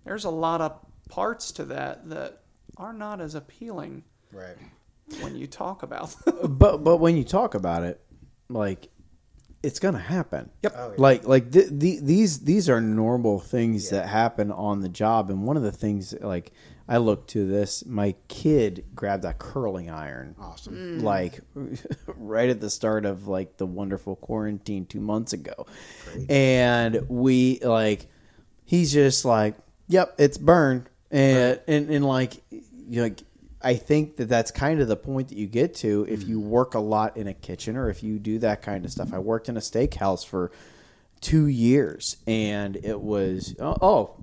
there's 0.04 0.24
a 0.24 0.30
lot 0.30 0.60
of 0.60 0.78
parts 1.08 1.52
to 1.52 1.64
that 1.66 2.08
that 2.10 2.40
are 2.76 2.92
not 2.92 3.20
as 3.20 3.34
appealing 3.34 4.04
Right. 4.32 4.56
when 5.20 5.34
you 5.36 5.46
talk 5.46 5.82
about. 5.82 6.14
But 6.44 6.78
but 6.84 6.98
when 6.98 7.16
you 7.16 7.24
talk 7.24 7.54
about 7.54 7.82
it, 7.84 8.00
like 8.48 8.88
it's 9.62 9.78
gonna 9.78 9.98
happen. 9.98 10.50
Yep. 10.62 10.74
Oh, 10.76 10.88
yeah. 10.90 10.94
Like 10.98 11.26
like 11.26 11.50
th- 11.52 11.68
the, 11.70 11.98
these 12.00 12.40
these 12.40 12.68
are 12.68 12.80
normal 12.80 13.40
things 13.40 13.90
that 13.90 14.06
happen 14.08 14.50
on 14.52 14.80
the 14.80 14.88
job, 14.88 15.30
and 15.30 15.44
one 15.46 15.56
of 15.56 15.62
the 15.62 15.72
things 15.72 16.14
like 16.20 16.52
I 16.90 16.96
look 16.98 17.26
to 17.28 17.46
this, 17.46 17.84
my 17.84 18.14
kid 18.28 18.84
grabbed 18.94 19.24
a 19.24 19.34
curling 19.34 19.90
iron, 19.90 20.34
Awesome. 20.40 20.74
Mm. 21.00 21.02
like 21.02 21.40
right 22.16 22.48
at 22.48 22.60
the 22.60 22.70
start 22.70 23.04
of 23.04 23.26
like 23.28 23.56
the 23.58 23.66
wonderful 23.66 24.16
quarantine 24.16 24.86
two 24.86 25.00
months 25.00 25.32
ago, 25.32 25.66
and 26.28 27.08
we 27.08 27.58
like 27.62 28.06
he's 28.64 28.92
just 28.92 29.24
like, 29.24 29.54
yep, 29.88 30.14
it's 30.18 30.38
burned, 30.38 30.88
and 31.10 31.60
and 31.66 31.90
and 31.90 32.04
like 32.06 32.42
you 32.88 33.02
like. 33.02 33.22
I 33.60 33.74
think 33.74 34.16
that 34.16 34.28
that's 34.28 34.50
kind 34.50 34.80
of 34.80 34.88
the 34.88 34.96
point 34.96 35.28
that 35.28 35.38
you 35.38 35.46
get 35.46 35.74
to 35.76 36.06
if 36.08 36.28
you 36.28 36.38
mm-hmm. 36.38 36.50
work 36.50 36.74
a 36.74 36.78
lot 36.78 37.16
in 37.16 37.26
a 37.26 37.34
kitchen 37.34 37.76
or 37.76 37.90
if 37.90 38.02
you 38.02 38.18
do 38.18 38.38
that 38.40 38.62
kind 38.62 38.84
of 38.84 38.92
stuff. 38.92 39.12
I 39.12 39.18
worked 39.18 39.48
in 39.48 39.56
a 39.56 39.60
steakhouse 39.60 40.24
for 40.24 40.52
two 41.20 41.46
years, 41.46 42.16
and 42.26 42.76
it 42.76 43.00
was 43.00 43.56
oh, 43.58 43.76
oh 43.82 44.16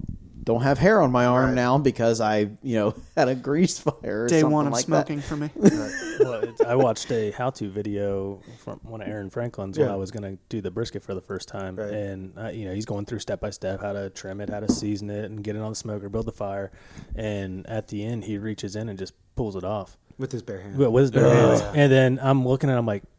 don't 0.46 0.62
have 0.62 0.78
hair 0.78 1.02
on 1.02 1.12
my 1.12 1.26
arm 1.26 1.56
now 1.56 1.78
because 1.78 2.22
I 2.22 2.52
you 2.64 2.76
know 2.78 2.96
had 3.18 3.28
a 3.28 3.36
grease 3.36 3.80
fire. 3.80 4.24
Or 4.24 4.28
Day 4.28 4.42
something 4.42 4.54
one 4.54 4.68
of 4.68 4.74
like 4.74 4.86
that. 4.86 5.08
smoking 5.08 5.20
for 5.22 5.36
me. 5.36 5.50
well, 5.56 6.42
it's, 6.44 6.62
I 6.62 6.76
watched 6.76 7.12
a 7.12 7.32
how-to 7.32 7.70
video 7.70 8.42
from 8.60 8.80
one 8.84 9.02
of 9.02 9.08
Aaron 9.08 9.30
Franklin's 9.30 9.78
when 9.78 9.90
I 9.90 9.96
was 9.96 10.12
going 10.12 10.24
to 10.24 10.42
do 10.50 10.62
the 10.62 10.72
brisket 10.72 11.04
for 11.04 11.14
the 11.14 11.22
first 11.22 11.48
time, 11.48 11.76
Right. 11.76 11.92
and 11.92 12.38
uh, 12.38 12.48
you 12.50 12.66
know 12.68 12.74
he's 12.74 12.86
going 12.86 13.06
through 13.06 13.20
step 13.20 13.40
by 13.42 13.50
step 13.50 13.82
how 13.82 13.94
to 13.94 14.10
trim 14.12 14.40
it, 14.40 14.50
how 14.50 14.60
to 14.62 14.72
season 14.72 15.10
it, 15.10 15.26
and 15.26 15.44
get 15.44 15.56
it 15.56 15.62
on 15.62 15.72
the 15.72 15.76
smoker, 15.76 16.08
build 16.10 16.26
the 16.28 16.32
fire, 16.32 16.72
and 17.16 17.68
at 17.68 17.88
the 17.90 18.06
end 18.06 18.26
he 18.26 18.38
reaches 18.38 18.76
in 18.76 18.88
and 18.90 18.98
just 19.00 19.14
pulls 19.36 19.56
it 19.56 19.64
off. 19.64 19.98
With 20.18 20.32
his 20.32 20.44
bare 20.44 20.62
hand. 20.62 20.78
Well, 20.78 20.92
with 20.92 21.02
his 21.04 21.12
bare 21.12 21.34
hands. 21.36 21.62
And 21.76 21.92
then 21.92 22.20
I'm 22.22 22.48
looking 22.48 22.70
at, 22.70 22.76
it, 22.76 22.78
I'm 22.80 22.86
like, 22.86 23.04
"Yeah, 23.04 23.10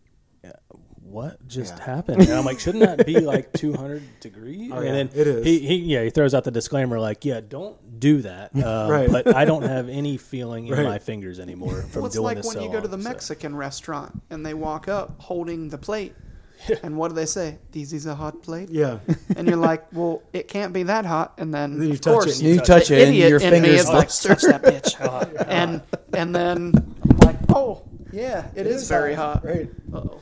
what 1.16 1.48
just 1.48 1.78
Yeah. 1.78 1.84
happened? 1.84 2.20
And 2.22 2.30
I'm 2.32 2.44
like, 2.44 2.60
shouldn't 2.60 2.84
that 2.84 3.06
be 3.06 3.20
like 3.20 3.52
200 3.54 4.20
degrees? 4.20 4.70
Oh, 4.72 4.76
and 4.76 4.84
yeah, 4.86 4.92
then 4.92 5.10
it 5.14 5.26
is. 5.26 5.44
He, 5.46 5.60
he, 5.60 5.74
yeah, 5.76 6.02
he 6.04 6.10
throws 6.10 6.34
out 6.34 6.44
the 6.44 6.50
disclaimer 6.50 7.00
like, 7.00 7.24
yeah, 7.24 7.40
don't 7.40 7.98
do 7.98 8.20
that. 8.22 8.50
Um, 8.66 8.90
Right. 8.90 9.10
But 9.10 9.34
I 9.34 9.44
don't 9.46 9.62
have 9.62 9.88
any 9.88 10.18
feeling 10.18 10.66
in 10.66 10.74
Right. 10.74 10.84
my 10.84 10.98
fingers 10.98 11.40
anymore 11.40 11.82
from 11.82 12.02
Well, 12.02 12.06
it's 12.06 12.14
doing 12.16 12.24
like 12.24 12.36
this 12.36 12.46
when 12.46 12.56
so 12.56 12.62
you 12.62 12.68
go 12.68 12.80
to 12.80 12.88
long, 12.88 12.98
the 12.98 13.02
so. 13.02 13.08
Mexican 13.08 13.56
restaurant 13.56 14.22
and 14.30 14.44
they 14.44 14.52
walk 14.54 14.88
up 14.88 15.14
holding 15.18 15.70
the 15.70 15.78
plate. 15.78 16.14
And 16.82 16.96
what 16.96 17.08
do 17.08 17.14
they 17.14 17.26
say? 17.26 17.58
This 17.70 17.92
is 17.92 18.06
a 18.06 18.14
hot 18.14 18.42
plate. 18.42 18.70
Yeah. 18.70 18.98
And 19.36 19.46
you're 19.46 19.56
like, 19.58 19.92
well, 19.92 20.22
it 20.32 20.48
can't 20.48 20.72
be 20.72 20.82
that 20.84 21.04
hot. 21.04 21.34
And 21.38 21.52
then, 21.54 21.78
then 21.78 21.88
you 21.88 21.92
of 21.94 22.00
touch 22.00 22.12
course, 22.14 22.40
it. 22.40 22.44
You 22.46 22.60
touch 22.60 22.88
the 22.88 22.96
it 22.96 23.08
and 23.08 23.08
idiot 23.16 23.28
your 23.30 23.40
in 23.40 23.52
me 23.52 23.60
fingers 23.60 23.80
is 23.80 23.88
like, 23.88 24.10
search 24.10 24.42
that 24.42 24.62
bitch. 24.62 25.44
and 25.48 25.82
and 26.14 26.34
then 26.34 26.72
I'm 27.10 27.18
like, 27.18 27.36
oh 27.50 27.82
yeah, 28.16 28.48
it 28.54 28.66
is, 28.66 28.88
very 28.88 29.14
hot. 29.14 29.44
Right. 29.44 29.68
Uh-oh. 29.92 30.20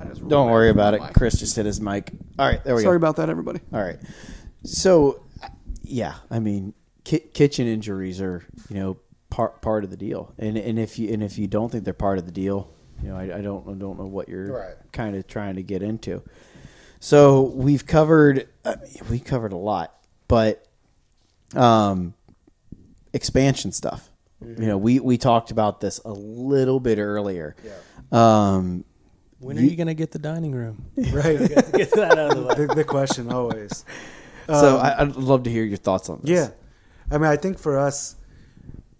I 0.00 0.04
Don't 0.28 0.50
worry 0.50 0.70
about 0.70 0.94
it. 0.94 1.00
mic. 1.02 1.14
Chris 1.14 1.38
just 1.38 1.56
hit 1.56 1.64
his 1.66 1.80
mic. 1.80 2.10
All 2.38 2.46
right, 2.46 2.62
there 2.64 2.74
we 2.74 2.82
go. 2.82 2.86
Sorry 2.88 2.96
about 2.96 3.16
that, 3.16 3.30
everybody. 3.30 3.60
All 3.72 3.80
right. 3.80 3.98
So, 4.64 5.22
yeah, 5.82 6.14
I 6.30 6.38
mean, 6.40 6.74
ki- 7.04 7.20
kitchen 7.32 7.66
injuries 7.66 8.20
are 8.20 8.44
you 8.68 8.76
know 8.76 8.98
part 9.30 9.62
part 9.62 9.84
of 9.84 9.90
the 9.90 9.96
deal, 9.96 10.32
and 10.38 10.56
and 10.58 10.78
if 10.78 10.98
you 10.98 11.12
and 11.12 11.22
if 11.22 11.38
you 11.38 11.46
don't 11.46 11.70
think 11.70 11.84
they're 11.84 11.94
part 11.94 12.18
of 12.18 12.26
the 12.26 12.32
deal, 12.32 12.68
you 13.02 13.08
know, 13.10 13.16
I, 13.16 13.38
I 13.38 13.40
don't 13.40 13.66
I 13.68 13.72
don't 13.74 13.98
know 13.98 14.06
what 14.06 14.28
you're 14.28 14.52
Right. 14.52 14.74
kind 14.92 15.14
of 15.16 15.26
trying 15.26 15.54
to 15.56 15.62
get 15.62 15.82
into. 15.82 16.22
So 17.00 17.42
we've 17.42 17.86
covered 17.86 18.48
uh, 18.64 18.76
we 19.08 19.18
covered 19.20 19.52
a 19.52 19.56
lot, 19.56 19.94
but 20.28 20.66
um, 21.54 22.14
expansion 23.12 23.70
stuff. 23.72 24.10
You 24.40 24.66
know, 24.66 24.78
we 24.78 25.00
we 25.00 25.16
talked 25.16 25.50
about 25.50 25.80
this 25.80 25.98
a 26.04 26.12
little 26.12 26.78
bit 26.80 26.98
earlier. 26.98 27.56
Um, 28.12 28.84
When 29.38 29.58
are 29.58 29.62
you 29.62 29.76
going 29.76 29.86
to 29.88 29.94
get 29.94 30.10
the 30.12 30.18
dining 30.18 30.52
room? 30.52 30.84
Right. 31.12 31.38
get 31.72 31.90
that 31.92 32.18
out 32.18 32.32
of 32.32 32.36
the 32.36 32.42
way. 32.44 32.54
the, 32.66 32.74
the 32.74 32.84
question 32.84 33.32
always. 33.32 33.84
so 34.46 34.76
Um, 34.78 34.84
I, 34.84 35.00
I'd 35.02 35.16
love 35.16 35.42
to 35.44 35.50
hear 35.50 35.64
your 35.64 35.78
thoughts 35.78 36.08
on 36.10 36.20
this. 36.22 36.30
Yeah, 36.30 36.48
I 37.10 37.18
mean, 37.18 37.30
I 37.30 37.36
think 37.36 37.58
for 37.58 37.78
us, 37.78 38.16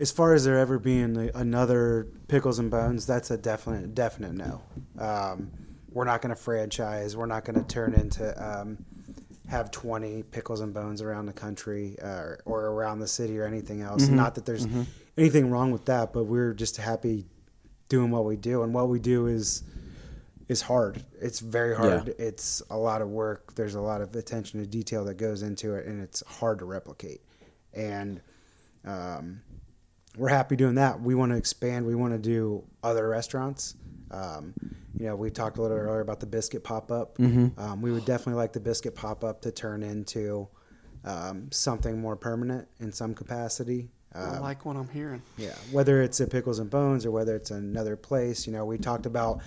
as 0.00 0.10
far 0.10 0.34
as 0.34 0.44
there 0.44 0.58
ever 0.58 0.78
being 0.78 1.30
another 1.34 2.06
pickles 2.28 2.58
and 2.58 2.70
bones, 2.70 3.06
that's 3.06 3.30
a 3.30 3.36
definite 3.36 3.94
definite 3.94 4.32
no. 4.34 4.62
Um, 4.98 5.50
we're 5.92 6.04
not 6.04 6.20
going 6.22 6.34
to 6.34 6.40
franchise. 6.40 7.16
We're 7.16 7.26
not 7.26 7.44
going 7.44 7.56
to 7.62 7.66
turn 7.66 7.94
into 7.94 8.24
um, 8.42 8.78
have 9.48 9.70
twenty 9.70 10.22
pickles 10.22 10.60
and 10.60 10.74
bones 10.74 11.00
around 11.00 11.26
the 11.26 11.32
country 11.32 11.96
uh, 12.02 12.34
or 12.44 12.66
around 12.66 12.98
the 13.00 13.06
city 13.08 13.38
or 13.38 13.44
anything 13.46 13.80
else. 13.82 14.08
Not 14.08 14.34
that 14.34 14.44
there's 14.44 14.66
anything 15.16 15.50
wrong 15.50 15.70
with 15.70 15.86
that, 15.86 16.12
but 16.12 16.24
we're 16.24 16.54
just 16.54 16.76
happy 16.76 17.26
doing 17.88 18.10
what 18.10 18.24
we 18.24 18.36
do, 18.36 18.62
and 18.62 18.74
what 18.74 18.88
we 18.88 18.98
do 18.98 19.26
is 19.26 19.62
is 20.48 20.62
hard. 20.62 21.02
It's 21.20 21.40
very 21.40 21.74
hard. 21.74 22.14
It's 22.18 22.62
a 22.70 22.76
lot 22.76 23.02
of 23.02 23.08
work. 23.08 23.54
There's 23.56 23.74
a 23.74 23.80
lot 23.80 24.00
of 24.00 24.14
attention 24.14 24.60
to 24.60 24.66
detail 24.66 25.04
that 25.06 25.14
goes 25.16 25.42
into 25.42 25.74
it, 25.74 25.86
and 25.86 26.00
it's 26.00 26.22
hard 26.26 26.60
to 26.60 26.64
replicate. 26.64 27.20
And 27.74 28.20
um, 28.84 29.40
we're 30.16 30.28
happy 30.28 30.54
doing 30.54 30.76
that. 30.76 31.00
We 31.00 31.16
want 31.16 31.32
to 31.32 31.36
expand. 31.38 31.84
We 31.84 31.96
want 31.96 32.12
to 32.12 32.18
do 32.18 32.62
other 32.84 33.08
restaurants. 33.08 33.74
Um, 34.12 34.54
you 34.96 35.06
know, 35.06 35.16
we 35.16 35.30
talked 35.30 35.58
a 35.58 35.62
little 35.62 35.76
earlier 35.76 36.00
about 36.00 36.20
the 36.20 36.26
biscuit 36.26 36.62
pop 36.62 36.92
up. 36.92 37.18
Um, 37.58 37.82
we 37.82 37.90
would 37.90 38.04
definitely 38.04 38.40
like 38.40 38.52
the 38.52 38.60
biscuit 38.60 38.94
pop 38.94 39.24
up 39.24 39.42
to 39.42 39.50
turn 39.50 39.82
into 39.82 40.48
um, 41.04 41.48
something 41.50 42.00
more 42.00 42.14
permanent 42.16 42.68
in 42.78 42.92
some 42.92 43.14
capacity. 43.14 43.90
I 44.16 44.36
Um, 44.36 44.42
like 44.42 44.64
what 44.64 44.76
I'm 44.76 44.88
hearing. 44.88 45.22
yeah, 45.36 45.54
whether 45.72 46.02
it's 46.02 46.20
at 46.20 46.30
Pickles 46.30 46.58
and 46.58 46.70
Bones 46.70 47.04
or 47.04 47.10
whether 47.10 47.36
it's 47.36 47.50
another 47.50 47.96
place, 47.96 48.46
you 48.46 48.52
know, 48.52 48.64
we 48.64 48.78
talked 48.78 49.06
about 49.06 49.40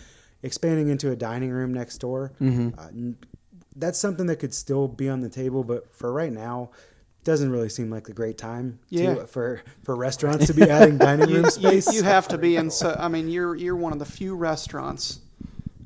expanding 0.43 0.89
into 0.89 1.11
a 1.11 1.15
dining 1.15 1.49
room 1.51 1.73
next 1.73 1.97
door. 1.99 2.31
Uh, 2.41 2.87
that's 3.75 3.97
something 3.99 4.25
that 4.27 4.37
could 4.37 4.53
still 4.53 4.87
be 4.87 5.09
on 5.09 5.21
the 5.21 5.29
table, 5.29 5.63
but 5.63 5.93
for 5.93 6.11
right 6.11 6.31
now, 6.33 6.69
doesn't 7.23 7.51
really 7.51 7.69
seem 7.69 7.89
like 7.89 8.07
a 8.09 8.13
great 8.13 8.37
time 8.37 8.79
Yeah. 8.89 9.13
to, 9.15 9.27
for 9.27 9.61
for 9.83 9.95
restaurants 9.95 10.47
to 10.47 10.53
be 10.53 10.63
adding 10.69 10.97
dining 11.07 11.29
You, 11.29 11.35
room 11.35 11.45
you, 11.45 11.51
space. 11.51 11.93
you 11.93 12.03
have 12.03 12.27
to 12.29 12.37
be 12.37 12.55
in. 12.55 12.69
So, 12.81 12.95
I 12.97 13.07
mean, 13.09 13.27
you're 13.29 13.55
you're 13.55 13.75
one 13.75 13.91
of 13.93 13.99
the 13.99 14.05
few 14.05 14.35
restaurants 14.35 15.19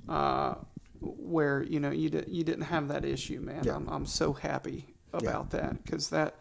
uh, 0.07 0.55
where 1.01 1.63
you 1.63 1.79
know 1.79 1.91
you 1.91 2.09
di- 2.09 2.25
you 2.27 2.43
didn't 2.43 2.63
have 2.65 2.87
that 2.89 3.03
issue, 3.05 3.39
man. 3.41 3.63
Yeah. 3.63 3.75
I'm 3.75 3.87
I'm 3.89 4.05
so 4.05 4.33
happy 4.33 4.93
about 5.11 5.49
that 5.51 5.83
because 5.83 6.09
that 6.11 6.35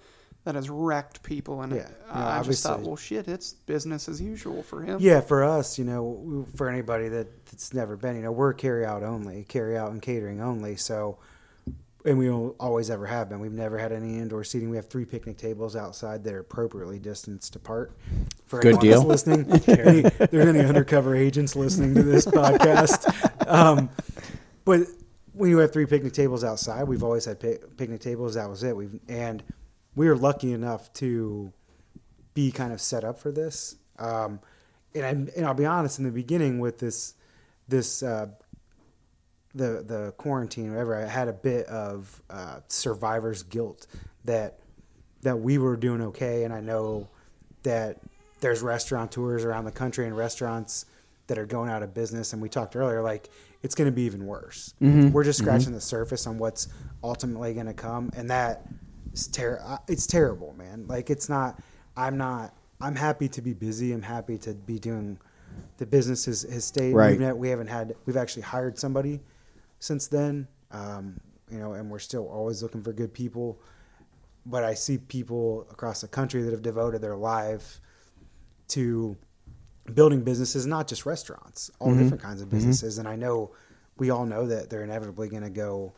that 0.44 0.54
has 0.56 0.68
wrecked 0.68 1.22
people, 1.22 1.62
and 1.62 1.72
Yeah. 1.72 1.78
it, 1.82 1.88
No, 2.08 2.20
I 2.20 2.42
just 2.42 2.62
thought, 2.62 2.80
well, 2.80 2.96
shit, 2.96 3.28
it's 3.28 3.52
business 3.54 4.08
as 4.08 4.20
usual 4.20 4.62
for 4.62 4.82
him. 4.82 4.98
Yeah, 5.00 5.20
for 5.20 5.44
us, 5.44 5.78
you 5.78 5.84
know, 5.84 6.46
for 6.56 6.68
anybody 6.68 7.08
that, 7.08 7.46
that's 7.46 7.72
never 7.72 7.96
been, 7.96 8.16
you 8.16 8.22
know, 8.22 8.32
we're 8.32 8.52
carry 8.52 8.84
out 8.84 9.02
only, 9.02 9.44
carry 9.44 9.76
out 9.78 9.92
and 9.92 10.02
catering 10.02 10.40
only. 10.40 10.74
So, 10.76 11.18
and 12.04 12.18
we 12.18 12.28
will 12.28 12.56
always 12.58 12.90
ever 12.90 13.06
have 13.06 13.28
been. 13.28 13.38
We've 13.38 13.52
never 13.52 13.78
had 13.78 13.92
any 13.92 14.18
indoor 14.18 14.42
seating. 14.42 14.68
We 14.70 14.76
have 14.76 14.88
three 14.88 15.04
picnic 15.04 15.36
tables 15.38 15.76
outside 15.76 16.24
that 16.24 16.34
are 16.34 16.40
appropriately 16.40 16.98
distanced 16.98 17.54
apart. 17.54 17.92
For 18.46 18.58
Good 18.60 18.82
anyone 18.84 19.08
that's 19.08 19.22
deal. 19.22 19.38
Listening, 19.38 19.78
any, 19.86 20.26
there's 20.26 20.46
any 20.48 20.64
undercover 20.64 21.14
agents 21.14 21.54
listening 21.54 21.94
to 21.94 22.02
this 22.02 22.26
podcast. 22.26 23.46
Um, 23.46 23.88
but 24.64 24.88
when 25.34 25.50
you 25.50 25.58
have 25.58 25.72
three 25.72 25.86
picnic 25.86 26.12
tables 26.12 26.42
outside, 26.42 26.82
we've 26.88 27.04
always 27.04 27.24
had 27.26 27.38
pic- 27.38 27.76
picnic 27.76 28.00
tables. 28.00 28.34
That 28.34 28.48
was 28.50 28.64
it. 28.64 28.74
We've 28.76 28.98
and 29.08 29.40
we 29.94 30.08
were 30.08 30.16
lucky 30.16 30.52
enough 30.52 30.92
to 30.94 31.52
be 32.34 32.50
kind 32.50 32.72
of 32.72 32.80
set 32.80 33.04
up 33.04 33.18
for 33.18 33.30
this. 33.30 33.76
Um, 33.98 34.40
and, 34.94 35.04
I'm, 35.04 35.28
and 35.36 35.46
I'll 35.46 35.54
be 35.54 35.66
honest, 35.66 35.98
in 35.98 36.04
the 36.04 36.10
beginning 36.10 36.58
with 36.58 36.78
this, 36.78 37.14
this 37.68 38.02
uh, 38.02 38.26
the 39.54 39.84
the 39.86 40.14
quarantine, 40.16 40.72
whatever, 40.72 40.96
I 40.96 41.06
had 41.06 41.28
a 41.28 41.32
bit 41.32 41.66
of 41.66 42.22
uh, 42.30 42.60
survivor's 42.68 43.42
guilt 43.42 43.86
that 44.24 44.60
that 45.22 45.38
we 45.40 45.58
were 45.58 45.76
doing 45.76 46.00
okay, 46.02 46.44
and 46.44 46.52
I 46.52 46.60
know 46.60 47.08
that 47.62 47.98
there's 48.40 48.60
restaurateurs 48.60 49.44
around 49.44 49.66
the 49.66 49.72
country 49.72 50.06
and 50.06 50.16
restaurants 50.16 50.86
that 51.28 51.38
are 51.38 51.46
going 51.46 51.70
out 51.70 51.82
of 51.82 51.94
business, 51.94 52.32
and 52.32 52.42
we 52.42 52.48
talked 52.48 52.74
earlier, 52.76 53.02
like 53.02 53.28
it's 53.62 53.74
going 53.74 53.86
to 53.86 53.92
be 53.92 54.02
even 54.02 54.26
worse. 54.26 54.74
We're 55.12 55.24
just 55.24 55.38
scratching 55.38 55.72
the 55.72 55.80
surface 55.80 56.26
on 56.26 56.38
what's 56.38 56.68
ultimately 57.04 57.54
going 57.54 57.66
to 57.66 57.74
come, 57.74 58.10
and 58.16 58.30
that 58.30 58.66
is 59.12 59.26
ter- 59.28 59.78
It's 59.88 60.06
terrible, 60.06 60.54
man. 60.56 60.86
Like 60.86 61.10
it's 61.10 61.28
not. 61.28 61.60
I'm 61.96 62.16
not. 62.16 62.54
I'm 62.80 62.96
happy 62.96 63.28
to 63.28 63.42
be 63.42 63.52
busy. 63.52 63.92
I'm 63.92 64.02
happy 64.02 64.38
to 64.38 64.54
be 64.54 64.78
doing. 64.78 65.18
The 65.76 65.86
business 65.86 66.24
has, 66.26 66.42
has 66.42 66.64
stayed. 66.64 66.94
Right. 66.94 67.10
We've 67.10 67.20
ne- 67.20 67.32
we 67.32 67.48
haven't 67.48 67.68
had. 67.68 67.94
We've 68.06 68.16
actually 68.16 68.42
hired 68.42 68.78
somebody 68.78 69.20
since 69.78 70.08
then. 70.08 70.48
Um, 70.70 71.20
you 71.50 71.58
know, 71.58 71.74
and 71.74 71.90
we're 71.90 71.98
still 71.98 72.28
always 72.28 72.62
looking 72.62 72.82
for 72.82 72.92
good 72.92 73.12
people. 73.12 73.60
But 74.46 74.64
I 74.64 74.74
see 74.74 74.98
people 74.98 75.66
across 75.70 76.00
the 76.00 76.08
country 76.08 76.42
that 76.42 76.50
have 76.50 76.62
devoted 76.62 77.00
their 77.02 77.16
life 77.16 77.80
to 78.68 79.16
building 79.94 80.22
businesses, 80.22 80.66
not 80.66 80.88
just 80.88 81.04
restaurants, 81.06 81.70
all 81.78 81.94
different 81.94 82.22
kinds 82.22 82.40
of 82.40 82.48
businesses. 82.48 82.98
And 82.98 83.06
I 83.06 83.16
know 83.16 83.52
we 83.98 84.10
all 84.10 84.24
know 84.24 84.46
that 84.46 84.70
they're 84.70 84.82
inevitably 84.82 85.28
going 85.28 85.42
to 85.42 85.50
go 85.50 85.92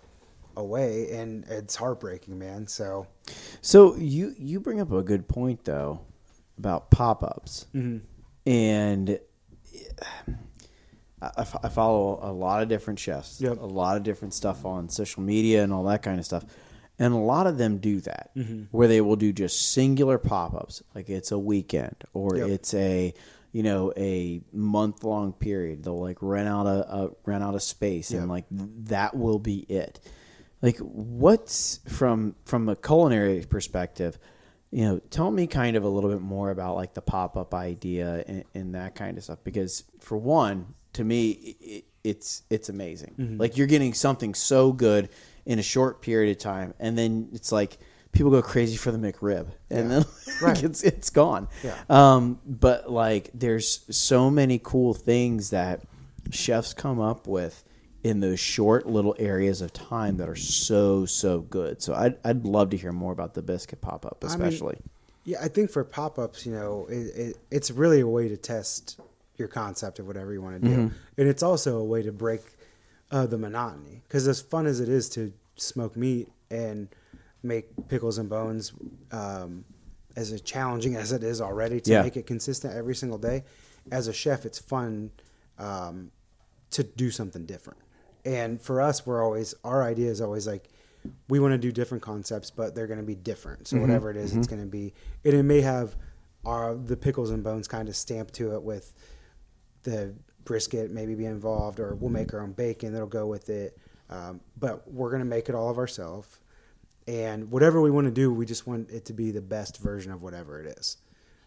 away, 0.56 1.10
and 1.12 1.44
it's 1.48 1.74
heartbreaking, 1.76 2.38
man. 2.38 2.66
So 2.66 3.06
So 3.60 3.96
you 3.96 4.34
you 4.38 4.60
bring 4.60 4.80
up 4.80 4.92
a 4.92 5.02
good 5.02 5.28
point 5.28 5.64
though 5.64 6.00
about 6.58 6.90
pop 6.90 7.22
ups, 7.22 7.66
Mm-hmm. 7.74 7.98
and 8.50 9.18
I, 11.22 11.30
I 11.62 11.68
follow 11.68 12.18
a 12.22 12.32
lot 12.32 12.62
of 12.62 12.68
different 12.68 12.98
chefs, 12.98 13.40
Yep. 13.40 13.60
a 13.60 13.66
lot 13.66 13.96
of 13.96 14.02
different 14.02 14.34
stuff 14.34 14.64
on 14.64 14.88
social 14.88 15.22
media 15.22 15.62
and 15.62 15.72
all 15.72 15.84
that 15.84 16.02
kind 16.02 16.18
of 16.18 16.24
stuff. 16.26 16.44
And 16.98 17.12
a 17.12 17.18
lot 17.18 17.46
of 17.48 17.58
them 17.58 17.78
do 17.78 18.00
that, 18.02 18.30
where 18.70 18.86
they 18.86 19.00
will 19.00 19.16
do 19.16 19.32
just 19.32 19.72
singular 19.72 20.16
pop 20.16 20.54
ups, 20.54 20.80
like 20.94 21.08
it's 21.10 21.32
a 21.32 21.38
weekend 21.38 21.96
or 22.12 22.36
Yep. 22.36 22.48
it's 22.50 22.74
a, 22.74 23.12
you 23.50 23.62
know, 23.64 23.92
a 23.96 24.42
month 24.52 25.02
long 25.02 25.32
period. 25.32 25.82
They'll 25.82 26.00
like 26.00 26.18
rent 26.20 26.46
out 26.48 26.66
a, 26.68 26.94
a 26.94 27.10
rent 27.24 27.42
out 27.42 27.56
a 27.56 27.60
space, 27.60 28.12
Yep. 28.12 28.20
and 28.20 28.30
like 28.30 28.44
that 28.50 29.16
will 29.16 29.40
be 29.40 29.60
it. 29.68 29.98
Like 30.64 30.78
what's 30.78 31.80
from 31.88 32.36
from 32.46 32.70
a 32.70 32.74
culinary 32.74 33.44
perspective, 33.46 34.18
you 34.70 34.82
know, 34.86 34.98
tell 35.10 35.30
me 35.30 35.46
kind 35.46 35.76
of 35.76 35.84
a 35.84 35.88
little 35.88 36.08
bit 36.08 36.22
more 36.22 36.50
about 36.50 36.74
like 36.74 36.94
the 36.94 37.02
pop 37.02 37.36
up 37.36 37.52
idea 37.52 38.24
and, 38.26 38.44
and 38.54 38.74
that 38.74 38.94
kind 38.94 39.18
of 39.18 39.24
stuff. 39.24 39.40
Because 39.44 39.84
for 40.00 40.16
one, 40.16 40.72
to 40.94 41.04
me, 41.04 41.30
it, 41.60 41.84
it's 42.02 42.44
it's 42.48 42.70
amazing. 42.70 43.14
Like 43.38 43.58
you're 43.58 43.66
getting 43.66 43.92
something 43.92 44.32
so 44.32 44.72
good 44.72 45.10
in 45.44 45.58
a 45.58 45.62
short 45.62 46.00
period 46.00 46.34
of 46.34 46.42
time, 46.42 46.72
and 46.80 46.96
then 46.96 47.28
it's 47.34 47.52
like 47.52 47.76
people 48.12 48.30
go 48.30 48.40
crazy 48.40 48.78
for 48.78 48.90
the 48.90 48.96
McRib, 48.96 49.48
and 49.68 49.90
then 49.90 50.04
like, 50.40 50.62
it's 50.62 50.82
it's 50.82 51.10
gone. 51.10 51.46
Yeah. 51.62 51.76
Um, 51.90 52.40
but 52.46 52.90
like, 52.90 53.28
there's 53.34 53.84
so 53.94 54.30
many 54.30 54.58
cool 54.62 54.94
things 54.94 55.50
that 55.50 55.82
chefs 56.30 56.72
come 56.72 57.00
up 57.00 57.26
with 57.26 57.62
in 58.04 58.20
those 58.20 58.38
short 58.38 58.86
little 58.86 59.16
areas 59.18 59.60
of 59.62 59.72
time 59.72 60.18
that 60.18 60.28
are 60.28 60.36
so 60.36 61.04
so 61.06 61.40
good. 61.40 61.82
So 61.82 61.94
I'd 61.94 62.16
I'd 62.24 62.44
love 62.44 62.70
to 62.70 62.76
hear 62.76 62.92
more 62.92 63.12
about 63.12 63.34
the 63.34 63.42
biscuit 63.42 63.80
pop 63.80 64.04
up, 64.06 64.18
I 64.22 64.26
mean, 64.26 64.34
especially. 64.34 64.76
Yeah, 65.24 65.38
I 65.42 65.48
think 65.48 65.70
for 65.70 65.82
pop 65.84 66.18
ups, 66.18 66.44
you 66.44 66.52
know, 66.52 66.86
it, 66.90 67.06
it, 67.16 67.36
it's 67.50 67.70
really 67.70 68.00
a 68.00 68.06
way 68.06 68.28
to 68.28 68.36
test 68.36 69.00
your 69.38 69.48
concept 69.48 69.98
of 69.98 70.06
whatever 70.06 70.32
you 70.34 70.42
want 70.42 70.62
to 70.62 70.68
do, 70.68 70.76
Mm-hmm. 70.76 70.94
and 71.18 71.28
it's 71.28 71.42
also 71.42 71.78
a 71.78 71.84
way 71.84 72.02
to 72.02 72.12
break 72.12 72.42
uh, 73.10 73.26
the 73.26 73.38
monotony. 73.38 74.02
Because 74.06 74.28
as 74.28 74.40
fun 74.42 74.66
as 74.66 74.80
it 74.80 74.88
is 74.90 75.08
to 75.10 75.32
smoke 75.56 75.96
meat 75.96 76.28
and 76.50 76.88
make 77.42 77.66
pickles 77.88 78.18
and 78.18 78.28
bones, 78.28 78.72
um, 79.12 79.64
as 80.14 80.38
challenging 80.42 80.94
as 81.02 81.10
it 81.10 81.24
is 81.24 81.40
already 81.40 81.80
to 81.80 81.90
Yeah. 81.90 82.02
make 82.02 82.16
it 82.18 82.26
consistent 82.26 82.74
every 82.74 82.94
single 82.94 83.18
day, 83.18 83.44
as 83.90 84.08
a 84.08 84.12
chef, 84.12 84.44
it's 84.44 84.58
fun 84.58 85.10
um, 85.58 86.10
to 86.72 86.82
do 86.84 87.10
something 87.10 87.46
different. 87.46 87.78
And 88.24 88.60
for 88.60 88.80
us, 88.80 89.06
we're 89.06 89.22
always 89.22 89.54
our 89.64 89.82
idea 89.82 90.10
is 90.10 90.20
always 90.20 90.46
like 90.46 90.70
we 91.28 91.38
want 91.38 91.52
to 91.52 91.58
do 91.58 91.70
different 91.70 92.02
concepts, 92.02 92.50
but 92.50 92.74
they're 92.74 92.86
going 92.86 93.00
to 93.00 93.04
be 93.04 93.14
different. 93.14 93.68
So 93.68 93.76
mm-hmm. 93.76 93.86
whatever 93.86 94.10
it 94.10 94.16
is, 94.16 94.34
it's 94.34 94.46
mm-hmm. 94.46 94.56
going 94.56 94.66
to 94.66 94.70
be, 94.70 94.94
and 95.24 95.34
it 95.34 95.42
may 95.42 95.60
have 95.60 95.96
our 96.44 96.74
the 96.74 96.96
pickles 96.96 97.30
and 97.30 97.42
bones 97.42 97.68
kind 97.68 97.88
of 97.88 97.96
stamped 97.96 98.34
to 98.34 98.54
it 98.54 98.62
with 98.62 98.92
the 99.82 100.14
brisket 100.44 100.90
maybe 100.90 101.14
be 101.14 101.26
involved, 101.26 101.80
or 101.80 101.94
we'll 101.94 102.10
make 102.10 102.32
our 102.34 102.40
own 102.40 102.52
bacon 102.52 102.92
that'll 102.92 103.08
go 103.08 103.26
with 103.26 103.48
it. 103.48 103.78
Um, 104.10 104.40
but 104.58 104.90
we're 104.90 105.10
going 105.10 105.20
to 105.20 105.26
make 105.26 105.48
it 105.48 105.54
all 105.54 105.70
of 105.70 105.78
ourselves, 105.78 106.40
and 107.08 107.50
whatever 107.50 107.80
we 107.80 107.90
want 107.90 108.06
to 108.06 108.10
do, 108.10 108.32
we 108.32 108.46
just 108.46 108.66
want 108.66 108.90
it 108.90 109.06
to 109.06 109.12
be 109.12 109.30
the 109.30 109.40
best 109.40 109.78
version 109.78 110.12
of 110.12 110.22
whatever 110.22 110.60
it 110.60 110.78
is. 110.78 110.98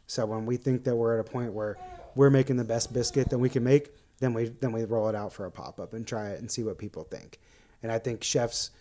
So 0.08 0.26
when 0.26 0.46
we 0.46 0.58
think 0.58 0.84
that 0.86 0.96
we're 0.96 1.20
at 1.20 1.28
a 1.28 1.30
point 1.30 1.54
where 1.54 1.78
we're 2.16 2.30
making 2.30 2.58
the 2.58 2.64
best 2.64 2.94
biscuit 2.94 3.30
that 3.30 3.38
we 3.38 3.50
can 3.50 3.64
make, 3.64 3.90
then 4.20 4.34
we 4.34 4.46
then 4.50 4.72
we 4.72 4.84
roll 4.86 5.10
it 5.10 5.16
out 5.16 5.34
for 5.34 5.46
a 5.46 5.52
pop 5.52 5.80
up 5.80 5.94
and 5.94 6.06
try 6.08 6.30
it 6.30 6.40
and 6.40 6.50
see 6.52 6.64
what 6.64 6.78
people 6.78 7.04
think. 7.04 7.40
And 7.84 7.92
I 7.92 8.00
think 8.00 8.24
chefs 8.24 8.72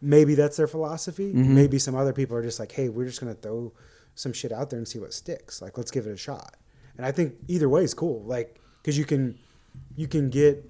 maybe 0.00 0.34
that's 0.34 0.56
their 0.56 0.66
philosophy. 0.66 1.32
Mm-hmm. 1.32 1.54
Maybe 1.54 1.78
some 1.78 1.94
other 1.94 2.12
people 2.12 2.36
are 2.36 2.42
just 2.42 2.58
like, 2.58 2.72
hey, 2.72 2.88
we're 2.88 3.06
just 3.06 3.20
gonna 3.20 3.34
throw 3.34 3.72
some 4.14 4.32
shit 4.32 4.52
out 4.52 4.68
there 4.70 4.78
and 4.78 4.86
see 4.88 4.98
what 4.98 5.12
sticks. 5.14 5.62
Like, 5.62 5.78
let's 5.78 5.90
give 5.90 6.06
it 6.06 6.10
a 6.12 6.16
shot. 6.16 6.56
And 6.96 7.06
I 7.06 7.12
think 7.12 7.34
either 7.48 7.68
way 7.68 7.84
is 7.84 7.94
cool. 7.94 8.22
Like, 8.24 8.60
because 8.82 8.98
you 8.98 9.04
can 9.04 9.38
you 9.96 10.08
can 10.08 10.28
get 10.30 10.68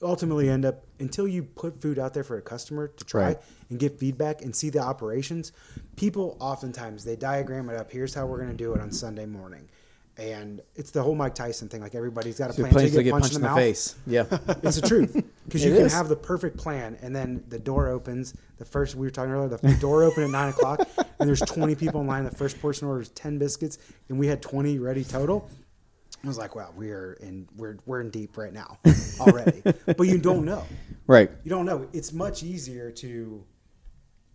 ultimately 0.00 0.48
end 0.48 0.64
up 0.64 0.84
until 1.00 1.26
you 1.26 1.42
put 1.42 1.80
food 1.80 1.98
out 1.98 2.14
there 2.14 2.22
for 2.22 2.36
a 2.38 2.42
customer 2.42 2.86
to 2.88 3.04
try 3.04 3.22
Right. 3.28 3.38
and 3.70 3.78
get 3.80 3.98
feedback 3.98 4.42
and 4.42 4.54
see 4.54 4.70
the 4.70 4.78
operations. 4.78 5.50
People 5.96 6.36
oftentimes 6.38 7.04
they 7.04 7.16
diagram 7.16 7.68
it 7.68 7.76
up. 7.76 7.90
Here's 7.90 8.14
how 8.14 8.26
we're 8.26 8.38
gonna 8.38 8.54
do 8.54 8.74
it 8.74 8.80
on 8.80 8.92
Sunday 8.92 9.26
morning. 9.26 9.68
And 10.18 10.60
it's 10.74 10.90
the 10.90 11.00
whole 11.00 11.14
Mike 11.14 11.36
Tyson 11.36 11.68
thing. 11.68 11.80
Like 11.80 11.94
everybody's 11.94 12.38
got 12.38 12.50
a 12.50 12.52
So 12.52 12.62
plan 12.66 12.74
to 12.74 12.90
get, 12.90 13.04
get 13.04 13.10
punched, 13.12 13.36
in 13.36 13.40
the, 13.42 13.46
mouth. 13.48 13.56
face. 13.56 13.94
Yeah. 14.04 14.24
It's 14.64 14.80
the 14.80 14.86
truth 14.88 15.14
because 15.44 15.64
you 15.64 15.72
can 15.72 15.86
is. 15.86 15.92
have 15.92 16.08
the 16.08 16.16
perfect 16.16 16.56
plan, 16.56 16.98
and 17.02 17.14
then 17.14 17.44
the 17.48 17.58
door 17.58 17.86
opens. 17.88 18.34
The 18.58 18.64
first 18.64 18.96
we 18.96 19.06
were 19.06 19.10
talking 19.12 19.30
earlier, 19.30 19.48
the 19.56 19.74
door 19.80 20.02
opened 20.02 20.24
at 20.24 20.30
nine 20.30 20.48
o'clock, 20.48 20.88
and 21.20 21.28
there's 21.28 21.40
20 21.40 21.76
people 21.76 22.00
in 22.00 22.08
line. 22.08 22.24
The 22.24 22.32
first 22.32 22.60
person 22.60 22.88
orders 22.88 23.10
10 23.10 23.38
biscuits, 23.38 23.78
and 24.08 24.18
we 24.18 24.26
had 24.26 24.42
20 24.42 24.80
ready 24.80 25.04
total. 25.04 25.48
I 26.24 26.26
was 26.26 26.36
like, 26.36 26.56
wow, 26.56 26.72
we're 26.74 27.12
in 27.20 27.46
we're 27.56 27.76
we're 27.86 28.00
in 28.00 28.10
deep 28.10 28.36
right 28.36 28.52
now 28.52 28.78
already. 29.20 29.62
but 29.62 30.02
you 30.02 30.18
don't 30.18 30.44
know. 30.44 30.64
right. 31.06 31.30
You 31.44 31.50
don't 31.50 31.64
know. 31.64 31.86
It's 31.92 32.12
much 32.12 32.42
easier 32.42 32.90
to. 32.90 33.44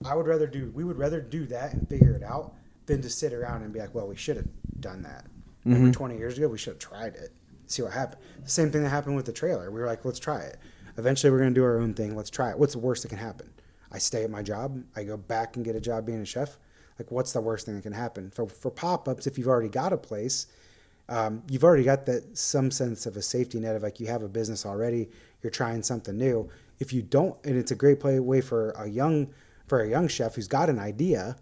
I 0.05 0.15
would 0.15 0.27
rather 0.27 0.47
do. 0.47 0.71
We 0.73 0.85
would 0.85 0.97
rather 0.97 1.19
do 1.19 1.45
that 1.47 1.73
and 1.73 1.89
figure 1.89 2.13
it 2.13 2.23
out 2.23 2.53
than 2.85 3.01
to 3.01 3.09
sit 3.09 3.33
around 3.33 3.63
and 3.63 3.73
be 3.73 3.79
like, 3.79 3.93
well, 3.93 4.07
we 4.07 4.15
should 4.15 4.37
have 4.37 4.47
done 4.79 5.01
that. 5.03 5.25
Remember 5.65 5.91
20 5.93 6.17
years 6.17 6.37
ago, 6.37 6.47
we 6.47 6.57
should 6.57 6.73
have 6.73 6.79
tried 6.79 7.15
it. 7.15 7.31
See 7.67 7.81
what 7.81 7.93
happened. 7.93 8.21
the 8.43 8.49
Same 8.49 8.69
thing 8.71 8.83
that 8.83 8.89
happened 8.89 9.15
with 9.15 9.25
the 9.25 9.31
trailer. 9.31 9.71
We 9.71 9.79
were 9.79 9.87
like, 9.87 10.03
let's 10.05 10.19
try 10.19 10.39
it. 10.41 10.57
Eventually, 10.97 11.31
we're 11.31 11.39
going 11.39 11.53
to 11.53 11.59
do 11.59 11.63
our 11.63 11.79
own 11.79 11.93
thing. 11.93 12.15
Let's 12.15 12.29
try 12.29 12.51
it. 12.51 12.59
What's 12.59 12.73
the 12.73 12.79
worst 12.79 13.03
that 13.03 13.09
can 13.09 13.17
happen? 13.17 13.49
I 13.91 13.97
stay 13.99 14.23
at 14.23 14.29
my 14.29 14.43
job. 14.43 14.83
I 14.95 15.03
go 15.03 15.17
back 15.17 15.55
and 15.55 15.63
get 15.63 15.75
a 15.75 15.81
job 15.81 16.05
being 16.05 16.21
a 16.21 16.25
chef. 16.25 16.57
Like, 16.99 17.11
what's 17.11 17.31
the 17.33 17.41
worst 17.41 17.65
thing 17.65 17.75
that 17.75 17.81
can 17.81 17.93
happen? 17.93 18.29
For, 18.31 18.47
for 18.47 18.69
pop 18.69 19.07
ups, 19.07 19.25
if 19.25 19.37
you've 19.37 19.47
already 19.47 19.69
got 19.69 19.93
a 19.93 19.97
place, 19.97 20.47
um, 21.09 21.43
you've 21.49 21.63
already 21.63 21.83
got 21.83 22.05
that 22.05 22.37
some 22.37 22.69
sense 22.71 23.05
of 23.05 23.17
a 23.17 23.21
safety 23.21 23.59
net 23.59 23.75
of 23.75 23.83
like 23.83 23.99
you 23.99 24.07
have 24.07 24.23
a 24.23 24.27
business 24.29 24.65
already. 24.65 25.09
You're 25.41 25.51
trying 25.51 25.83
something 25.83 26.17
new. 26.17 26.49
If 26.79 26.93
you 26.93 27.01
don't, 27.01 27.35
and 27.45 27.57
it's 27.57 27.71
a 27.71 27.75
great 27.75 27.99
play 27.99 28.19
way 28.19 28.41
for 28.41 28.71
a 28.71 28.87
young 28.87 29.33
for 29.67 29.81
a 29.81 29.89
young 29.89 30.07
chef 30.07 30.35
who's 30.35 30.47
got 30.47 30.69
an 30.69 30.79
idea. 30.79 31.37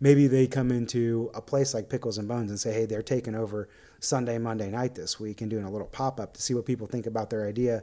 Maybe 0.00 0.26
they 0.26 0.46
come 0.46 0.70
into 0.70 1.30
a 1.34 1.42
place 1.42 1.74
like 1.74 1.88
Pickles 1.90 2.16
and 2.18 2.26
Bones 2.26 2.50
and 2.50 2.58
say, 2.58 2.72
"Hey, 2.72 2.86
they're 2.86 3.02
taking 3.02 3.34
over 3.34 3.68
Sunday, 4.00 4.38
Monday 4.38 4.70
night 4.70 4.94
this 4.94 5.20
week 5.20 5.40
and 5.42 5.50
doing 5.50 5.64
a 5.64 5.70
little 5.70 5.86
pop 5.86 6.18
up 6.18 6.32
to 6.34 6.42
see 6.42 6.54
what 6.54 6.64
people 6.64 6.86
think 6.86 7.06
about 7.06 7.28
their 7.30 7.46
idea." 7.46 7.82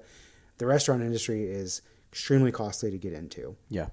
The 0.58 0.66
restaurant 0.66 1.04
industry 1.04 1.44
is 1.48 1.82
extremely 2.12 2.52
costly 2.52 2.90
to 2.90 2.98
get 2.98 3.14
into 3.14 3.56
Yeah. 3.70 3.90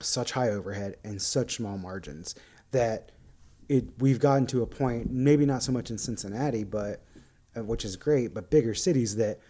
such 0.00 0.32
high 0.32 0.48
overhead 0.50 0.96
and 1.04 1.20
such 1.20 1.56
small 1.56 1.76
margins 1.76 2.34
that 2.70 3.10
it 3.68 3.84
we've 4.00 4.20
gotten 4.20 4.46
to 4.46 4.62
a 4.62 4.66
point 4.66 5.10
maybe 5.10 5.44
not 5.44 5.62
so 5.62 5.72
much 5.72 5.90
in 5.90 5.98
Cincinnati 5.98 6.62
but 6.64 7.02
uh, 7.56 7.64
which 7.64 7.84
is 7.84 7.96
great 7.96 8.32
but 8.32 8.48
bigger 8.48 8.72
cities 8.74 9.16
that 9.16 9.40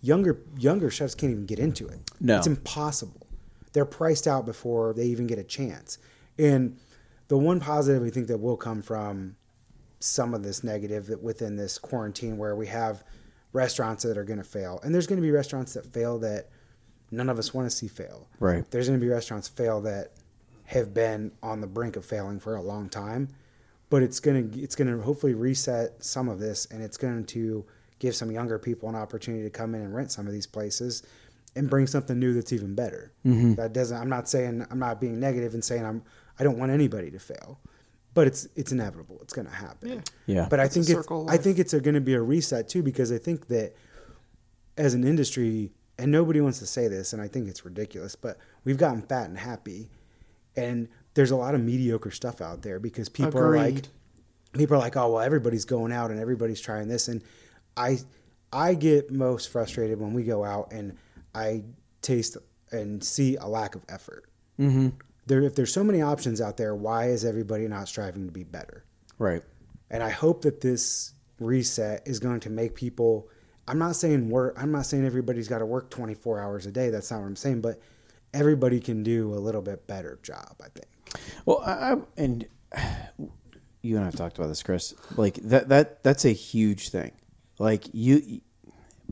younger 0.00 0.40
younger 0.58 0.90
chefs 0.90 1.14
can't 1.14 1.30
even 1.30 1.44
get 1.46 1.58
into 1.58 1.86
it 1.86 2.00
No. 2.20 2.38
it's 2.38 2.46
impossible 2.46 3.26
they're 3.74 3.84
priced 3.84 4.26
out 4.26 4.46
before 4.46 4.94
they 4.94 5.04
even 5.06 5.26
get 5.28 5.38
a 5.38 5.44
chance 5.44 5.98
and 6.38 6.78
the 7.28 7.38
one 7.38 7.60
positive 7.60 8.02
we 8.02 8.10
think 8.10 8.26
that 8.26 8.38
will 8.38 8.56
come 8.56 8.82
from 8.82 9.36
some 10.00 10.34
of 10.34 10.42
this 10.42 10.64
negative 10.64 11.06
that 11.06 11.22
within 11.22 11.56
this 11.56 11.78
quarantine 11.78 12.38
where 12.38 12.54
we 12.56 12.66
have 12.66 13.04
restaurants 13.52 14.02
that 14.04 14.16
are 14.16 14.24
going 14.24 14.38
to 14.38 14.44
fail. 14.44 14.80
And 14.82 14.94
there's 14.94 15.06
going 15.06 15.20
to 15.20 15.22
be 15.22 15.30
restaurants 15.30 15.74
that 15.74 15.86
fail 15.86 16.18
that 16.20 16.48
none 17.10 17.28
of 17.28 17.38
us 17.38 17.52
want 17.52 17.68
to 17.68 17.74
see 17.74 17.88
fail. 17.88 18.28
Right. 18.38 18.68
there's 18.70 18.88
going 18.88 18.98
to 18.98 19.04
be 19.04 19.10
restaurants 19.10 19.48
fail 19.48 19.80
that 19.82 20.12
have 20.66 20.92
been 20.92 21.32
on 21.42 21.60
the 21.60 21.66
brink 21.66 21.96
of 21.96 22.04
failing 22.04 22.40
for 22.40 22.54
a 22.54 22.62
long 22.62 22.88
time. 22.88 23.28
But 23.90 24.02
it's 24.02 24.20
going 24.20 24.50
to 24.50 24.60
it's 24.60 24.74
going 24.74 24.94
to 24.94 25.02
hopefully 25.02 25.34
reset 25.34 26.04
some 26.04 26.28
of 26.28 26.38
this 26.38 26.66
and 26.66 26.82
it's 26.82 26.98
going 26.98 27.24
to 27.24 27.64
give 27.98 28.14
some 28.14 28.30
younger 28.30 28.58
people 28.58 28.88
an 28.88 28.94
opportunity 28.94 29.42
to 29.44 29.50
come 29.50 29.74
in 29.74 29.80
and 29.80 29.94
rent 29.94 30.12
some 30.12 30.26
of 30.26 30.32
these 30.32 30.46
places 30.46 31.02
and 31.56 31.70
bring 31.70 31.86
something 31.86 32.18
new 32.18 32.34
that's 32.34 32.52
even 32.52 32.74
better. 32.74 33.12
Mm-hmm. 33.24 33.54
That 33.54 33.72
doesn't 33.72 33.96
i'm 33.96 34.10
not 34.10 34.28
saying 34.28 34.66
i'm 34.70 34.78
not 34.78 35.00
being 35.00 35.18
negative 35.18 35.54
and 35.54 35.64
saying 35.64 35.86
i'm 35.86 36.02
i 36.38 36.44
don't 36.44 36.58
want 36.58 36.70
anybody 36.72 37.10
to 37.10 37.18
fail 37.18 37.58
but 38.14 38.26
it's 38.26 38.48
it's 38.56 38.72
inevitable 38.72 39.18
it's 39.22 39.32
going 39.32 39.46
to 39.46 39.54
happen 39.54 39.88
Yeah. 39.88 40.00
Yeah. 40.26 40.46
but 40.50 40.60
i 40.60 40.64
It's 40.64 40.76
a 40.76 40.82
think 40.84 40.98
it's 40.98 41.08
i 41.28 41.36
think 41.36 41.58
it's 41.58 41.72
going 41.74 41.94
to 41.94 42.00
be 42.00 42.14
a 42.14 42.20
reset 42.22 42.68
too 42.68 42.82
because 42.82 43.10
i 43.12 43.18
think 43.18 43.48
that 43.48 43.74
as 44.76 44.94
an 44.94 45.02
industry, 45.04 45.72
and 45.98 46.12
nobody 46.12 46.40
wants 46.40 46.60
to 46.60 46.66
say 46.66 46.86
this, 46.86 47.12
and 47.12 47.20
I 47.20 47.26
think 47.26 47.48
it's 47.48 47.64
ridiculous, 47.64 48.14
but 48.14 48.38
we've 48.62 48.76
gotten 48.78 49.02
fat 49.02 49.28
and 49.28 49.36
happy, 49.36 49.90
and 50.54 50.86
there's 51.14 51.32
a 51.32 51.36
lot 51.36 51.56
of 51.56 51.60
mediocre 51.60 52.12
stuff 52.12 52.40
out 52.40 52.62
there 52.62 52.78
because 52.78 53.08
people 53.08 53.40
are 53.40 53.56
like, 53.56 53.88
people 54.52 54.76
are 54.76 54.78
like, 54.78 54.96
oh 54.96 55.14
well, 55.14 55.20
everybody's 55.20 55.64
going 55.64 55.90
out 55.90 56.12
and 56.12 56.20
everybody's 56.20 56.60
trying 56.60 56.86
this, 56.86 57.08
and 57.08 57.24
I, 57.76 57.98
I 58.52 58.74
get 58.74 59.10
most 59.10 59.50
frustrated 59.50 59.98
when 59.98 60.12
we 60.14 60.22
go 60.22 60.44
out 60.44 60.72
and 60.72 60.96
I 61.34 61.64
taste 62.02 62.36
and 62.70 63.02
see 63.02 63.34
a 63.34 63.48
lack 63.48 63.74
of 63.74 63.82
effort. 63.88 64.26
Mm-hmm. 64.60 64.90
There, 65.28 65.42
if 65.42 65.54
there's 65.54 65.72
so 65.72 65.84
many 65.84 66.02
options 66.02 66.40
out 66.40 66.56
there, 66.56 66.74
why 66.74 67.10
is 67.10 67.24
everybody 67.24 67.68
not 67.68 67.88
striving 67.88 68.26
to 68.26 68.32
be 68.32 68.44
better? 68.44 68.84
Right. 69.18 69.42
And 69.90 70.02
I 70.02 70.10
hope 70.10 70.42
that 70.42 70.60
this 70.60 71.12
reset 71.38 72.02
is 72.06 72.18
going 72.18 72.40
to 72.40 72.50
make 72.50 72.74
people. 72.74 73.28
I'm 73.66 73.78
not 73.78 73.96
saying 73.96 74.30
work. 74.30 74.56
I'm 74.60 74.72
not 74.72 74.86
saying 74.86 75.04
everybody's 75.04 75.48
got 75.48 75.58
to 75.58 75.66
work 75.66 75.90
24 75.90 76.40
hours 76.40 76.66
a 76.66 76.72
day. 76.72 76.90
That's 76.90 77.10
not 77.10 77.20
what 77.20 77.26
I'm 77.26 77.36
saying. 77.36 77.60
But 77.60 77.80
everybody 78.34 78.80
can 78.80 79.02
do 79.02 79.32
a 79.34 79.36
little 79.36 79.62
bit 79.62 79.86
better 79.86 80.18
job. 80.22 80.56
I 80.60 80.68
think. 80.68 80.86
Well, 81.44 81.62
I, 81.64 81.96
and 82.16 82.46
you 83.82 83.96
and 83.96 84.04
I've 84.04 84.16
talked 84.16 84.38
about 84.38 84.48
this, 84.48 84.62
Chris. 84.62 84.94
Like 85.16 85.34
that 85.36 85.68
that 85.68 86.02
that's 86.02 86.24
a 86.24 86.32
huge 86.32 86.90
thing. 86.90 87.12
Like 87.58 87.84
you, 87.92 88.40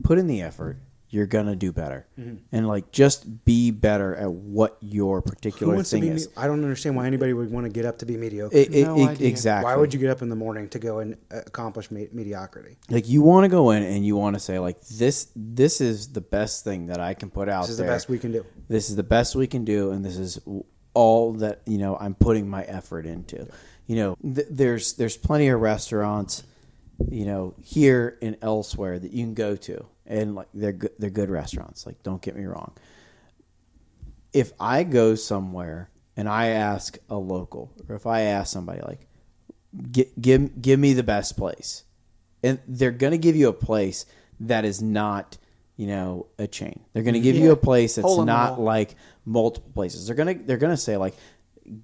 put 0.03 0.17
in 0.17 0.27
the 0.27 0.41
effort. 0.41 0.79
You're 1.09 1.25
gonna 1.25 1.55
do 1.55 1.71
better, 1.71 2.05
Mm-hmm. 2.19 2.35
and 2.51 2.67
like 2.67 2.91
just 2.91 3.45
be 3.45 3.71
better 3.71 4.13
at 4.15 4.29
what 4.29 4.77
your 4.81 5.21
Who 5.21 5.29
particular 5.31 5.81
thing 5.83 6.01
be? 6.01 6.09
is. 6.09 6.27
me- 6.27 6.33
I 6.35 6.47
don't 6.47 6.61
understand 6.61 6.97
why 6.97 7.07
anybody 7.07 7.31
would 7.31 7.49
want 7.49 7.65
to 7.65 7.69
get 7.71 7.85
up 7.85 7.99
to 7.99 8.05
be 8.05 8.17
mediocre. 8.17 8.55
It- 8.57 8.75
it- 8.75 8.85
No 8.87 8.97
it- 8.99 9.07
idea. 9.11 9.27
exactly. 9.29 9.63
Why 9.71 9.77
would 9.77 9.93
you 9.93 9.99
get 10.01 10.09
up 10.09 10.21
in 10.21 10.27
the 10.27 10.35
morning 10.35 10.67
to 10.69 10.79
go 10.79 10.99
and 10.99 11.15
uh, 11.31 11.39
accomplish 11.45 11.89
me- 11.91 12.09
mediocrity? 12.11 12.77
like 12.89 13.07
you 13.07 13.21
want 13.21 13.45
to 13.45 13.47
go 13.49 13.71
in 13.71 13.83
and 13.83 14.05
you 14.05 14.17
want 14.17 14.35
to 14.35 14.39
say 14.41 14.59
like 14.59 14.81
this 14.87 15.27
this 15.35 15.79
is 15.79 16.09
the 16.09 16.19
best 16.21 16.65
thing 16.65 16.87
that 16.87 16.99
I 16.99 17.13
can 17.13 17.29
put 17.29 17.47
out 17.47 17.61
This 17.63 17.71
is 17.71 17.77
there. 17.77 17.87
the 17.87 17.93
best 17.93 18.09
we 18.09 18.19
can 18.19 18.33
do. 18.33 18.45
This 18.67 18.89
is 18.89 18.97
the 18.97 19.03
best 19.03 19.33
we 19.35 19.47
can 19.47 19.63
do, 19.63 19.91
and 19.91 20.03
this 20.03 20.17
is 20.17 20.39
all 20.93 21.33
that 21.35 21.61
you 21.65 21.77
know. 21.77 21.95
I'm 21.97 22.15
putting 22.15 22.49
my 22.49 22.63
effort 22.63 23.05
into. 23.05 23.47
You 23.85 23.95
know, 23.95 24.17
th- 24.21 24.47
there's 24.49 24.93
there's 24.93 25.15
plenty 25.15 25.47
of 25.47 25.61
restaurants, 25.61 26.43
you 27.09 27.23
know, 27.25 27.53
here 27.63 28.17
and 28.21 28.35
elsewhere 28.41 28.99
that 28.99 29.13
you 29.13 29.23
can 29.23 29.33
go 29.33 29.55
to, 29.55 29.85
and 30.07 30.35
like 30.35 30.47
they're 30.53 30.71
good, 30.71 30.91
they're 30.97 31.09
good 31.09 31.29
restaurants. 31.29 31.85
Like, 31.85 32.01
don't 32.03 32.21
get 32.21 32.35
me 32.35 32.45
wrong. 32.45 32.73
If 34.33 34.53
I 34.59 34.83
go 34.83 35.15
somewhere 35.15 35.89
and 36.15 36.27
I 36.27 36.47
ask 36.47 36.97
a 37.09 37.15
local, 37.15 37.71
or 37.87 37.95
if 37.95 38.07
I 38.07 38.21
ask 38.21 38.51
somebody 38.51 38.81
like, 38.81 39.07
give 39.91 40.61
give, 40.61 40.79
me 40.79 40.93
the 40.93 41.03
best 41.03 41.37
place, 41.37 41.83
and 42.43 42.59
they're 42.67 42.91
gonna 42.91 43.17
give 43.17 43.35
you 43.35 43.49
a 43.49 43.53
place 43.53 44.05
that 44.39 44.65
is 44.65 44.81
not 44.81 45.37
you 45.75 45.87
know 45.87 46.27
a 46.39 46.47
chain. 46.47 46.79
They're 46.93 47.03
gonna 47.03 47.19
give 47.19 47.35
you 47.35 47.51
a 47.51 47.57
place 47.57 47.95
that's 47.95 48.15
the 48.15 48.25
not 48.25 48.59
like 48.59 48.95
multiple 49.25 49.71
places. 49.73 50.07
They're 50.07 50.15
gonna 50.15 50.35
they're 50.35 50.57
gonna 50.57 50.77
say 50.77 50.97
like, 50.97 51.15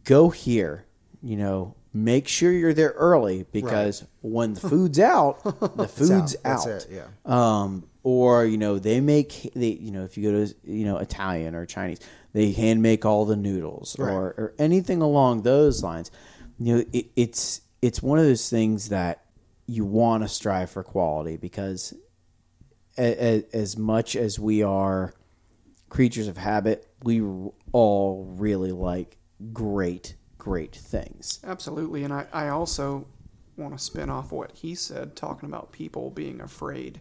go 0.03 0.29
here. 0.29 0.85
You 1.25 1.37
know, 1.37 1.75
make 1.93 2.27
sure 2.27 2.51
you're 2.51 2.73
there 2.73 2.91
early 2.91 3.45
because 3.51 4.05
when 4.21 4.53
the 4.55 4.59
food's 4.61 4.99
out, 4.99 5.43
the 5.77 5.87
food's 5.87 6.35
out. 6.43 6.67
it, 6.67 6.87
yeah. 6.91 7.05
Um, 7.25 7.87
or 8.03 8.45
you 8.45 8.57
know 8.57 8.79
they 8.79 8.99
make 8.99 9.51
they 9.55 9.69
you 9.69 9.91
know 9.91 10.03
if 10.03 10.17
you 10.17 10.29
go 10.31 10.45
to 10.45 10.55
you 10.63 10.85
know 10.85 10.97
Italian 10.97 11.55
or 11.55 11.65
Chinese, 11.65 11.99
they 12.33 12.51
hand 12.51 12.81
make 12.81 13.05
all 13.05 13.25
the 13.25 13.35
noodles 13.37 13.95
Right. 13.97 14.11
or 14.11 14.21
or 14.37 14.53
anything 14.59 15.01
along 15.01 15.43
those 15.43 15.83
lines. 15.83 16.11
You 16.59 16.77
know, 16.77 16.83
it, 16.91 17.05
it's 17.15 17.61
it's 17.81 18.01
one 18.01 18.19
of 18.19 18.25
those 18.25 18.49
things 18.49 18.89
that 18.89 19.23
you 19.67 19.85
want 19.85 20.23
to 20.23 20.27
strive 20.29 20.69
for 20.69 20.83
quality 20.83 21.37
because 21.37 21.93
a, 22.97 23.25
a, 23.37 23.43
as 23.55 23.77
much 23.77 24.15
as 24.15 24.37
we 24.39 24.61
are 24.63 25.13
creatures 25.89 26.27
of 26.27 26.37
habit, 26.37 26.85
we 27.03 27.21
all 27.71 28.25
really 28.37 28.71
like 28.71 29.17
great, 29.53 30.15
great 30.43 30.75
things. 30.75 31.39
Absolutely, 31.45 32.03
and 32.03 32.13
I, 32.13 32.25
I 32.33 32.49
also 32.49 33.07
want 33.55 33.77
to 33.77 33.81
spin 33.81 34.09
off 34.09 34.33
what 34.33 34.51
he 34.51 34.75
said, 34.75 35.15
talking 35.15 35.47
about 35.47 35.71
people 35.71 36.09
being 36.09 36.41
afraid 36.41 36.99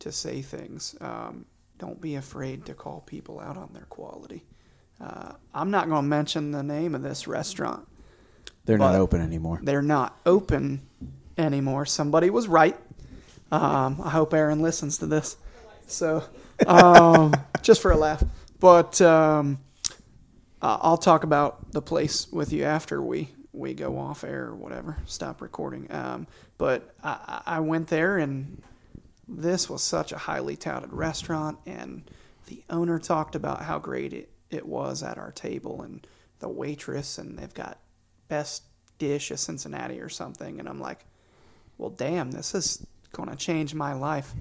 to 0.00 0.12
say 0.12 0.42
things. 0.42 0.94
Um, 1.00 1.46
don't 1.78 1.98
be 1.98 2.14
afraid 2.14 2.66
to 2.66 2.74
call 2.74 3.00
people 3.00 3.40
out 3.40 3.56
on 3.56 3.70
their 3.72 3.84
quality. 3.84 4.44
Uh, 5.00 5.32
I'm 5.54 5.70
not 5.70 5.88
going 5.88 6.02
to 6.02 6.08
mention 6.08 6.50
the 6.50 6.62
name 6.62 6.94
of 6.94 7.02
this 7.02 7.26
restaurant. 7.26 7.88
They're 8.66 8.76
not 8.76 8.96
open 8.96 9.22
anymore. 9.22 9.60
They're 9.62 9.80
not 9.80 10.18
open 10.26 10.86
anymore. 11.38 11.86
Somebody 11.86 12.28
was 12.28 12.48
right. 12.48 12.76
Um, 13.50 14.00
I 14.02 14.10
hope 14.10 14.34
Aaron 14.34 14.60
listens 14.60 14.98
to 14.98 15.06
this. 15.06 15.36
So, 15.86 16.24
um, 16.66 17.32
just 17.62 17.80
for 17.80 17.92
a 17.92 17.96
laugh. 17.96 18.22
But 18.58 19.00
um, 19.00 19.58
uh, 20.62 20.78
I'll 20.80 20.96
talk 20.96 21.24
about 21.24 21.72
the 21.72 21.82
place 21.82 22.30
with 22.32 22.52
you 22.52 22.64
after 22.64 23.02
we, 23.02 23.30
we 23.52 23.74
go 23.74 23.98
off 23.98 24.24
air 24.24 24.46
or 24.46 24.54
whatever, 24.54 24.98
stop 25.06 25.40
recording. 25.42 25.86
Um, 25.90 26.26
but 26.58 26.94
I, 27.02 27.42
I 27.46 27.60
went 27.60 27.88
there 27.88 28.18
and 28.18 28.62
this 29.28 29.68
was 29.68 29.82
such 29.82 30.12
a 30.12 30.18
highly 30.18 30.56
touted 30.56 30.92
restaurant 30.92 31.58
and 31.66 32.10
the 32.46 32.62
owner 32.70 32.98
talked 32.98 33.34
about 33.34 33.62
how 33.62 33.78
great 33.78 34.12
it, 34.12 34.30
it 34.50 34.66
was 34.66 35.02
at 35.02 35.18
our 35.18 35.32
table 35.32 35.82
and 35.82 36.06
the 36.38 36.48
waitress 36.48 37.18
and 37.18 37.38
they've 37.38 37.54
got 37.54 37.78
best 38.28 38.62
dish 38.98 39.30
of 39.30 39.38
Cincinnati 39.38 40.00
or 40.00 40.08
something 40.08 40.58
and 40.58 40.68
I'm 40.68 40.80
like, 40.80 41.04
well 41.76 41.90
damn, 41.90 42.30
this 42.30 42.54
is 42.54 42.86
going 43.12 43.28
to 43.28 43.36
change 43.36 43.74
my 43.74 43.92
life. 43.92 44.32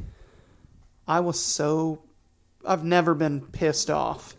I 1.08 1.20
was 1.20 1.40
so 1.40 2.02
I've 2.66 2.84
never 2.84 3.14
been 3.14 3.42
pissed 3.42 3.90
off 3.90 4.36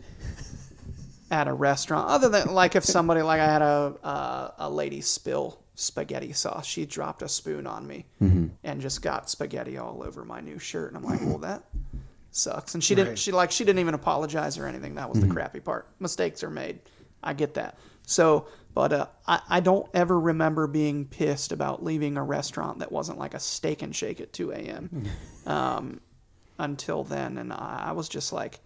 at 1.29 1.47
a 1.47 1.53
restaurant 1.53 2.09
other 2.09 2.29
than 2.29 2.53
like 2.53 2.75
if 2.75 2.83
somebody 2.85 3.21
like 3.21 3.39
I 3.41 3.45
had 3.45 3.61
a 3.61 3.93
uh, 4.03 4.51
a 4.59 4.69
lady 4.69 5.01
spill 5.01 5.59
spaghetti 5.75 6.33
sauce. 6.33 6.65
She 6.65 6.85
dropped 6.85 7.21
a 7.21 7.29
spoon 7.29 7.67
on 7.67 7.85
me 7.85 8.05
and 8.63 8.81
just 8.81 9.01
got 9.01 9.29
spaghetti 9.29 9.77
all 9.77 10.03
over 10.03 10.25
my 10.25 10.41
new 10.41 10.57
shirt 10.59 10.93
and 10.93 10.97
I'm 10.97 11.03
like, 11.03 11.21
"Well, 11.21 11.37
that 11.39 11.63
sucks." 12.31 12.73
And 12.73 12.83
she 12.83 12.95
didn't 12.95 13.19
she 13.19 13.31
like 13.31 13.51
she 13.51 13.63
didn't 13.63 13.79
even 13.79 13.93
apologize 13.93 14.57
or 14.57 14.65
anything. 14.67 14.95
That 14.95 15.09
was 15.09 15.19
the 15.19 15.27
crappy 15.33 15.59
part. 15.59 15.87
Mistakes 15.99 16.43
are 16.43 16.49
made. 16.49 16.79
I 17.21 17.33
get 17.33 17.55
that. 17.55 17.77
So, 18.09 18.47
but 18.73 18.93
uh, 18.93 19.07
I, 19.27 19.41
I 19.49 19.59
don't 19.59 19.87
ever 19.93 20.17
remember 20.19 20.65
being 20.67 21.05
pissed 21.05 21.51
about 21.51 21.83
leaving 21.83 22.15
a 22.15 22.23
restaurant 22.23 22.79
that 22.79 22.91
wasn't 22.91 23.17
like 23.19 23.33
a 23.33 23.39
steak 23.39 23.81
and 23.81 23.93
shake 23.93 24.21
at 24.21 24.31
2 24.31 24.51
a.m. 24.51 25.07
um, 25.45 25.99
until 26.57 27.03
then. 27.03 27.37
And 27.37 27.51
I, 27.51 27.85
I 27.87 27.91
was 27.91 28.07
just 28.07 28.31
like 28.31 28.61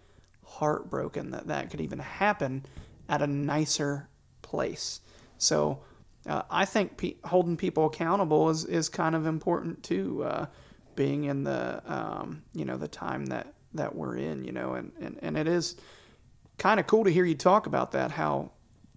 heartbroken 0.58 1.30
that 1.30 1.46
that 1.46 1.70
could 1.70 1.80
even 1.80 1.98
happen 1.98 2.64
at 3.08 3.22
a 3.22 3.26
nicer 3.26 4.08
place. 4.42 5.00
So 5.38 5.80
uh, 6.26 6.42
I 6.50 6.64
think 6.64 6.96
pe- 6.96 7.16
holding 7.24 7.56
people 7.56 7.86
accountable 7.86 8.50
is, 8.50 8.64
is 8.64 8.88
kind 8.88 9.14
of 9.14 9.26
important 9.26 9.82
too. 9.82 10.24
Uh, 10.24 10.46
being 10.94 11.24
in 11.24 11.42
the 11.44 11.82
um, 11.86 12.42
you 12.52 12.64
know 12.66 12.76
the 12.76 12.88
time 12.88 13.26
that 13.26 13.46
that 13.74 13.94
we're 13.94 14.16
in, 14.16 14.44
you 14.44 14.52
know, 14.52 14.74
and, 14.74 14.92
and, 15.00 15.18
and 15.22 15.38
it 15.38 15.48
is 15.48 15.76
kind 16.58 16.78
of 16.78 16.86
cool 16.86 17.04
to 17.04 17.10
hear 17.10 17.24
you 17.24 17.34
talk 17.34 17.66
about 17.66 17.92
that. 17.92 18.10
How 18.10 18.50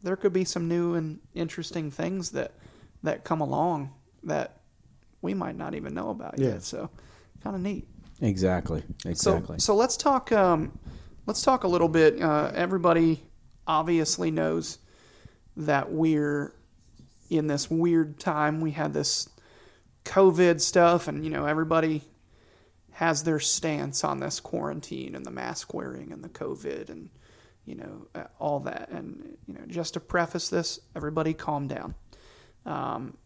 there 0.04 0.18
could 0.18 0.34
be 0.34 0.44
some 0.44 0.68
new 0.68 0.94
and 0.94 1.20
interesting 1.34 1.90
things 1.90 2.32
that 2.32 2.52
that 3.04 3.24
come 3.24 3.40
along 3.40 3.94
that 4.24 4.58
we 5.22 5.34
might 5.34 5.56
not 5.56 5.74
even 5.74 5.94
know 5.94 6.10
about 6.10 6.38
Yeah. 6.38 6.50
yet. 6.50 6.64
So 6.64 6.90
kind 7.42 7.56
of 7.56 7.62
neat. 7.62 7.88
Exactly. 8.22 8.84
Exactly. 9.06 9.58
So, 9.60 9.74
so 9.74 9.76
let's 9.76 9.96
talk. 9.98 10.32
Um, 10.32 10.78
let's 11.26 11.42
talk 11.42 11.64
a 11.64 11.68
little 11.68 11.90
bit. 11.90 12.22
Uh, 12.22 12.52
everybody 12.54 13.24
obviously 13.68 14.32
knows 14.32 14.78
that 15.58 15.92
we're 15.92 16.54
in 17.30 17.48
this 17.48 17.70
weird 17.70 18.20
time. 18.20 18.62
We 18.62 18.72
had 18.72 18.94
this 18.94 19.30
COVID 20.04 20.62
stuff, 20.62 21.08
and 21.08 21.24
you 21.24 21.32
know 21.32 21.46
everybody 21.46 22.04
has 22.92 23.24
their 23.24 23.40
stance 23.40 24.04
on 24.04 24.20
this 24.20 24.40
quarantine 24.40 25.16
and 25.16 25.26
the 25.26 25.32
mask 25.32 25.74
wearing 25.74 26.14
and 26.14 26.24
the 26.24 26.30
COVID 26.30 26.90
and 26.90 27.10
you 27.66 27.76
know 27.76 28.08
uh, 28.14 28.26
all 28.40 28.60
that. 28.62 28.90
And 28.90 29.38
you 29.48 29.56
know, 29.56 29.66
just 29.68 29.94
to 29.96 30.00
preface 30.00 30.50
this, 30.50 30.80
everybody 30.96 31.34
calm 31.34 31.68
down. 31.68 31.96
Um, 32.66 33.18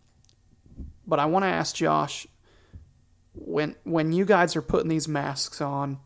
but 1.05 1.19
I 1.19 1.25
want 1.25 1.43
to 1.43 1.49
ask 1.49 1.75
Josh 1.75 2.27
when 3.33 3.75
when 3.83 4.11
you 4.11 4.25
guys 4.25 4.55
are 4.55 4.61
putting 4.61 4.89
these 4.89 5.07
masks 5.07 5.61
on, 5.61 5.99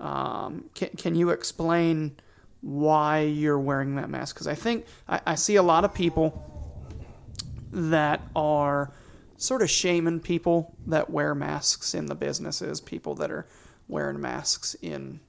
um, 0.00 0.70
can 0.74 0.90
can 0.90 1.14
you 1.14 1.30
explain 1.30 2.16
why 2.62 3.20
you're 3.20 3.58
wearing 3.58 3.96
that 3.96 4.10
mask? 4.10 4.34
Because 4.34 4.46
I 4.46 4.54
think 4.54 4.86
I, 5.08 5.20
I 5.26 5.34
see 5.34 5.56
a 5.56 5.62
lot 5.62 5.84
of 5.84 5.94
people 5.94 6.46
that 7.72 8.20
are 8.34 8.92
sort 9.36 9.62
of 9.62 9.70
shaming 9.70 10.20
people 10.20 10.74
that 10.86 11.08
wear 11.08 11.34
masks 11.34 11.94
in 11.94 12.06
the 12.06 12.14
businesses, 12.14 12.80
people 12.80 13.14
that 13.14 13.30
are 13.30 13.46
wearing 13.88 14.20
masks 14.20 14.74
in 14.82 15.20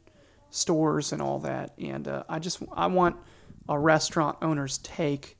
stores 0.49 1.13
and 1.13 1.22
all 1.22 1.39
that. 1.39 1.74
And 1.78 2.07
uh, 2.07 2.24
I 2.28 2.39
just 2.39 2.61
I 2.74 2.88
want 2.88 3.17
a 3.69 3.78
restaurant 3.78 4.38
owner's 4.41 4.78
take 4.80 5.38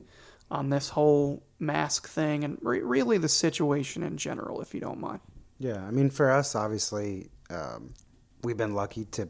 on 0.50 0.68
this 0.68 0.90
whole 0.90 1.42
mask 1.58 2.08
thing 2.08 2.44
and 2.44 2.58
re- 2.60 2.80
really 2.80 3.18
the 3.18 3.28
situation 3.28 4.02
in 4.02 4.16
general, 4.16 4.60
if 4.60 4.74
you 4.74 4.80
don't 4.80 5.00
mind. 5.00 5.20
Yeah, 5.58 5.84
I 5.84 5.90
mean, 5.90 6.10
for 6.10 6.30
us, 6.30 6.54
obviously, 6.54 7.30
um, 7.50 7.94
we've 8.42 8.56
been 8.56 8.74
lucky 8.74 9.04
to 9.06 9.28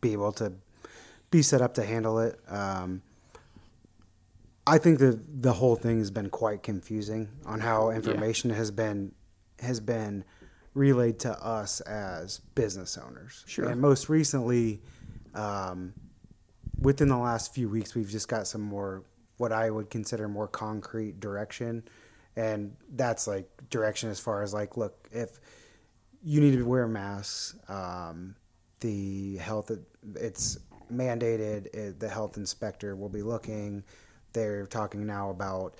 be 0.00 0.12
able 0.12 0.32
to 0.32 0.52
be 1.30 1.42
set 1.42 1.60
up 1.60 1.74
to 1.74 1.84
handle 1.84 2.18
it. 2.20 2.38
Um, 2.48 3.02
I 4.66 4.78
think 4.78 4.98
that 5.00 5.42
the 5.42 5.52
whole 5.52 5.76
thing 5.76 5.98
has 5.98 6.10
been 6.10 6.30
quite 6.30 6.62
confusing 6.62 7.28
on 7.44 7.60
how 7.60 7.90
information 7.90 8.50
has 8.50 8.70
been 8.70 9.12
has 9.60 9.78
been 9.80 10.24
relayed 10.74 11.18
to 11.20 11.32
us 11.44 11.80
as 11.82 12.40
business 12.54 12.98
owners. 12.98 13.44
Sure. 13.46 13.68
And 13.68 13.80
most 13.80 14.08
recently, 14.08 14.80
um, 15.34 15.92
within 16.80 17.08
the 17.08 17.16
last 17.16 17.54
few 17.54 17.68
weeks, 17.68 17.94
we've 17.94 18.08
just 18.08 18.28
got 18.28 18.46
some 18.46 18.60
more 18.62 19.04
what 19.36 19.52
I 19.52 19.70
would 19.70 19.90
consider 19.90 20.28
more 20.28 20.48
concrete 20.48 21.20
direction, 21.20 21.82
and 22.36 22.74
that's 22.94 23.26
like 23.26 23.48
direction 23.70 24.10
as 24.10 24.20
far 24.20 24.42
as 24.42 24.54
like, 24.54 24.76
look, 24.76 25.08
if 25.12 25.40
you 26.22 26.40
need 26.40 26.56
to 26.56 26.62
wear 26.62 26.86
masks, 26.86 27.56
um, 27.68 28.34
the 28.84 29.38
health 29.38 29.70
it's 30.14 30.58
mandated. 30.92 31.74
It, 31.74 31.98
the 31.98 32.08
health 32.08 32.36
inspector 32.36 32.94
will 32.94 33.08
be 33.08 33.22
looking. 33.22 33.82
They're 34.34 34.66
talking 34.66 35.06
now 35.06 35.30
about 35.30 35.76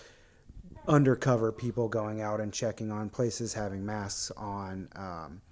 undercover 0.89 1.53
people 1.53 1.87
going 1.87 2.23
out 2.23 2.41
and 2.41 2.51
checking 2.51 2.91
on 2.91 3.11
places 3.11 3.53
having 3.53 3.85
masks 3.85 4.31
on. 4.39 4.89
Um, 4.97 5.43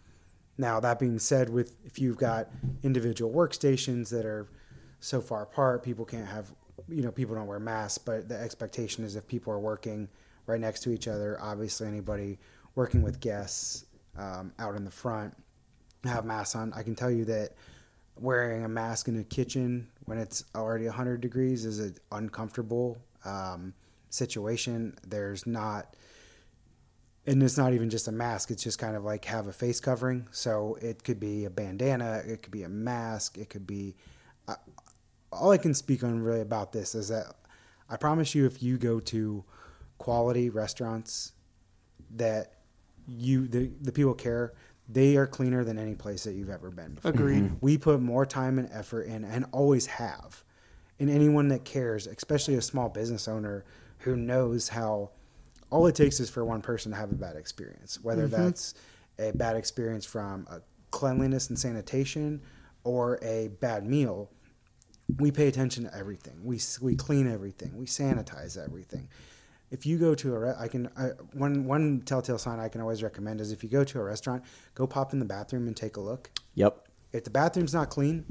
Now 0.57 0.81
that 0.81 0.99
being 0.99 1.19
said, 1.19 1.51
with 1.51 1.77
if 1.85 1.99
you've 1.99 2.17
got 2.17 2.49
individual 2.83 3.31
workstations 3.31 4.09
that 4.09 4.25
are 4.25 4.49
so 5.01 5.21
far 5.21 5.43
apart, 5.43 5.83
people 5.83 6.07
can't 6.07 6.27
have 6.27 6.51
you 6.89 7.03
know 7.03 7.13
people 7.13 7.35
don't 7.35 7.47
wear 7.47 7.61
masks. 7.61 7.99
But 7.99 8.31
the 8.31 8.39
expectation 8.41 9.05
is 9.05 9.15
if 9.15 9.29
people 9.29 9.53
are 9.53 9.61
working 9.61 10.09
right 10.47 10.61
next 10.61 10.81
to 10.85 10.91
each 10.91 11.07
other, 11.07 11.39
obviously 11.39 11.87
anybody 11.87 12.39
working 12.75 13.03
with 13.03 13.21
guests 13.21 13.85
um, 14.17 14.55
out 14.59 14.75
in 14.75 14.85
the 14.87 14.91
front 14.91 15.35
have 16.05 16.25
masks 16.25 16.55
on. 16.55 16.73
I 16.75 16.83
can 16.83 16.95
tell 16.95 17.11
you 17.11 17.25
that 17.27 17.53
wearing 18.17 18.65
a 18.65 18.69
mask 18.69 19.09
in 19.09 19.19
a 19.19 19.25
kitchen 19.25 19.89
when 20.05 20.19
it's 20.19 20.45
already 20.55 20.87
100 20.87 21.21
degrees 21.21 21.65
is 21.65 21.79
an 21.79 21.97
uncomfortable 22.11 22.99
um, 23.25 23.75
situation. 24.11 24.97
There's 25.07 25.47
not, 25.47 25.97
and 27.27 27.43
it's 27.43 27.57
not 27.57 27.73
even 27.73 27.89
just 27.89 28.09
a 28.09 28.13
mask. 28.13 28.51
It's 28.51 28.63
just 28.63 28.79
kind 28.79 28.97
of 28.97 29.05
like 29.05 29.25
have 29.27 29.47
a 29.47 29.53
face 29.53 29.81
covering. 29.81 30.29
So 30.31 30.77
it 30.81 31.05
could 31.05 31.21
be 31.21 31.45
a 31.45 31.51
bandana, 31.51 32.23
it 32.27 32.43
could 32.43 32.53
be 32.53 32.65
a 32.65 32.69
mask, 32.69 33.39
it 33.39 33.49
could 33.49 33.67
be. 33.67 33.95
Uh, 34.49 34.57
all 35.31 35.51
I 35.51 35.57
can 35.57 35.73
speak 35.73 36.05
on 36.05 36.21
really 36.21 36.43
about 36.43 36.73
this 36.73 36.95
is 36.95 37.09
that 37.09 37.35
I 37.89 37.97
promise 37.97 38.35
you, 38.35 38.45
if 38.45 38.63
you 38.63 38.77
go 38.77 39.01
to 39.01 39.45
quality 39.99 40.51
restaurants 40.51 41.33
that 42.17 42.55
you 43.07 43.47
the, 43.49 43.71
the 43.81 43.93
people 43.93 44.15
care 44.15 44.53
they 44.93 45.16
are 45.16 45.26
cleaner 45.26 45.64
than 45.64 45.78
any 45.78 45.95
place 45.95 46.24
that 46.24 46.34
you've 46.34 46.51
ever 46.51 46.70
been 46.70 46.95
before. 46.95 47.11
Agreed. 47.11 47.45
Mm-hmm. 47.45 47.55
We 47.61 47.78
put 47.78 48.01
more 48.01 48.26
time 48.26 48.59
and 48.59 48.68
effort 48.72 49.03
in 49.03 49.24
and 49.24 49.47
always 49.53 49.86
have. 49.86 50.45
And 50.99 51.11
anyone 51.11 51.49
that 51.49 51.64
cares, 51.64 52.07
especially 52.07 52.55
a 52.55 52.62
small 52.62 52.88
business 52.88 53.26
owner 53.26 53.64
who 53.99 54.16
knows 54.16 54.68
how 54.68 55.11
all 55.70 55.86
it 55.86 55.95
takes 55.95 56.20
is 56.20 56.28
for 56.28 56.45
one 56.45 56.61
person 56.61 56.93
to 56.93 56.99
have 56.99 57.11
a 57.11 57.14
bad 57.14 57.36
experience, 57.36 57.99
whether 58.03 58.28
mm-hmm. 58.28 58.43
that's 58.43 58.74
a 59.18 59.32
bad 59.32 59.57
experience 59.57 60.05
from 60.05 60.47
a 60.51 60.61
cleanliness 60.90 61.49
and 61.49 61.59
sanitation 61.59 62.43
or 62.84 63.18
a 63.22 63.49
bad 63.61 63.86
meal. 63.86 64.30
We 65.18 65.30
pay 65.30 65.49
attention 65.49 65.84
to 65.84 65.97
everything. 65.97 66.45
We, 66.45 66.61
we 66.80 66.97
clean 66.97 67.30
everything. 67.30 67.76
We 67.76 67.86
sanitize 67.86 68.62
everything 68.62 69.09
if 69.73 69.87
you 69.87 69.99
go 69.99 70.14
to 70.14 70.35
a 70.35 70.39
re- 70.39 70.55
I 70.59 70.68
can 70.68 70.89
I, 70.97 71.09
one 71.33 71.64
one 71.64 72.03
telltale 72.03 72.39
sign 72.39 72.61
I 72.61 72.68
can 72.68 72.83
always 72.83 73.03
recommend 73.03 73.41
is 73.41 73.51
if 73.51 73.64
you 73.64 73.70
go 73.70 73.83
to 73.83 73.99
a 73.99 74.05
restaurant, 74.05 74.45
go 74.75 74.87
pop 74.87 75.12
in 75.12 75.18
the 75.18 75.25
bathroom 75.25 75.66
and 75.66 75.77
take 75.77 75.97
a 75.97 76.01
look. 76.01 76.31
Yep. 76.55 76.87
If 77.12 77.25
the 77.25 77.31
bathroom's 77.31 77.73
not 77.73 77.89
clean, 77.89 78.27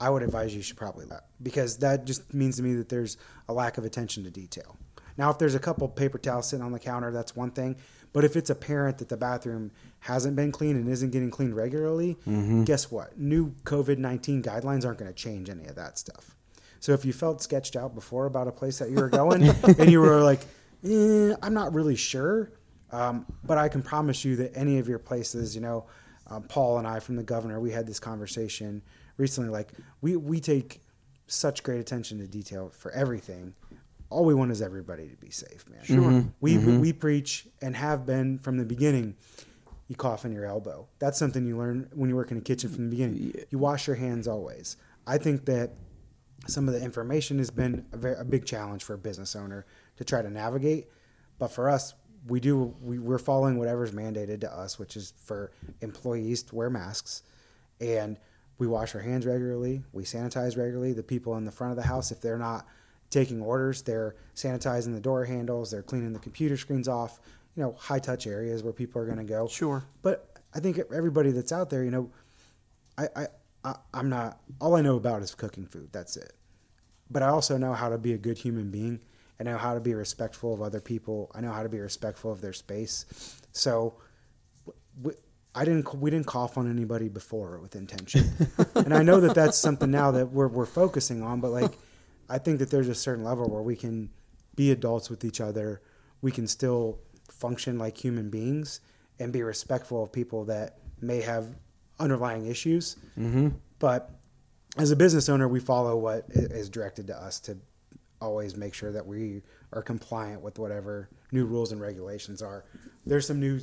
I 0.00 0.08
would 0.10 0.22
advise 0.22 0.54
you 0.54 0.62
should 0.62 0.76
probably 0.76 1.06
let 1.06 1.24
because 1.42 1.78
that 1.78 2.06
just 2.06 2.32
means 2.32 2.56
to 2.56 2.62
me 2.62 2.74
that 2.74 2.88
there's 2.88 3.16
a 3.48 3.52
lack 3.52 3.78
of 3.78 3.84
attention 3.84 4.22
to 4.24 4.30
detail. 4.30 4.76
Now, 5.18 5.30
if 5.30 5.38
there's 5.38 5.54
a 5.54 5.60
couple 5.60 5.86
paper 5.88 6.18
towels 6.18 6.48
sitting 6.48 6.64
on 6.64 6.72
the 6.72 6.78
counter, 6.78 7.10
that's 7.10 7.36
one 7.36 7.50
thing. 7.50 7.76
But 8.14 8.24
if 8.24 8.36
it's 8.36 8.48
apparent 8.48 8.98
that 8.98 9.08
the 9.08 9.16
bathroom 9.16 9.72
hasn't 10.00 10.36
been 10.36 10.52
cleaned 10.52 10.76
and 10.76 10.88
isn't 10.88 11.10
getting 11.10 11.30
cleaned 11.30 11.54
regularly, 11.54 12.16
mm-hmm. 12.26 12.64
guess 12.64 12.90
what? 12.90 13.18
New 13.18 13.54
COVID 13.64 13.98
19 13.98 14.42
guidelines 14.42 14.86
aren't 14.86 14.98
going 14.98 15.12
to 15.12 15.14
change 15.14 15.50
any 15.50 15.66
of 15.66 15.74
that 15.74 15.98
stuff. 15.98 16.36
So 16.82 16.92
if 16.92 17.04
you 17.04 17.12
felt 17.12 17.40
sketched 17.40 17.76
out 17.76 17.94
before 17.94 18.26
about 18.26 18.48
a 18.48 18.50
place 18.50 18.80
that 18.80 18.90
you 18.90 18.96
were 18.96 19.08
going 19.08 19.44
and 19.78 19.88
you 19.88 20.00
were 20.00 20.20
like, 20.20 20.40
eh, 20.84 21.32
I'm 21.40 21.54
not 21.54 21.72
really 21.72 21.94
sure, 21.94 22.50
um, 22.90 23.24
but 23.44 23.56
I 23.56 23.68
can 23.68 23.82
promise 23.82 24.24
you 24.24 24.34
that 24.36 24.56
any 24.56 24.78
of 24.78 24.88
your 24.88 24.98
places, 24.98 25.54
you 25.54 25.60
know, 25.60 25.86
um, 26.26 26.42
Paul 26.42 26.78
and 26.78 26.86
I 26.86 26.98
from 26.98 27.14
the 27.14 27.22
governor, 27.22 27.60
we 27.60 27.70
had 27.70 27.86
this 27.86 28.00
conversation 28.00 28.82
recently. 29.16 29.48
Like 29.48 29.70
we 30.00 30.16
we 30.16 30.40
take 30.40 30.82
such 31.28 31.62
great 31.62 31.78
attention 31.78 32.18
to 32.18 32.26
detail 32.26 32.72
for 32.76 32.90
everything. 32.90 33.54
All 34.10 34.24
we 34.24 34.34
want 34.34 34.50
is 34.50 34.60
everybody 34.60 35.08
to 35.08 35.16
be 35.16 35.30
safe, 35.30 35.64
man. 35.70 35.84
Sure. 35.84 36.24
We 36.40 36.58
we 36.58 36.92
preach 36.92 37.46
and 37.60 37.76
have 37.76 38.04
been 38.04 38.40
from 38.40 38.56
the 38.56 38.64
beginning. 38.64 39.14
You 39.86 39.94
cough 39.94 40.24
in 40.24 40.32
your 40.32 40.46
elbow. 40.46 40.88
That's 40.98 41.18
something 41.18 41.46
you 41.46 41.56
learn 41.56 41.90
when 41.94 42.10
you 42.10 42.16
work 42.16 42.32
in 42.32 42.38
a 42.38 42.40
kitchen 42.40 42.70
from 42.70 42.86
the 42.86 42.90
beginning. 42.90 43.34
You 43.50 43.58
wash 43.58 43.86
your 43.86 43.94
hands 43.94 44.26
always. 44.26 44.76
I 45.06 45.18
think 45.18 45.44
that 45.44 45.74
some 46.46 46.68
of 46.68 46.74
the 46.74 46.82
information 46.82 47.38
has 47.38 47.50
been 47.50 47.84
a, 47.92 47.96
very, 47.96 48.16
a 48.16 48.24
big 48.24 48.44
challenge 48.44 48.82
for 48.82 48.94
a 48.94 48.98
business 48.98 49.36
owner 49.36 49.64
to 49.96 50.04
try 50.04 50.22
to 50.22 50.30
navigate. 50.30 50.88
But 51.38 51.48
for 51.48 51.68
us, 51.68 51.94
we 52.26 52.40
do 52.40 52.74
we, 52.80 52.98
we're 52.98 53.18
following 53.18 53.58
whatever's 53.58 53.92
mandated 53.92 54.40
to 54.40 54.52
us, 54.52 54.78
which 54.78 54.96
is 54.96 55.12
for 55.24 55.52
employees 55.80 56.42
to 56.44 56.54
wear 56.54 56.70
masks, 56.70 57.22
and 57.80 58.18
we 58.58 58.66
wash 58.66 58.94
our 58.94 59.00
hands 59.00 59.26
regularly. 59.26 59.82
We 59.92 60.04
sanitize 60.04 60.56
regularly. 60.56 60.92
The 60.92 61.02
people 61.02 61.36
in 61.36 61.44
the 61.44 61.50
front 61.50 61.72
of 61.72 61.76
the 61.76 61.82
house, 61.82 62.12
if 62.12 62.20
they're 62.20 62.38
not 62.38 62.66
taking 63.10 63.40
orders, 63.40 63.82
they're 63.82 64.14
sanitizing 64.36 64.94
the 64.94 65.00
door 65.00 65.24
handles. 65.24 65.70
They're 65.70 65.82
cleaning 65.82 66.12
the 66.12 66.20
computer 66.20 66.56
screens 66.56 66.86
off. 66.86 67.20
You 67.56 67.62
know, 67.64 67.72
high 67.72 67.98
touch 67.98 68.26
areas 68.26 68.62
where 68.62 68.72
people 68.72 69.02
are 69.02 69.04
going 69.04 69.18
to 69.18 69.24
go. 69.24 69.48
Sure. 69.48 69.84
But 70.00 70.38
I 70.54 70.60
think 70.60 70.78
everybody 70.94 71.32
that's 71.32 71.52
out 71.52 71.70
there, 71.70 71.84
you 71.84 71.90
know, 71.90 72.10
I, 72.96 73.08
I, 73.16 73.26
I 73.64 73.76
I'm 73.94 74.08
not. 74.08 74.40
All 74.60 74.76
I 74.76 74.82
know 74.82 74.96
about 74.96 75.22
is 75.22 75.34
cooking 75.34 75.66
food. 75.66 75.90
That's 75.92 76.16
it. 76.16 76.32
But 77.10 77.22
I 77.22 77.28
also 77.28 77.58
know 77.58 77.74
how 77.74 77.88
to 77.88 77.98
be 77.98 78.12
a 78.12 78.18
good 78.18 78.38
human 78.38 78.70
being. 78.70 79.00
I 79.38 79.44
know 79.44 79.58
how 79.58 79.74
to 79.74 79.80
be 79.80 79.94
respectful 79.94 80.54
of 80.54 80.62
other 80.62 80.80
people. 80.80 81.30
I 81.34 81.40
know 81.40 81.52
how 81.52 81.62
to 81.62 81.68
be 81.68 81.80
respectful 81.80 82.30
of 82.30 82.40
their 82.40 82.52
space. 82.52 83.06
So, 83.52 83.94
I 85.54 85.64
didn't. 85.64 85.94
We 85.94 86.10
didn't 86.10 86.26
cough 86.26 86.56
on 86.56 86.70
anybody 86.70 87.08
before 87.08 87.58
with 87.58 87.76
intention, 87.76 88.24
and 88.74 88.94
I 88.94 89.02
know 89.02 89.20
that 89.20 89.34
that's 89.34 89.58
something 89.58 89.90
now 89.90 90.10
that 90.12 90.32
we're 90.32 90.48
we're 90.48 90.66
focusing 90.66 91.22
on. 91.22 91.40
But 91.40 91.50
like, 91.50 91.72
I 92.28 92.38
think 92.38 92.58
that 92.60 92.70
there's 92.70 92.88
a 92.88 92.94
certain 92.94 93.24
level 93.24 93.48
where 93.48 93.62
we 93.62 93.76
can 93.76 94.10
be 94.54 94.70
adults 94.70 95.10
with 95.10 95.24
each 95.24 95.40
other. 95.40 95.82
We 96.20 96.30
can 96.30 96.46
still 96.46 97.00
function 97.30 97.78
like 97.78 97.96
human 97.98 98.30
beings 98.30 98.80
and 99.18 99.32
be 99.32 99.42
respectful 99.42 100.02
of 100.04 100.12
people 100.12 100.44
that 100.46 100.78
may 101.00 101.20
have 101.20 101.46
underlying 102.02 102.46
issues. 102.46 102.96
Mm-hmm. 103.18 103.48
But 103.78 104.10
as 104.76 104.90
a 104.90 104.96
business 104.96 105.28
owner, 105.28 105.48
we 105.48 105.60
follow 105.60 105.96
what 105.96 106.26
is 106.30 106.68
directed 106.68 107.06
to 107.08 107.16
us 107.16 107.40
to 107.40 107.56
always 108.20 108.56
make 108.56 108.74
sure 108.74 108.92
that 108.92 109.06
we 109.06 109.42
are 109.72 109.82
compliant 109.82 110.42
with 110.42 110.58
whatever 110.58 111.08
new 111.32 111.44
rules 111.44 111.72
and 111.72 111.80
regulations 111.80 112.42
are. 112.42 112.64
There's 113.04 113.26
some 113.26 113.40
new 113.40 113.60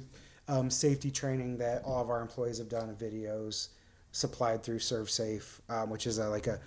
um, 0.48 0.70
safety 0.70 1.12
training 1.12 1.58
that 1.60 1.84
all 1.84 2.02
of 2.02 2.10
our 2.10 2.22
employees 2.22 2.58
have 2.58 2.70
done, 2.70 2.96
videos 2.96 3.70
supplied 4.12 4.64
through 4.64 4.80
ServSafe, 4.80 5.60
um, 5.70 5.90
which 5.90 6.08
is 6.08 6.18
a, 6.18 6.28
like 6.30 6.48
a, 6.48 6.60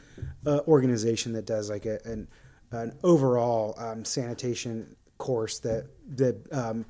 a 0.47 0.62
organization 0.66 1.33
that 1.33 1.45
does 1.45 1.68
like 1.68 1.87
a, 1.87 1.99
an 2.05 2.29
an 2.70 2.97
overall 3.03 3.75
um, 3.79 4.03
sanitation 4.05 4.97
course 5.18 5.59
that 5.59 5.87
that 6.16 6.53
um, 6.53 6.87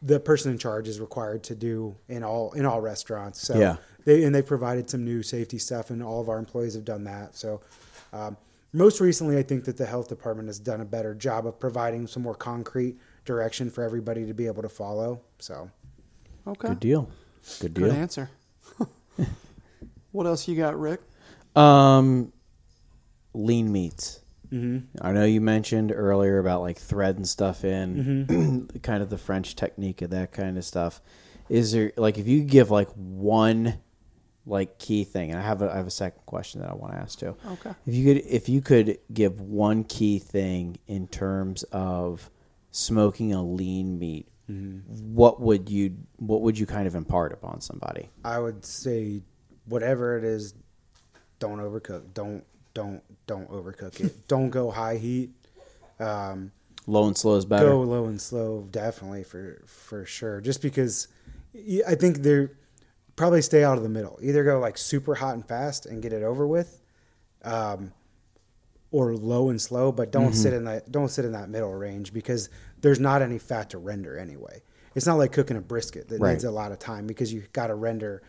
the 0.00 0.20
person 0.20 0.52
in 0.52 0.58
charge 0.58 0.86
is 0.86 1.00
required 1.00 1.42
to 1.44 1.54
do 1.54 1.96
in 2.08 2.22
all 2.22 2.52
in 2.52 2.66
all 2.66 2.80
restaurants. 2.80 3.40
So 3.40 3.58
Yeah. 3.58 3.76
They 4.04 4.24
and 4.24 4.34
they've 4.34 4.46
provided 4.46 4.90
some 4.90 5.04
new 5.04 5.22
safety 5.22 5.58
stuff, 5.58 5.90
and 5.90 6.02
all 6.02 6.20
of 6.20 6.28
our 6.28 6.38
employees 6.38 6.74
have 6.74 6.84
done 6.84 7.04
that. 7.04 7.36
So, 7.36 7.60
um, 8.12 8.36
most 8.72 9.00
recently, 9.00 9.38
I 9.38 9.42
think 9.42 9.64
that 9.64 9.76
the 9.76 9.86
health 9.86 10.08
department 10.08 10.48
has 10.48 10.58
done 10.58 10.80
a 10.80 10.84
better 10.84 11.14
job 11.14 11.46
of 11.46 11.58
providing 11.60 12.06
some 12.06 12.22
more 12.22 12.34
concrete 12.34 12.96
direction 13.24 13.70
for 13.70 13.82
everybody 13.84 14.26
to 14.26 14.34
be 14.34 14.46
able 14.46 14.62
to 14.62 14.68
follow. 14.68 15.20
So, 15.38 15.70
Okay. 16.46 16.68
Good 16.68 16.80
deal. 16.80 17.10
Good 17.60 17.74
deal. 17.74 17.86
Good 17.88 17.96
answer. 17.96 18.30
what 20.12 20.26
else 20.26 20.46
you 20.46 20.56
got, 20.56 20.78
Rick? 20.78 21.00
Um, 21.56 22.32
lean 23.32 23.72
meats. 23.72 24.20
Mm-hmm. 24.52 24.98
I 25.00 25.12
know 25.12 25.24
you 25.24 25.40
mentioned 25.40 25.92
earlier 25.94 26.38
about 26.38 26.60
like 26.60 26.78
threading 26.78 27.24
stuff 27.24 27.64
in, 27.64 28.68
kind 28.82 29.02
of 29.02 29.10
the 29.10 29.18
French 29.18 29.56
technique 29.56 30.02
of 30.02 30.10
that 30.10 30.32
kind 30.32 30.58
of 30.58 30.64
stuff. 30.64 31.00
Is 31.48 31.72
there 31.72 31.92
like 31.96 32.18
if 32.18 32.26
you 32.26 32.42
give 32.42 32.70
like 32.70 32.88
one 32.90 33.78
like 34.46 34.78
key 34.78 35.04
thing, 35.04 35.30
and 35.30 35.40
I 35.40 35.42
have 35.42 35.62
a 35.62 35.72
I 35.72 35.76
have 35.76 35.86
a 35.86 35.90
second 35.90 36.20
question 36.26 36.60
that 36.60 36.70
I 36.70 36.74
want 36.74 36.92
to 36.92 36.98
ask 36.98 37.18
too. 37.18 37.36
Okay. 37.52 37.70
If 37.86 37.94
you 37.94 38.04
could 38.14 38.24
if 38.26 38.48
you 38.48 38.60
could 38.60 38.98
give 39.12 39.40
one 39.40 39.84
key 39.84 40.18
thing 40.18 40.78
in 40.86 41.08
terms 41.08 41.62
of 41.64 42.30
smoking 42.70 43.32
a 43.32 43.42
lean 43.42 43.98
meat, 43.98 44.28
what 44.46 45.40
would 45.40 45.70
you 45.70 45.96
what 46.16 46.42
would 46.42 46.58
you 46.58 46.66
kind 46.66 46.86
of 46.86 46.94
impart 46.94 47.32
upon 47.32 47.60
somebody? 47.60 48.10
I 48.24 48.38
would 48.38 48.64
say 48.64 49.22
whatever 49.66 50.18
it 50.18 50.24
is, 50.24 50.54
don't 51.38 51.58
overcook. 51.58 52.12
Don't 52.12 52.44
don't 52.74 53.02
don't 53.26 53.50
overcook 53.50 54.00
it. 54.00 54.28
don't 54.28 54.50
go 54.50 54.70
high 54.70 54.96
heat. 54.96 55.30
Um, 55.98 56.52
Low 56.86 57.06
and 57.06 57.16
slow 57.16 57.36
is 57.36 57.46
better. 57.46 57.70
Go 57.70 57.80
low 57.80 58.04
and 58.06 58.20
slow, 58.20 58.68
definitely 58.70 59.24
for 59.24 59.62
for 59.66 60.04
sure. 60.04 60.42
Just 60.42 60.60
because 60.60 61.08
I 61.86 61.94
think 61.94 62.18
they're 62.18 62.52
probably 63.16 63.42
stay 63.42 63.64
out 63.64 63.76
of 63.76 63.82
the 63.82 63.88
middle. 63.88 64.18
Either 64.22 64.44
go 64.44 64.58
like 64.58 64.76
super 64.78 65.14
hot 65.14 65.34
and 65.34 65.46
fast 65.46 65.86
and 65.86 66.02
get 66.02 66.12
it 66.12 66.22
over 66.22 66.46
with, 66.46 66.80
um, 67.42 67.92
or 68.90 69.14
low 69.14 69.50
and 69.50 69.60
slow. 69.60 69.92
But 69.92 70.10
don't 70.10 70.32
sit 70.34 70.52
in 70.52 70.64
that 70.64 70.90
don't 70.90 71.08
sit 71.10 71.24
in 71.24 71.32
that 71.32 71.48
middle 71.48 71.72
range 71.74 72.12
because 72.12 72.48
there's 72.80 73.00
not 73.00 73.22
any 73.22 73.38
fat 73.38 73.70
to 73.70 73.78
render 73.78 74.18
anyway. 74.18 74.62
It's 74.94 75.06
not 75.06 75.14
like 75.18 75.32
cooking 75.32 75.56
a 75.56 75.60
brisket 75.60 76.08
that 76.08 76.20
Right. 76.20 76.32
needs 76.32 76.44
a 76.44 76.50
lot 76.50 76.70
of 76.72 76.78
time 76.78 77.06
because 77.06 77.32
you 77.32 77.44
got 77.52 77.68
to 77.68 77.74
render 77.74 78.22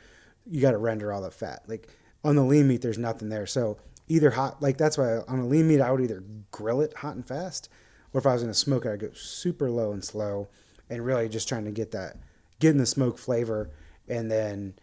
you 0.47 0.61
got 0.61 0.71
to 0.71 0.77
render 0.77 1.11
all 1.11 1.21
the 1.21 1.31
fat. 1.31 1.63
Like 1.67 1.87
on 2.23 2.35
the 2.35 2.43
lean 2.43 2.67
meat, 2.67 2.81
there's 2.81 2.97
nothing 2.97 3.29
there. 3.29 3.45
So 3.47 3.77
either 4.07 4.31
hot, 4.31 4.61
like 4.61 4.77
that's 4.77 4.97
why 4.97 5.17
on 5.27 5.39
a 5.39 5.45
lean 5.47 5.67
meat, 5.67 5.81
I 5.81 5.91
would 5.91 6.01
either 6.01 6.23
grill 6.51 6.81
it 6.81 6.93
hot 6.97 7.15
and 7.15 7.27
fast, 7.27 7.69
or 8.13 8.19
if 8.19 8.25
I 8.27 8.33
was 8.33 8.43
going 8.43 8.53
to 8.53 8.59
smoke 8.59 8.85
it, 8.85 8.91
I'd 8.91 8.99
go 8.99 9.09
super 9.13 9.69
low 9.71 9.91
and 9.91 10.03
slow, 10.03 10.47
and 10.89 11.03
really 11.05 11.27
just 11.29 11.47
trying 11.49 11.65
to 11.65 11.71
get 11.71 11.91
that, 11.91 12.17
getting 12.59 12.77
the 12.77 12.85
smoke 12.85 13.17
flavor, 13.17 13.69
and 14.07 14.29
then 14.29 14.75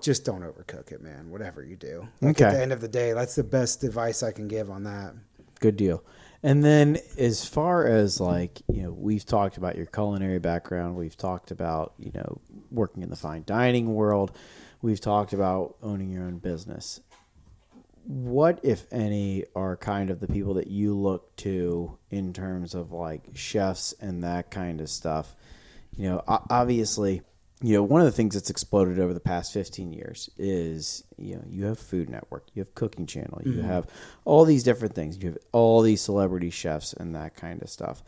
just 0.00 0.24
don't 0.24 0.42
overcook 0.42 0.90
it, 0.92 1.00
man. 1.02 1.30
Whatever 1.30 1.62
you 1.62 1.76
do. 1.76 2.08
Like 2.20 2.40
At 2.40 2.46
Okay. 2.48 2.56
the 2.56 2.62
end 2.62 2.72
of 2.72 2.80
the 2.80 2.88
day, 2.88 3.12
that's 3.12 3.34
the 3.36 3.44
best 3.44 3.84
advice 3.84 4.22
I 4.22 4.32
can 4.32 4.48
give 4.48 4.70
on 4.70 4.84
that. 4.84 5.14
Good 5.60 5.76
deal. 5.76 6.02
And 6.42 6.64
then 6.64 6.98
as 7.16 7.46
far 7.46 7.86
as 7.86 8.20
like, 8.20 8.62
you 8.68 8.82
know, 8.82 8.90
we've 8.90 9.24
talked 9.24 9.56
about 9.56 9.76
your 9.76 9.86
culinary 9.86 10.40
background, 10.40 10.96
we've 10.96 11.16
talked 11.16 11.52
about, 11.52 11.94
you 11.98 12.10
know, 12.12 12.40
working 12.72 13.04
in 13.04 13.10
the 13.10 13.16
fine 13.16 13.44
dining 13.46 13.94
world, 13.94 14.32
we've 14.80 15.00
talked 15.00 15.32
about 15.32 15.76
owning 15.82 16.10
your 16.10 16.24
own 16.24 16.38
business. 16.38 17.00
What 18.04 18.58
if 18.64 18.86
any 18.90 19.44
are 19.54 19.76
kind 19.76 20.10
of 20.10 20.18
the 20.18 20.26
people 20.26 20.54
that 20.54 20.66
you 20.66 20.96
look 20.98 21.36
to 21.36 21.96
in 22.10 22.32
terms 22.32 22.74
of 22.74 22.90
like 22.90 23.22
chefs 23.34 23.94
and 24.00 24.24
that 24.24 24.50
kind 24.50 24.80
of 24.80 24.88
stuff? 24.90 25.36
You 25.96 26.08
know, 26.08 26.24
obviously, 26.26 27.22
you 27.62 27.74
know, 27.74 27.82
one 27.82 28.00
of 28.00 28.06
the 28.06 28.12
things 28.12 28.34
that's 28.34 28.50
exploded 28.50 28.98
over 28.98 29.14
the 29.14 29.20
past 29.20 29.52
15 29.52 29.92
years 29.92 30.28
is, 30.36 31.04
you 31.16 31.36
know, 31.36 31.44
you 31.48 31.64
have 31.66 31.78
Food 31.78 32.10
Network, 32.10 32.48
you 32.54 32.60
have 32.60 32.74
Cooking 32.74 33.06
Channel, 33.06 33.40
you 33.44 33.52
mm-hmm. 33.52 33.68
have 33.68 33.86
all 34.24 34.44
these 34.44 34.64
different 34.64 34.94
things, 34.94 35.16
you 35.16 35.28
have 35.28 35.38
all 35.52 35.80
these 35.80 36.00
celebrity 36.00 36.50
chefs 36.50 36.92
and 36.92 37.14
that 37.14 37.36
kind 37.36 37.62
of 37.62 37.70
stuff. 37.70 38.02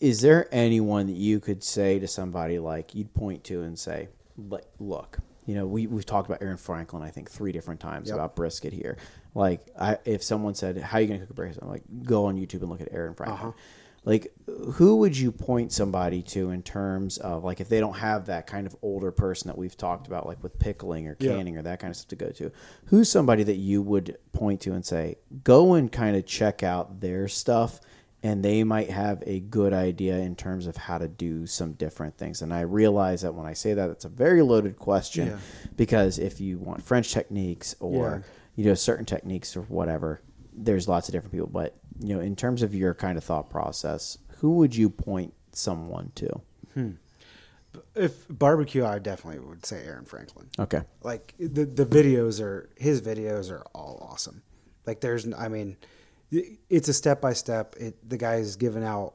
Is 0.00 0.20
there 0.20 0.48
anyone 0.50 1.06
that 1.06 1.16
you 1.16 1.38
could 1.38 1.62
say 1.62 2.00
to 2.00 2.08
somebody 2.08 2.58
like 2.58 2.96
you'd 2.96 3.14
point 3.14 3.44
to 3.44 3.62
and 3.62 3.78
say, 3.78 4.08
like, 4.36 4.66
look, 4.80 5.18
you 5.46 5.54
know, 5.54 5.64
we, 5.64 5.86
we've 5.86 6.06
talked 6.06 6.28
about 6.28 6.42
Aaron 6.42 6.56
Franklin, 6.56 7.02
I 7.02 7.10
think, 7.10 7.30
three 7.30 7.52
different 7.52 7.78
times 7.78 8.08
Yep. 8.08 8.16
about 8.16 8.34
brisket 8.34 8.72
here. 8.72 8.96
Like, 9.34 9.60
I, 9.78 9.98
if 10.04 10.24
someone 10.24 10.54
said, 10.56 10.78
How 10.78 10.98
are 10.98 11.00
you 11.00 11.06
going 11.06 11.20
to 11.20 11.26
cook 11.26 11.30
a 11.30 11.34
brisket? 11.34 11.62
I'm 11.62 11.70
like, 11.70 11.84
go 12.02 12.26
on 12.26 12.36
YouTube 12.36 12.62
and 12.62 12.70
look 12.70 12.80
at 12.80 12.88
Aaron 12.92 13.14
Franklin. 13.14 13.50
Uh-huh. 13.50 13.52
Like, 14.04 14.32
who 14.74 14.96
would 14.96 15.16
you 15.16 15.30
point 15.30 15.70
somebody 15.72 16.22
to 16.22 16.50
in 16.50 16.62
terms 16.62 17.18
of, 17.18 17.44
like, 17.44 17.60
if 17.60 17.68
they 17.68 17.78
don't 17.78 17.98
have 17.98 18.26
that 18.26 18.48
kind 18.48 18.66
of 18.66 18.74
older 18.82 19.12
person 19.12 19.46
that 19.48 19.56
we've 19.56 19.76
talked 19.76 20.08
about, 20.08 20.26
like 20.26 20.42
with 20.42 20.58
pickling 20.58 21.06
or 21.06 21.16
Yeah. 21.20 21.36
canning 21.36 21.56
or 21.56 21.62
that 21.62 21.78
kind 21.78 21.90
of 21.92 21.96
stuff 21.96 22.08
to 22.08 22.16
go 22.16 22.30
to? 22.30 22.50
Who's 22.86 23.08
somebody 23.08 23.44
that 23.44 23.56
you 23.58 23.80
would 23.80 24.18
point 24.32 24.60
to 24.62 24.72
and 24.72 24.84
say, 24.84 25.16
go 25.44 25.74
and 25.74 25.90
kind 25.92 26.16
of 26.16 26.26
check 26.26 26.62
out 26.62 27.00
their 27.00 27.28
stuff? 27.28 27.80
and 28.24 28.44
they 28.44 28.62
might 28.62 28.88
have 28.88 29.20
a 29.26 29.40
good 29.40 29.72
idea 29.72 30.16
in 30.18 30.36
terms 30.36 30.68
of 30.68 30.76
how 30.76 30.96
to 30.96 31.08
do 31.08 31.44
some 31.44 31.72
different 31.72 32.16
things. 32.16 32.40
And 32.40 32.54
I 32.54 32.60
realize 32.60 33.22
that 33.22 33.34
when 33.34 33.46
I 33.46 33.52
say 33.52 33.74
that, 33.74 33.90
it's 33.90 34.04
a 34.04 34.08
very 34.08 34.42
loaded 34.42 34.78
question 34.78 35.26
Yeah. 35.26 35.38
because 35.74 36.20
if 36.20 36.40
you 36.40 36.56
want 36.58 36.84
French 36.84 37.12
techniques 37.12 37.74
or 37.80 38.22
you 38.54 38.64
know 38.64 38.74
certain 38.74 39.04
techniques 39.06 39.56
or 39.56 39.62
whatever, 39.62 40.20
there's 40.52 40.86
lots 40.86 41.08
of 41.08 41.12
different 41.14 41.32
people. 41.32 41.48
But 41.48 41.74
you 42.00 42.14
know, 42.14 42.20
in 42.20 42.36
terms 42.36 42.62
of 42.62 42.74
your 42.74 42.94
kind 42.94 43.16
of 43.18 43.24
thought 43.24 43.50
process, 43.50 44.18
who 44.38 44.56
would 44.56 44.74
you 44.76 44.88
point 44.90 45.34
someone 45.52 46.12
to? 46.16 46.28
If 47.94 48.26
barbecue, 48.28 48.84
I 48.84 48.98
definitely 48.98 49.40
would 49.40 49.64
say 49.64 49.82
Aaron 49.84 50.04
Franklin. 50.04 50.48
Okay, 50.58 50.82
Like 51.02 51.34
the 51.38 51.64
the 51.64 51.86
videos 51.86 52.40
are 52.42 52.68
his 52.76 53.00
videos 53.00 53.50
are 53.50 53.62
all 53.74 54.06
awesome. 54.10 54.42
Like 54.86 55.00
there's, 55.00 55.32
I 55.32 55.48
mean, 55.48 55.76
it's 56.30 56.88
a 56.88 56.92
step 56.92 57.20
by 57.20 57.32
step. 57.32 57.74
It 57.78 57.96
the 58.08 58.16
guy 58.18 58.36
is 58.36 58.56
giving 58.56 58.84
out 58.84 59.14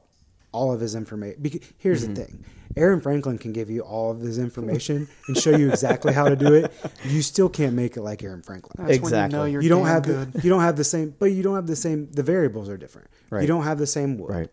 all 0.50 0.72
of 0.72 0.80
his 0.80 0.94
information. 0.96 1.40
Because 1.40 1.60
here's 1.78 2.02
Mm-hmm. 2.04 2.14
the 2.14 2.24
thing: 2.24 2.44
Aaron 2.76 3.00
Franklin 3.00 3.38
can 3.38 3.52
give 3.52 3.70
you 3.70 3.80
all 3.80 4.10
of 4.10 4.20
his 4.20 4.38
information 4.38 5.08
and 5.26 5.36
show 5.36 5.50
you 5.56 5.70
exactly 5.70 6.12
how 6.12 6.28
to 6.28 6.36
do 6.36 6.54
it. 6.54 6.72
You 7.04 7.22
still 7.22 7.48
can't 7.48 7.74
make 7.74 7.96
it 7.96 8.02
like 8.02 8.22
Aaron 8.22 8.42
Franklin. 8.42 8.86
That's 8.86 9.00
when 9.00 9.12
you 9.12 9.18
know 9.18 9.24
Exactly. 9.24 9.52
you're 9.52 9.62
you 9.62 9.68
don't 9.68 9.86
have 9.86 10.02
good. 10.04 10.32
the 10.32 10.42
you 10.42 10.50
don't 10.50 10.60
have 10.60 10.76
the 10.76 10.84
same, 10.84 11.14
but 11.18 11.26
you 11.26 11.42
don't 11.42 11.54
have 11.56 11.66
the 11.66 11.76
same. 11.76 12.10
The 12.12 12.22
variables 12.22 12.68
are 12.68 12.76
different. 12.76 13.08
Right. 13.30 13.40
You 13.42 13.48
don't 13.48 13.64
have 13.64 13.78
the 13.78 13.86
same 13.86 14.18
wood. 14.18 14.30
Right. 14.30 14.50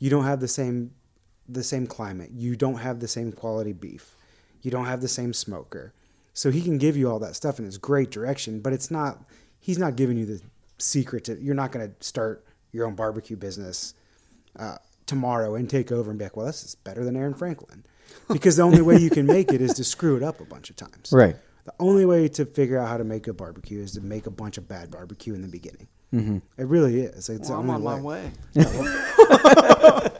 You 0.00 0.10
don't 0.10 0.24
have 0.24 0.40
the 0.40 0.48
same 0.48 0.92
the 1.48 1.62
same 1.62 1.86
climate. 1.86 2.30
You 2.32 2.56
don't 2.56 2.78
have 2.78 3.00
the 3.00 3.08
same 3.08 3.32
quality 3.32 3.72
beef. 3.72 4.16
You 4.62 4.70
don't 4.70 4.86
have 4.86 5.00
the 5.00 5.08
same 5.08 5.32
smoker. 5.32 5.92
So 6.34 6.50
he 6.50 6.62
can 6.62 6.78
give 6.78 6.96
you 6.96 7.10
all 7.10 7.18
that 7.20 7.34
stuff 7.36 7.58
and 7.58 7.66
it's 7.66 7.78
great 7.78 8.10
direction, 8.10 8.60
but 8.60 8.72
it's 8.72 8.90
not 8.90 9.24
he's 9.60 9.78
not 9.78 9.96
giving 9.96 10.16
you 10.16 10.26
the 10.26 10.40
secret 10.78 11.24
to 11.24 11.40
you're 11.40 11.54
not 11.54 11.72
going 11.72 11.88
to 11.88 11.94
start 12.04 12.44
your 12.72 12.86
own 12.86 12.94
barbecue 12.94 13.36
business 13.36 13.94
uh, 14.58 14.76
tomorrow 15.08 15.56
and 15.56 15.68
take 15.68 15.90
over 15.90 16.10
and 16.10 16.18
be 16.18 16.24
like, 16.26 16.36
well, 16.36 16.46
this 16.46 16.62
is 16.62 16.74
better 16.76 17.04
than 17.04 17.16
Aaron 17.16 17.34
Franklin. 17.34 17.84
Because 18.32 18.56
the 18.56 18.62
only 18.62 18.82
way 18.82 18.96
you 18.98 19.10
can 19.10 19.26
make 19.26 19.52
it 19.52 19.60
is 19.60 19.74
to 19.74 19.84
screw 19.84 20.16
it 20.16 20.22
up 20.22 20.40
a 20.40 20.44
bunch 20.44 20.70
of 20.70 20.76
times. 20.76 21.10
Right. 21.12 21.36
The 21.64 21.74
only 21.80 22.04
way 22.06 22.28
to 22.28 22.46
figure 22.46 22.78
out 22.78 22.88
how 22.88 22.96
to 22.98 23.04
make 23.04 23.26
a 23.26 23.32
barbecue 23.32 23.80
is 23.80 23.92
to 23.92 24.00
make 24.00 24.26
a 24.26 24.30
bunch 24.30 24.56
of 24.58 24.68
bad 24.68 24.90
barbecue 24.90 25.34
in 25.34 25.42
the 25.42 25.48
beginning. 25.48 25.88
Mm-hmm. 26.14 26.38
It 26.56 26.66
really 26.66 27.00
is. 27.00 27.28
It's 27.28 27.50
Well, 27.50 27.60
I'm 27.60 27.70
on 27.70 27.82
way. 27.82 27.94
my 27.94 28.00
way. 28.00 28.32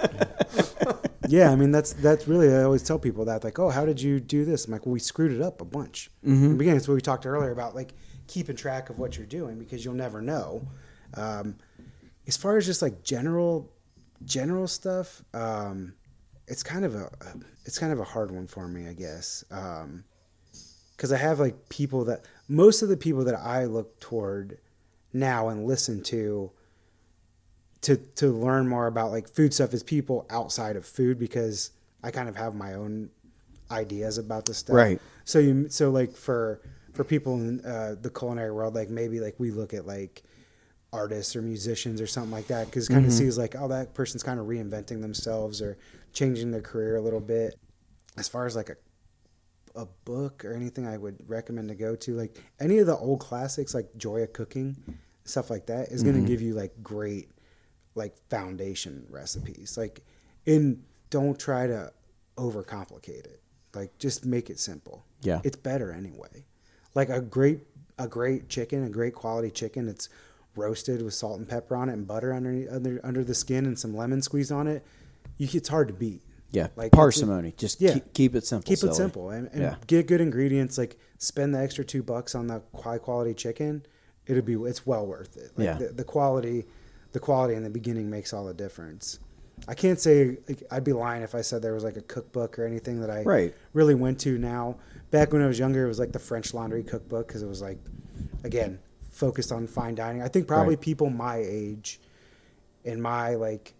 Yeah, 1.31 1.51
I 1.51 1.57
mean 1.57 1.71
that's 1.73 1.93
that's 1.93 2.27
really 2.27 2.51
I 2.55 2.63
always 2.63 2.83
tell 2.83 2.99
people 2.99 3.27
that 3.27 3.45
like, 3.45 3.59
oh, 3.59 3.69
how 3.69 3.85
did 3.85 4.01
you 4.01 4.19
do 4.19 4.47
this? 4.47 4.65
I'm 4.65 4.73
like, 4.73 4.87
well, 4.87 4.95
we 4.95 4.99
screwed 4.99 5.31
it 5.33 5.43
up 5.43 5.61
a 5.61 5.65
bunch. 5.65 6.11
In 6.23 6.53
the 6.53 6.55
beginning, 6.57 6.79
it's 6.79 6.89
what 6.89 6.95
we 6.95 7.03
talked 7.03 7.27
earlier 7.27 7.51
about 7.51 7.75
like 7.75 7.93
keeping 8.27 8.57
track 8.57 8.89
of 8.89 8.99
what 8.99 9.19
you're 9.19 9.27
doing 9.27 9.59
because 9.59 9.85
you'll 9.85 9.93
never 9.95 10.23
know. 10.23 10.67
Um, 11.15 11.57
as 12.27 12.39
far 12.39 12.57
as 12.57 12.65
just 12.65 12.81
like 12.81 13.03
general 13.03 13.71
general 14.25 14.67
stuff, 14.67 15.23
um, 15.35 15.95
it's 16.47 16.63
kind 16.63 16.85
of 16.85 16.95
a 16.95 17.11
it's 17.65 17.79
kind 17.79 17.93
of 17.93 18.01
a 18.01 18.05
hard 18.05 18.31
one 18.31 18.47
for 18.47 18.67
me, 18.67 18.89
I 18.89 18.95
guess, 18.95 19.45
because 20.97 21.13
I 21.13 21.19
have 21.19 21.39
like 21.39 21.69
people 21.69 22.05
that 22.07 22.25
most 22.49 22.83
of 22.83 22.89
the 22.89 22.97
people 22.97 23.25
that 23.25 23.39
I 23.39 23.67
look 23.67 24.01
toward 24.01 24.59
now 25.13 25.49
and 25.49 25.67
listen 25.67 26.03
to 26.05 26.51
to 27.83 27.97
to 27.97 28.33
learn 28.33 28.69
more 28.69 28.87
about 28.87 29.11
like 29.11 29.29
food 29.29 29.55
stuff 29.55 29.73
is 29.73 29.83
people 29.83 30.27
outside 30.31 30.77
of 30.77 30.87
food 30.87 31.19
because 31.19 31.71
I 32.03 32.11
kind 32.11 32.29
of 32.29 32.37
have 32.37 32.55
my 32.55 32.75
own 32.75 33.11
ideas 33.71 34.19
about 34.19 34.47
this 34.47 34.59
stuff. 34.59 34.75
Right. 34.75 35.01
So 35.25 35.39
you 35.39 35.69
so 35.69 35.91
like 35.91 36.17
for 36.17 36.61
for 36.95 37.05
people 37.05 37.35
in 37.35 37.65
uh, 37.65 37.97
the 38.01 38.11
culinary 38.11 38.51
world, 38.51 38.75
like 38.75 38.89
maybe 38.89 39.21
like 39.21 39.35
we 39.39 39.51
look 39.51 39.75
at 39.75 39.87
like 39.87 40.23
artists 40.93 41.37
or 41.37 41.43
musicians 41.43 42.01
or 42.01 42.07
something 42.07 42.33
like 42.33 42.47
that 42.47 42.67
because 42.67 42.89
kind 42.89 43.05
of 43.05 43.11
mm-hmm. 43.11 43.19
sees 43.19 43.37
like 43.37 43.55
oh 43.59 43.69
that 43.69 43.93
person's 43.93 44.23
kind 44.23 44.41
of 44.41 44.47
reinventing 44.47 45.03
themselves 45.03 45.61
or 45.61 45.77
changing 46.15 46.51
their 46.51 46.63
career 46.63 46.97
a 46.97 47.01
little 47.01 47.21
bit. 47.21 47.55
As 48.17 48.29
far 48.29 48.47
as 48.47 48.57
like 48.57 48.71
a 48.71 48.77
a 49.79 49.87
book 50.05 50.45
or 50.45 50.53
anything 50.53 50.87
I 50.87 50.97
would 50.97 51.17
recommend 51.29 51.69
to 51.69 51.75
go 51.75 51.95
to, 51.95 52.15
like 52.15 52.37
any 52.61 52.79
of 52.79 52.87
the 52.87 52.97
old 52.97 53.21
classics 53.21 53.75
like 53.75 53.89
Joy 53.97 54.23
of 54.23 54.33
Cooking, 54.33 54.77
stuff 55.25 55.51
like 55.51 55.67
that, 55.67 55.89
is 55.89 56.03
going 56.03 56.17
to 56.17 56.21
mm-hmm. 56.21 56.29
give 56.29 56.43
you 56.43 56.55
like 56.55 56.73
great 56.83 57.31
like 57.95 58.17
foundation 58.29 59.07
recipes. 59.09 59.77
Like, 59.79 60.03
and 60.47 60.83
don't 61.11 61.39
try 61.39 61.67
to 61.67 61.93
overcomplicate 62.37 63.25
it. 63.25 63.41
Like, 63.75 63.97
just 63.99 64.27
make 64.27 64.51
it 64.51 64.59
simple. 64.59 65.05
Yeah. 65.23 65.41
it's 65.45 65.57
better 65.57 65.93
anyway. 65.93 66.47
Like 66.95 67.09
a 67.09 67.21
great 67.21 67.61
a 67.99 68.07
great 68.07 68.49
chicken, 68.49 68.85
a 68.85 68.89
great 68.89 69.15
quality 69.15 69.51
chicken. 69.51 69.89
It's 69.89 70.09
roasted 70.59 71.01
with 71.03 71.15
salt 71.15 71.39
and 71.39 71.49
pepper 71.49 71.77
on 71.77 71.89
it 71.89 71.93
and 71.95 72.07
butter 72.07 72.33
under 72.33 72.67
under 72.71 73.01
under 73.05 73.25
the 73.25 73.35
skin 73.35 73.65
and 73.67 73.79
some 73.79 73.97
lemon 73.97 74.21
squeezed 74.23 74.53
on 74.53 74.67
it. 74.67 74.85
You, 75.39 75.49
it's 75.53 75.69
hard 75.69 75.89
to 75.89 75.95
beat. 75.95 76.21
yeah, 76.51 76.69
Like, 76.77 76.91
parsimony. 76.93 77.53
Just 77.57 77.81
yeah. 77.81 77.95
keep, 77.95 78.13
keep 78.13 78.35
it 78.35 78.45
simple. 78.47 78.67
Keep 78.69 78.79
silly. 78.79 78.93
it 78.93 78.95
simple 78.97 79.31
and, 79.31 79.49
and 79.53 79.63
Yeah. 79.63 79.77
get 79.87 80.07
good 80.09 80.21
ingredients. 80.21 80.77
Like 80.79 80.99
spend 81.19 81.55
the 81.55 81.61
extra 81.61 81.85
two 81.85 82.03
bucks 82.03 82.35
on 82.35 82.47
the 82.49 82.61
high 82.83 82.99
quality 82.99 83.35
chicken. 83.35 83.85
It'll 84.27 84.43
be 84.43 84.55
it's 84.55 84.85
well 84.87 85.07
worth 85.07 85.37
it. 85.37 85.53
Like 85.57 85.65
Yeah. 85.65 85.75
the, 85.75 85.89
the 85.89 86.05
quality, 86.05 86.67
the 87.13 87.21
quality 87.21 87.55
in 87.55 87.63
the 87.63 87.71
beginning 87.71 88.11
makes 88.11 88.33
all 88.33 88.45
the 88.47 88.55
difference. 88.55 89.19
I 89.67 89.75
can't 89.75 89.99
say 90.01 90.39
like, 90.49 90.63
I'd 90.71 90.85
be 90.85 90.93
lying 90.93 91.23
if 91.23 91.35
I 91.35 91.41
said 91.43 91.63
there 91.63 91.75
was 91.75 91.85
like 91.85 91.97
a 91.97 92.03
cookbook 92.03 92.59
or 92.59 92.65
anything 92.67 93.01
that 93.01 93.11
I 93.11 93.23
Right. 93.23 93.55
really 93.73 93.95
went 93.95 94.19
to 94.21 94.39
now. 94.39 94.77
Back 95.11 95.33
when 95.33 95.43
I 95.43 95.47
was 95.47 95.59
younger, 95.59 95.85
it 95.85 95.89
was 95.89 95.99
like 95.99 96.13
the 96.13 96.19
French 96.19 96.53
Laundry 96.55 96.83
cookbook 96.83 97.27
because 97.29 97.43
it 97.43 97.49
was 97.49 97.63
like, 97.63 97.79
again, 98.45 98.79
focused 99.19 99.51
on 99.53 99.67
fine 99.67 99.95
dining. 99.95 100.23
I 100.23 100.29
think 100.29 100.47
probably 100.47 100.77
Right. 100.77 100.81
people 100.81 101.11
my 101.11 101.37
age, 101.37 102.01
in 102.85 103.01
my 103.03 103.35
like, 103.35 103.75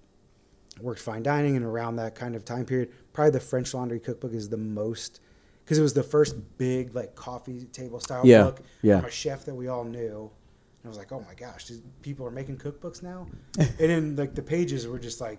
worked 0.81 1.01
fine 1.01 1.23
dining 1.23 1.57
and 1.57 1.65
around 1.65 1.97
that 1.97 2.15
kind 2.15 2.35
of 2.37 2.45
time 2.45 2.65
period, 2.65 2.91
probably 3.13 3.31
the 3.33 3.41
French 3.41 3.73
Laundry 3.75 3.99
cookbook 4.01 4.33
is 4.33 4.49
the 4.49 4.57
most 4.57 5.21
because 5.65 5.79
it 5.79 5.83
was 5.83 5.93
the 5.95 6.03
first 6.03 6.37
big 6.57 6.95
like 6.95 7.15
coffee 7.15 7.65
table 7.67 8.01
style 8.01 8.27
Yeah, 8.27 8.45
book 8.45 8.61
yeah. 8.83 8.99
from 9.01 9.09
a 9.09 9.11
chef 9.11 9.45
that 9.47 9.55
we 9.55 9.69
all 9.69 9.85
knew. 9.85 10.31
And 10.31 10.85
I 10.85 10.89
was 10.89 10.97
like, 10.99 11.13
oh 11.13 11.21
my 11.27 11.35
gosh, 11.35 11.67
these 11.67 11.83
people 12.03 12.27
are 12.27 12.31
making 12.31 12.59
cookbooks 12.59 13.03
now. 13.03 13.27
and 13.59 13.69
then 13.79 14.17
like 14.17 14.35
the 14.35 14.43
pages 14.43 14.87
were 14.87 14.99
just 14.99 15.21
like, 15.21 15.39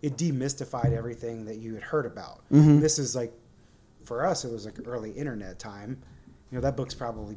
it 0.00 0.16
demystified 0.16 0.92
everything 0.92 1.44
that 1.46 1.56
you 1.58 1.74
had 1.74 1.82
heard 1.82 2.06
about. 2.06 2.42
Mm-hmm. 2.52 2.78
This 2.80 2.98
is 3.00 3.14
like, 3.16 3.32
for 4.04 4.24
us, 4.24 4.44
it 4.44 4.52
was 4.52 4.64
like 4.64 4.76
early 4.86 5.10
internet 5.10 5.58
time. 5.58 5.98
You 6.50 6.56
know, 6.58 6.62
that 6.62 6.76
book's 6.76 6.94
probably 6.94 7.36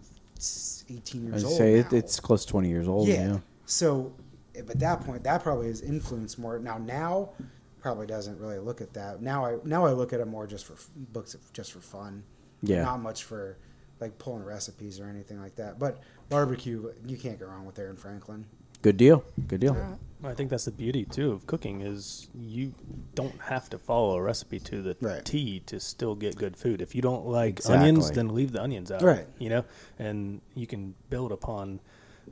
18 0.89 1.21
I 1.21 1.29
years 1.29 1.43
would 1.43 1.49
old. 1.49 1.57
say 1.57 1.75
it, 1.75 1.91
now. 1.91 1.97
it's 1.97 2.19
close 2.19 2.45
to 2.45 2.51
20 2.51 2.69
years 2.69 2.87
old. 2.87 3.07
Yeah. 3.07 3.27
Yeah. 3.27 3.37
So 3.65 4.13
at 4.57 4.79
that 4.79 5.01
point, 5.01 5.23
that 5.23 5.43
probably 5.43 5.67
has 5.67 5.81
influenced 5.81 6.37
more. 6.39 6.59
Now, 6.59 6.77
now 6.77 7.29
probably 7.81 8.05
doesn't 8.05 8.39
really 8.39 8.59
look 8.59 8.81
at 8.81 8.93
that. 8.93 9.21
Now 9.21 9.45
I 9.45 9.57
now 9.63 9.85
I 9.85 9.91
look 9.91 10.13
at 10.13 10.19
it 10.19 10.27
more 10.27 10.45
just 10.47 10.65
for 10.65 10.75
books 10.95 11.35
just 11.53 11.71
for 11.71 11.79
fun. 11.79 12.23
Yeah. 12.61 12.83
Not 12.83 13.01
much 13.01 13.23
for 13.23 13.57
like 13.99 14.17
pulling 14.17 14.43
recipes 14.43 14.99
or 14.99 15.07
anything 15.07 15.41
like 15.41 15.55
that. 15.55 15.79
But 15.79 16.01
barbecue, 16.29 16.91
you 17.05 17.17
can't 17.17 17.39
go 17.39 17.47
wrong 17.47 17.65
with 17.65 17.77
Aaron 17.79 17.95
Franklin. 17.95 18.45
Good 18.81 18.97
deal. 18.97 19.23
Good 19.47 19.61
deal. 19.61 19.97
I 20.23 20.33
think 20.33 20.49
that's 20.51 20.65
the 20.65 20.71
beauty 20.71 21.03
too 21.05 21.31
of 21.31 21.47
cooking 21.47 21.81
is 21.81 22.27
you 22.35 22.73
don't 23.15 23.39
have 23.43 23.69
to 23.71 23.77
follow 23.79 24.15
a 24.17 24.21
recipe 24.21 24.59
to 24.59 24.81
the 24.81 24.95
Right. 25.01 25.25
T 25.25 25.61
to 25.65 25.79
still 25.79 26.15
get 26.15 26.35
good 26.35 26.55
food. 26.55 26.81
If 26.81 26.93
you 26.93 27.01
don't 27.01 27.25
like 27.25 27.57
Exactly. 27.59 27.89
onions, 27.89 28.11
then 28.11 28.29
leave 28.35 28.51
the 28.51 28.61
onions 28.61 28.91
out. 28.91 29.01
Right. 29.01 29.27
You 29.39 29.49
know, 29.49 29.65
and 29.97 30.41
you 30.53 30.67
can 30.67 30.93
build 31.09 31.31
upon 31.31 31.79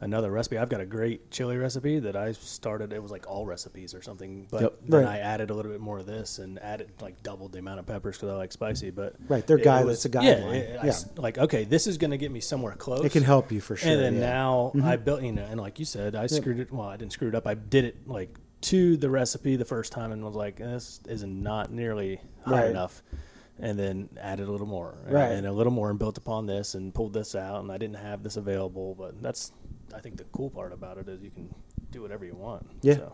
another 0.01 0.31
recipe. 0.31 0.57
I've 0.57 0.69
got 0.69 0.81
a 0.81 0.85
great 0.85 1.29
chili 1.31 1.57
recipe 1.57 1.99
that 1.99 2.15
I 2.15 2.31
started. 2.31 2.93
It 2.93 3.01
was 3.01 3.11
like 3.11 3.27
all 3.27 3.45
recipes 3.45 3.93
or 3.93 4.01
something, 4.01 4.47
but 4.49 4.61
Yep. 4.61 4.73
then 4.87 5.03
Right. 5.05 5.15
I 5.15 5.19
added 5.19 5.49
a 5.49 5.53
little 5.53 5.71
bit 5.71 5.81
more 5.81 5.99
of 5.99 6.05
this 6.05 6.39
and 6.39 6.57
added 6.59 6.89
like 7.01 7.21
doubled 7.23 7.51
the 7.51 7.59
amount 7.59 7.79
of 7.79 7.85
peppers 7.85 8.17
because 8.17 8.29
I 8.29 8.35
like 8.35 8.51
spicy. 8.51 8.91
But 8.91 9.15
Right, 9.27 9.45
they're 9.45 9.57
it 9.57 9.63
guide- 9.63 9.85
was- 9.85 10.05
it's 10.05 10.15
a 10.15 10.21
Yeah, 10.23 10.35
guideline. 10.39 10.53
it- 10.55 10.69
Yeah. 10.83 10.89
s- 10.89 11.05
like 11.17 11.37
okay, 11.37 11.63
this 11.65 11.87
is 11.87 11.97
going 11.97 12.11
to 12.11 12.17
get 12.17 12.31
me 12.31 12.39
somewhere 12.39 12.73
close. 12.75 13.03
It 13.03 13.11
can 13.11 13.23
help 13.23 13.51
you 13.51 13.61
for 13.61 13.75
sure. 13.75 13.91
And 13.91 13.99
then 14.01 14.15
yeah. 14.15 14.31
Mm-hmm. 14.33 14.79
now 14.79 14.85
I 14.85 14.95
built, 14.95 15.21
you 15.21 15.31
know, 15.33 15.43
and 15.49 15.59
like 15.59 15.79
you 15.79 15.85
said, 15.85 16.15
I 16.15 16.27
screwed 16.27 16.59
it. 16.59 16.71
Well, 16.71 16.87
I 16.87 16.95
didn't 16.97 17.13
screw 17.13 17.27
it 17.27 17.35
up. 17.35 17.45
I 17.47 17.53
did 17.55 17.83
it 17.85 18.07
like 18.07 18.37
to 18.61 18.97
the 18.97 19.09
recipe 19.09 19.55
the 19.55 19.65
first 19.65 19.91
time 19.91 20.11
and 20.11 20.23
was 20.23 20.35
like, 20.35 20.57
this 20.57 20.99
is 21.07 21.23
not 21.23 21.71
nearly 21.71 22.19
high 22.45 22.61
Right. 22.63 22.69
enough. 22.69 23.01
And 23.61 23.77
then 23.77 24.07
added 24.17 24.47
a 24.47 24.51
little 24.51 24.67
more, 24.67 24.95
Right. 25.09 25.31
and 25.33 25.45
a 25.45 25.51
little 25.51 25.73
more, 25.73 25.89
and 25.89 25.99
built 25.99 26.17
upon 26.17 26.45
this, 26.45 26.75
and 26.75 26.93
pulled 26.93 27.11
this 27.11 27.35
out, 27.35 27.59
and 27.61 27.69
I 27.69 27.77
didn't 27.77 27.97
have 27.97 28.23
this 28.23 28.37
available. 28.37 28.95
But 28.97 29.21
that's, 29.21 29.51
I 29.93 29.99
think, 29.99 30.17
the 30.17 30.25
cool 30.25 30.49
part 30.49 30.73
about 30.73 30.97
it 30.97 31.07
is 31.07 31.21
you 31.21 31.31
can 31.31 31.53
do 31.91 32.01
whatever 32.01 32.25
you 32.25 32.35
want. 32.35 32.65
Yeah. 32.81 32.95
So. 32.95 33.13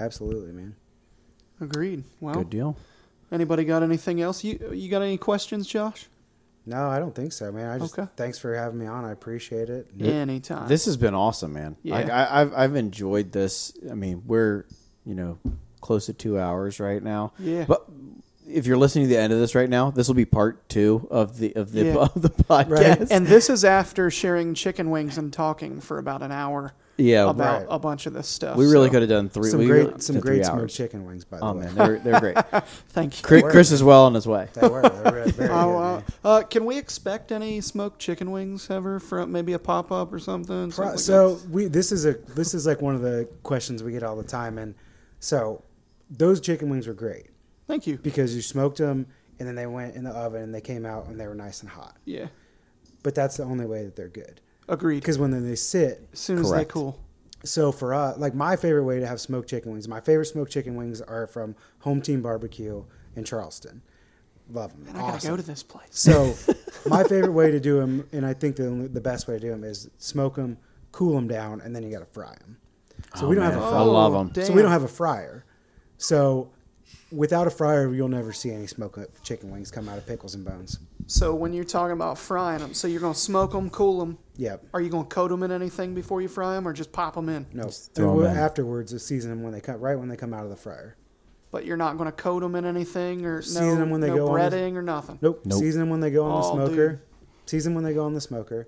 Absolutely, 0.00 0.52
man. 0.52 0.74
Agreed. 1.60 2.04
Well, 2.20 2.34
Good 2.36 2.50
deal. 2.50 2.76
anybody 3.32 3.64
got 3.64 3.82
anything 3.82 4.20
else? 4.20 4.44
You 4.44 4.70
you 4.72 4.88
got 4.88 5.02
any 5.02 5.18
questions, 5.18 5.66
Josh? 5.66 6.06
No, 6.66 6.86
I 6.88 6.98
don't 6.98 7.14
think 7.14 7.32
so, 7.32 7.50
man. 7.50 7.68
I 7.70 7.78
just 7.78 7.98
Okay. 7.98 8.08
thanks 8.16 8.38
for 8.38 8.54
having 8.54 8.78
me 8.78 8.86
on. 8.86 9.04
I 9.04 9.10
appreciate 9.12 9.70
it. 9.70 9.88
Anytime. 10.00 10.68
This 10.68 10.84
has 10.84 10.96
been 10.96 11.14
awesome, 11.14 11.52
man. 11.54 11.76
Yeah. 11.82 11.94
Like, 11.94 12.10
I, 12.10 12.40
I've 12.42 12.54
I've 12.54 12.76
enjoyed 12.76 13.32
this. 13.32 13.72
I 13.90 13.94
mean, 13.94 14.22
we're 14.26 14.66
you 15.04 15.14
know 15.14 15.38
close 15.80 16.06
to 16.06 16.12
two 16.12 16.38
hours 16.38 16.78
right 16.78 17.02
now. 17.02 17.32
Yeah. 17.38 17.64
But 17.66 17.86
if 18.48 18.66
you're 18.66 18.76
listening 18.76 19.04
to 19.04 19.08
the 19.08 19.18
end 19.18 19.32
of 19.32 19.38
this 19.38 19.54
right 19.54 19.68
now, 19.68 19.90
this 19.90 20.08
will 20.08 20.14
be 20.14 20.24
part 20.24 20.68
two 20.68 21.06
of 21.10 21.38
the 21.38 21.54
of 21.54 21.72
the 21.72 21.84
Yeah. 21.84 21.94
of 21.96 22.20
the 22.22 22.28
podcast. 22.48 23.08
and 23.10 23.26
this 23.26 23.48
is 23.50 23.64
after 23.64 24.10
sharing 24.10 24.54
chicken 24.54 24.90
wings 24.90 25.18
and 25.18 25.32
talking 25.32 25.80
for 25.80 25.98
about 25.98 26.22
an 26.22 26.32
hour 26.32 26.72
yeah, 27.00 27.30
about 27.30 27.60
right. 27.60 27.66
a 27.70 27.78
bunch 27.78 28.06
of 28.06 28.12
this 28.12 28.26
stuff. 28.26 28.56
we 28.56 28.66
really 28.66 28.88
so 28.88 28.92
could 28.94 29.02
have 29.02 29.08
done 29.08 29.28
three. 29.28 29.50
Some 29.50 29.60
we 29.60 29.66
great, 29.66 29.86
really 29.86 30.00
some 30.00 30.18
great 30.18 30.44
smoked 30.44 30.72
chicken 30.72 31.06
wings, 31.06 31.24
by 31.24 31.38
the 31.38 31.44
way. 31.44 31.50
Oh 31.50 31.54
way. 31.54 31.64
man, 31.66 31.74
they're 31.76 31.98
they're 32.00 32.20
great. 32.20 32.36
Thank 32.88 33.18
you. 33.18 33.22
Chris, 33.24 33.42
were. 33.44 33.50
Chris 33.52 33.70
is 33.70 33.84
well 33.84 34.06
on 34.06 34.14
his 34.14 34.26
way. 34.26 34.48
They 34.54 34.66
were. 34.66 34.82
They 34.82 34.88
were 34.88 35.10
very 35.12 35.30
Oh, 35.50 36.02
good, 36.02 36.14
uh, 36.24 36.28
uh, 36.28 36.42
can 36.42 36.64
we 36.64 36.76
expect 36.76 37.30
any 37.30 37.60
smoked 37.60 38.00
chicken 38.00 38.32
wings 38.32 38.68
ever 38.68 38.98
from 38.98 39.30
maybe 39.30 39.52
a 39.52 39.60
pop 39.60 39.92
up 39.92 40.12
or 40.12 40.18
something? 40.18 40.72
Pro- 40.72 40.86
Something 40.86 40.98
so 40.98 41.34
that? 41.36 41.50
we 41.50 41.66
this 41.66 41.92
is 41.92 42.04
a 42.04 42.14
this 42.14 42.52
is 42.52 42.66
like 42.66 42.82
one 42.82 42.96
of 42.96 43.02
the 43.02 43.28
questions 43.44 43.84
we 43.84 43.92
get 43.92 44.02
all 44.02 44.16
the 44.16 44.24
time, 44.24 44.58
and 44.58 44.74
so 45.20 45.62
those 46.10 46.40
chicken 46.40 46.68
wings 46.68 46.88
were 46.88 46.94
great 46.94 47.27
thank 47.68 47.86
you. 47.86 47.96
because 47.98 48.34
you 48.34 48.42
smoked 48.42 48.78
them 48.78 49.06
and 49.38 49.46
then 49.46 49.54
they 49.54 49.66
went 49.66 49.94
in 49.94 50.02
the 50.02 50.10
oven 50.10 50.42
and 50.42 50.52
they 50.54 50.60
came 50.60 50.84
out 50.84 51.06
and 51.06 51.20
they 51.20 51.26
were 51.28 51.34
nice 51.36 51.60
and 51.60 51.70
hot. 51.70 51.96
Yeah, 52.04 52.26
But 53.04 53.14
that's 53.14 53.36
the 53.36 53.44
only 53.44 53.66
way 53.66 53.84
that 53.84 53.94
they're 53.94 54.08
good 54.08 54.40
agreed. 54.66 55.00
because 55.00 55.18
when 55.18 55.30
they 55.30 55.54
sit, 55.54 56.08
As 56.12 56.18
soon 56.18 56.38
as 56.38 56.46
they 56.50 56.56
Correct. 56.56 56.70
cool. 56.72 56.98
so 57.44 57.70
for 57.70 57.94
us, 57.94 58.18
like 58.18 58.34
my 58.34 58.56
favorite 58.56 58.82
way 58.84 58.98
to 58.98 59.06
have 59.06 59.20
smoked 59.20 59.48
chicken 59.48 59.70
wings, 59.72 59.86
my 59.86 60.00
favorite 60.00 60.26
smoked 60.26 60.50
chicken 60.50 60.74
wings 60.74 61.00
are 61.00 61.26
from 61.28 61.54
Home 61.80 62.02
Team 62.02 62.20
Barbecue 62.22 62.82
in 63.14 63.22
Charleston. 63.24 63.82
Love 64.50 64.72
them. 64.72 64.86
And 64.88 64.96
I 64.98 65.10
gotta 65.12 65.26
go 65.28 65.36
to 65.36 65.42
this 65.42 65.62
place. 65.62 65.88
So 65.90 66.34
my 66.88 67.04
favorite 67.04 67.32
way 67.32 67.50
to 67.50 67.60
do 67.60 67.78
them, 67.78 68.08
and 68.12 68.24
I 68.26 68.32
think 68.34 68.56
the 68.56 68.66
only- 68.66 68.88
the 68.88 69.00
best 69.00 69.28
way 69.28 69.34
to 69.34 69.40
do 69.40 69.50
them 69.50 69.62
is 69.62 69.88
smoke 69.98 70.36
them, 70.36 70.56
cool 70.90 71.14
them 71.14 71.28
down, 71.28 71.60
and 71.60 71.76
then 71.76 71.82
you 71.82 71.90
got 71.90 71.98
to 72.00 72.06
fry 72.06 72.34
them. 72.40 72.56
So 73.14 73.26
Oh, 73.26 73.28
we 73.28 73.36
don't 73.36 73.44
man. 73.44 73.52
have 73.52 73.62
a 73.62 73.66
I 73.66 73.70
fryer. 73.70 73.84
love 73.84 74.14
'em. 74.14 74.32
Oh, 74.36 74.42
so 74.42 74.52
we 74.54 74.62
don't 74.62 74.70
have 74.70 74.82
a 74.84 74.88
fryer. 74.88 75.44
So 75.98 76.50
without 77.10 77.46
a 77.46 77.50
fryer, 77.50 77.92
you'll 77.94 78.08
never 78.08 78.32
see 78.32 78.50
any 78.50 78.66
smoked 78.66 79.22
chicken 79.24 79.50
wings 79.50 79.70
come 79.70 79.88
out 79.88 79.98
of 79.98 80.06
pickles 80.06 80.34
and 80.34 80.44
bones. 80.44 80.78
So 81.06 81.34
when 81.34 81.52
you're 81.52 81.64
talking 81.64 81.92
about 81.94 82.18
frying 82.18 82.58
them, 82.60 82.74
so 82.74 82.86
you're 82.86 83.00
gonna 83.00 83.14
smoke 83.14 83.52
them, 83.52 83.70
cool 83.70 83.98
them. 84.00 84.18
Yep. 84.36 84.66
Are 84.74 84.80
you 84.80 84.90
gonna 84.90 85.08
coat 85.08 85.28
them 85.28 85.42
in 85.42 85.50
anything 85.50 85.94
before 85.94 86.20
you 86.20 86.28
fry 86.28 86.54
them, 86.54 86.68
or 86.68 86.72
just 86.72 86.92
pop 86.92 87.14
them 87.14 87.28
in? 87.30 87.46
No. 87.52 87.68
throw 87.68 88.10
'em 88.10 88.16
Well, 88.16 88.26
in. 88.30 88.36
afterwards, 88.36 88.92
to 88.92 88.98
season 88.98 89.30
them 89.30 89.42
when 89.42 89.52
they 89.52 89.60
come 89.60 89.80
right 89.80 89.98
when 89.98 90.08
they 90.08 90.16
come 90.16 90.34
out 90.34 90.44
of 90.44 90.50
the 90.50 90.56
fryer. 90.56 90.96
But 91.50 91.64
you're 91.64 91.78
not 91.78 91.96
gonna 91.96 92.12
coat 92.12 92.40
them 92.40 92.54
in 92.54 92.66
anything, 92.66 93.24
or 93.24 93.40
Season 93.40 93.76
no, 93.78 93.82
'em 93.82 93.90
when 93.90 94.02
they 94.02 94.08
no 94.08 94.16
go 94.16 94.28
on 94.28 94.34
the- 94.50 94.56
breading 94.56 94.74
or 94.76 94.82
nothing. 94.82 95.18
Nope. 95.22 95.40
Nope. 95.46 95.58
Season 95.60 95.80
them 95.80 95.88
when 95.90 96.00
they 96.00 96.10
go 96.10 96.24
on 96.26 96.32
Oh, 96.32 96.56
the 96.58 96.66
smoker. 96.66 96.88
dude. 96.90 96.98
Season 97.46 97.74
when 97.74 97.84
they 97.84 97.94
go 97.94 98.04
on 98.04 98.12
the 98.12 98.20
smoker. 98.20 98.66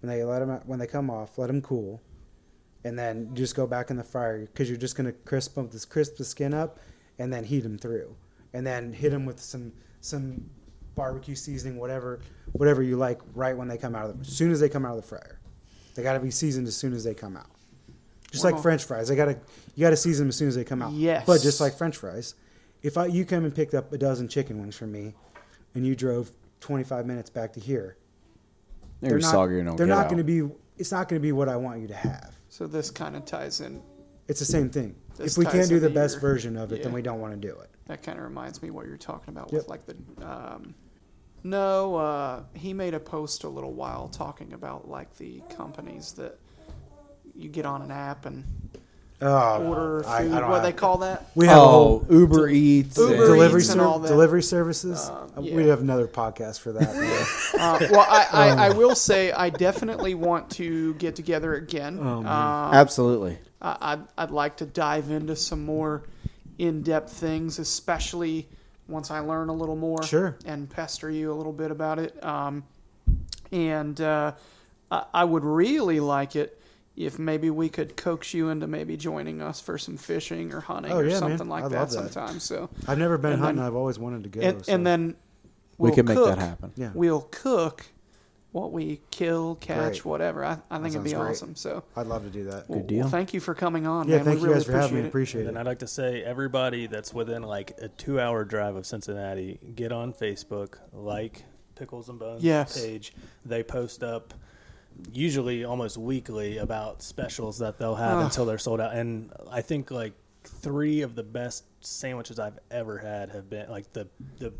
When 0.00 0.08
they 0.08 0.24
let 0.24 0.38
them 0.38 0.50
out, 0.50 0.66
when 0.66 0.78
they 0.78 0.86
come 0.86 1.10
off, 1.10 1.36
let 1.36 1.48
them 1.48 1.60
cool, 1.60 2.00
and 2.84 2.98
then 2.98 3.34
just 3.34 3.54
go 3.54 3.66
back 3.66 3.90
in 3.90 3.96
the 3.98 4.02
fryer 4.02 4.40
because 4.46 4.68
you're 4.70 4.78
just 4.78 4.96
gonna 4.96 5.12
crisp 5.12 5.54
them, 5.56 5.68
this 5.70 5.84
crisp 5.84 6.16
the 6.16 6.24
skin 6.24 6.54
up, 6.54 6.78
and 7.22 7.32
then 7.32 7.44
heat 7.44 7.60
them 7.60 7.78
through, 7.78 8.14
and 8.52 8.66
then 8.66 8.92
hit 8.92 9.10
them 9.10 9.24
with 9.24 9.40
some 9.40 9.72
some 10.00 10.50
barbecue 10.96 11.34
seasoning, 11.36 11.78
whatever 11.78 12.20
whatever 12.52 12.82
you 12.82 12.96
like, 12.96 13.20
right 13.34 13.56
when 13.56 13.68
they 13.68 13.78
come 13.78 13.94
out 13.94 14.10
of 14.10 14.18
the 14.18 14.20
as 14.22 14.36
soon 14.36 14.50
as 14.50 14.60
they 14.60 14.68
come 14.68 14.84
out 14.84 14.96
of 14.96 15.02
the 15.02 15.08
fryer. 15.08 15.38
They 15.94 16.02
got 16.02 16.14
to 16.14 16.20
be 16.20 16.30
seasoned 16.30 16.66
as 16.66 16.76
soon 16.76 16.92
as 16.94 17.04
they 17.04 17.14
come 17.14 17.36
out. 17.36 17.46
Just 18.30 18.44
like 18.44 18.54
Wow. 18.56 18.62
French 18.62 18.84
fries, 18.84 19.08
they 19.08 19.16
gotta 19.16 19.38
you 19.74 19.82
gotta 19.82 19.96
season 19.96 20.24
them 20.24 20.28
as 20.30 20.36
soon 20.36 20.48
as 20.48 20.56
they 20.56 20.64
come 20.64 20.82
out. 20.82 20.92
Yes. 20.92 21.24
But 21.26 21.42
just 21.42 21.60
like 21.60 21.74
French 21.74 21.96
fries, 21.96 22.34
if 22.82 22.96
I 22.98 23.06
you 23.06 23.24
come 23.24 23.44
and 23.44 23.54
picked 23.54 23.74
up 23.74 23.92
a 23.92 23.98
dozen 23.98 24.26
chicken 24.26 24.58
wings 24.58 24.74
from 24.76 24.90
me, 24.90 25.14
and 25.74 25.86
you 25.86 25.94
drove 25.94 26.32
25 26.60 27.06
minutes 27.06 27.30
back 27.30 27.52
to 27.52 27.60
here, 27.60 27.96
They're, 29.00 29.18
not, 29.18 29.30
soggy 29.30 29.58
and 29.58 29.66
don't 29.66 29.76
they're 29.76 29.86
get 29.86 29.94
not 29.94 30.04
going 30.06 30.18
to 30.18 30.24
be. 30.24 30.50
It's 30.78 30.90
not 30.90 31.08
going 31.08 31.20
to 31.20 31.22
be 31.22 31.32
what 31.32 31.48
I 31.48 31.56
want 31.56 31.80
you 31.82 31.88
to 31.88 31.94
have. 31.94 32.34
So 32.48 32.66
this 32.66 32.90
kind 32.90 33.16
of 33.16 33.24
ties 33.26 33.60
in. 33.60 33.82
It's 34.32 34.40
the 34.40 34.46
same 34.46 34.70
thing. 34.70 34.94
This 35.16 35.32
if 35.32 35.38
we 35.38 35.44
can't 35.44 35.68
do 35.68 35.78
the 35.78 35.90
best 35.90 36.14
your- 36.14 36.20
version 36.22 36.56
of 36.56 36.72
it, 36.72 36.82
then 36.82 36.92
we 36.92 37.02
don't 37.02 37.20
want 37.20 37.34
to 37.34 37.38
do 37.48 37.54
it. 37.60 37.68
That 37.86 38.02
kind 38.02 38.16
of 38.18 38.24
reminds 38.24 38.62
me 38.62 38.70
what 38.70 38.86
you're 38.86 38.96
talking 38.96 39.34
about 39.34 39.52
Yep. 39.52 39.60
with 39.60 39.68
like 39.68 39.82
the. 39.86 39.94
Um, 40.26 40.74
no, 41.44 41.96
uh, 41.96 42.42
he 42.54 42.72
made 42.72 42.94
a 42.94 43.00
post 43.00 43.44
a 43.44 43.48
little 43.48 43.72
while 43.74 44.08
talking 44.08 44.52
about 44.54 44.88
like 44.88 45.16
the 45.18 45.42
companies 45.54 46.12
that 46.12 46.38
you 47.36 47.48
get 47.50 47.66
on 47.66 47.82
an 47.82 47.90
app 47.90 48.24
and 48.26 48.44
Oh, 49.20 49.62
order 49.66 50.04
I- 50.06 50.16
I 50.16 50.22
food. 50.22 50.30
don't 50.32 50.48
what 50.48 50.54
have- 50.54 50.62
they 50.64 50.72
call 50.72 50.98
that? 50.98 51.26
We 51.36 51.46
have 51.46 51.56
a 51.56 51.60
oh, 51.60 51.68
whole 51.68 52.06
Uber 52.10 52.48
Eats. 52.48 52.96
Uber 52.98 53.12
and- 53.12 53.22
delivery 53.24 53.60
Eats 53.60 53.70
and 53.70 53.80
ser- 53.80 53.86
all 53.86 53.98
that. 54.00 54.08
delivery 54.08 54.42
services. 54.42 55.08
Um, 55.36 55.44
yeah. 55.44 55.54
We 55.56 55.66
have 55.68 55.80
another 55.80 56.08
podcast 56.08 56.58
for 56.60 56.72
that. 56.72 56.88
Uh, 57.62 57.78
well, 57.92 58.06
I, 58.08 58.26
I, 58.32 58.48
I 58.48 58.70
will 58.70 58.94
say 58.96 59.30
I 59.30 59.50
definitely 59.50 60.14
want 60.14 60.50
to 60.52 60.94
get 60.94 61.14
together 61.14 61.54
again. 61.54 61.98
Oh, 62.00 62.18
um, 62.20 62.26
Absolutely. 62.26 63.38
I, 63.62 63.76
I'd, 63.92 64.00
I'd 64.18 64.30
like 64.30 64.56
to 64.58 64.66
dive 64.66 65.10
into 65.10 65.36
some 65.36 65.64
more 65.64 66.02
in-depth 66.58 67.10
things, 67.12 67.58
especially 67.58 68.48
once 68.88 69.10
I 69.10 69.20
learn 69.20 69.48
a 69.48 69.54
little 69.54 69.76
more. 69.76 70.02
Sure. 70.02 70.36
And 70.44 70.68
pester 70.68 71.10
you 71.10 71.32
a 71.32 71.34
little 71.34 71.52
bit 71.52 71.70
about 71.70 71.98
it. 71.98 72.22
Um, 72.22 72.64
and 73.50 74.00
uh, 74.00 74.32
I, 74.90 75.04
I 75.14 75.24
would 75.24 75.44
really 75.44 76.00
like 76.00 76.36
it 76.36 76.58
if 76.96 77.18
maybe 77.18 77.48
we 77.48 77.68
could 77.70 77.96
coax 77.96 78.34
you 78.34 78.50
into 78.50 78.66
maybe 78.66 78.96
joining 78.98 79.40
us 79.40 79.60
for 79.60 79.78
some 79.78 79.96
fishing 79.96 80.52
or 80.52 80.60
hunting 80.60 80.92
Oh, 80.92 80.98
or 80.98 81.04
yeah, 81.04 81.12
man. 81.12 81.18
something 81.20 81.48
like 81.48 81.62
that, 81.70 81.78
love 81.78 81.90
that. 81.90 82.12
sometime. 82.12 82.38
So 82.38 82.68
I've 82.86 82.98
never 82.98 83.16
been 83.16 83.32
And 83.32 83.40
hunting. 83.40 83.56
then- 83.56 83.66
I've 83.66 83.74
always 83.74 83.98
wanted 83.98 84.24
to 84.24 84.28
go. 84.28 84.40
and, 84.42 84.64
so- 84.64 84.72
and 84.74 84.86
then 84.86 85.16
we 85.78 85.88
we'll 85.88 85.94
can 85.94 86.06
make 86.06 86.18
that 86.18 86.38
happen. 86.38 86.70
yeah, 86.76 86.90
We'll 86.94 87.26
cook 87.30 87.86
what 88.52 88.70
we 88.70 89.00
kill, 89.10 89.54
catch, 89.56 89.78
Great. 89.92 90.04
whatever. 90.04 90.44
I, 90.44 90.58
I 90.70 90.76
think 90.78 90.88
it'd 90.94 91.04
be 91.04 91.12
great. 91.12 91.30
awesome. 91.30 91.56
So 91.56 91.82
I'd 91.96 92.06
love 92.06 92.22
to 92.24 92.30
do 92.30 92.44
that. 92.44 92.68
well, 92.68 92.80
deal. 92.80 93.00
well, 93.00 93.08
thank 93.08 93.32
you 93.34 93.40
for 93.40 93.54
coming 93.54 93.86
on. 93.86 94.06
yeah, 94.08 94.16
man. 94.16 94.24
thank 94.26 94.36
we 94.36 94.42
you 94.42 94.48
really 94.48 94.60
guys 94.60 94.66
for 94.66 94.72
having 94.72 95.02
me. 95.02 95.08
appreciate 95.08 95.40
it. 95.40 95.44
Appreciate 95.44 95.48
And. 95.48 95.58
I'd 95.58 95.66
like 95.66 95.78
to 95.80 95.86
say, 95.86 96.22
everybody 96.22 96.86
that's 96.86 97.12
within 97.14 97.42
like 97.42 97.72
a 97.80 97.88
two-hour 97.88 98.44
drive 98.44 98.76
of 98.76 98.84
Cincinnati, 98.86 99.58
get 99.74 99.90
on 99.90 100.12
Facebook, 100.12 100.76
like 100.92 101.44
Pickles 101.76 102.08
and 102.10 102.18
Bones 102.18 102.42
Yes. 102.44 102.80
page. 102.80 103.14
They 103.44 103.62
post 103.62 104.02
up 104.02 104.34
usually 105.12 105.64
almost 105.64 105.96
weekly 105.96 106.58
about 106.58 107.02
specials 107.02 107.58
that 107.58 107.78
they'll 107.78 107.94
have 107.94 108.18
Ugh. 108.18 108.24
until 108.24 108.44
they're 108.44 108.58
sold 108.58 108.80
out. 108.80 108.94
And 108.94 109.32
I 109.50 109.62
think 109.62 109.90
like 109.90 110.12
three 110.44 111.00
of 111.00 111.14
the 111.14 111.22
best 111.22 111.64
sandwiches 111.80 112.38
I've 112.38 112.58
ever 112.70 112.98
had 112.98 113.30
have 113.30 113.48
been 113.48 113.70
like 113.70 113.92
the 113.94 114.08
the 114.38 114.52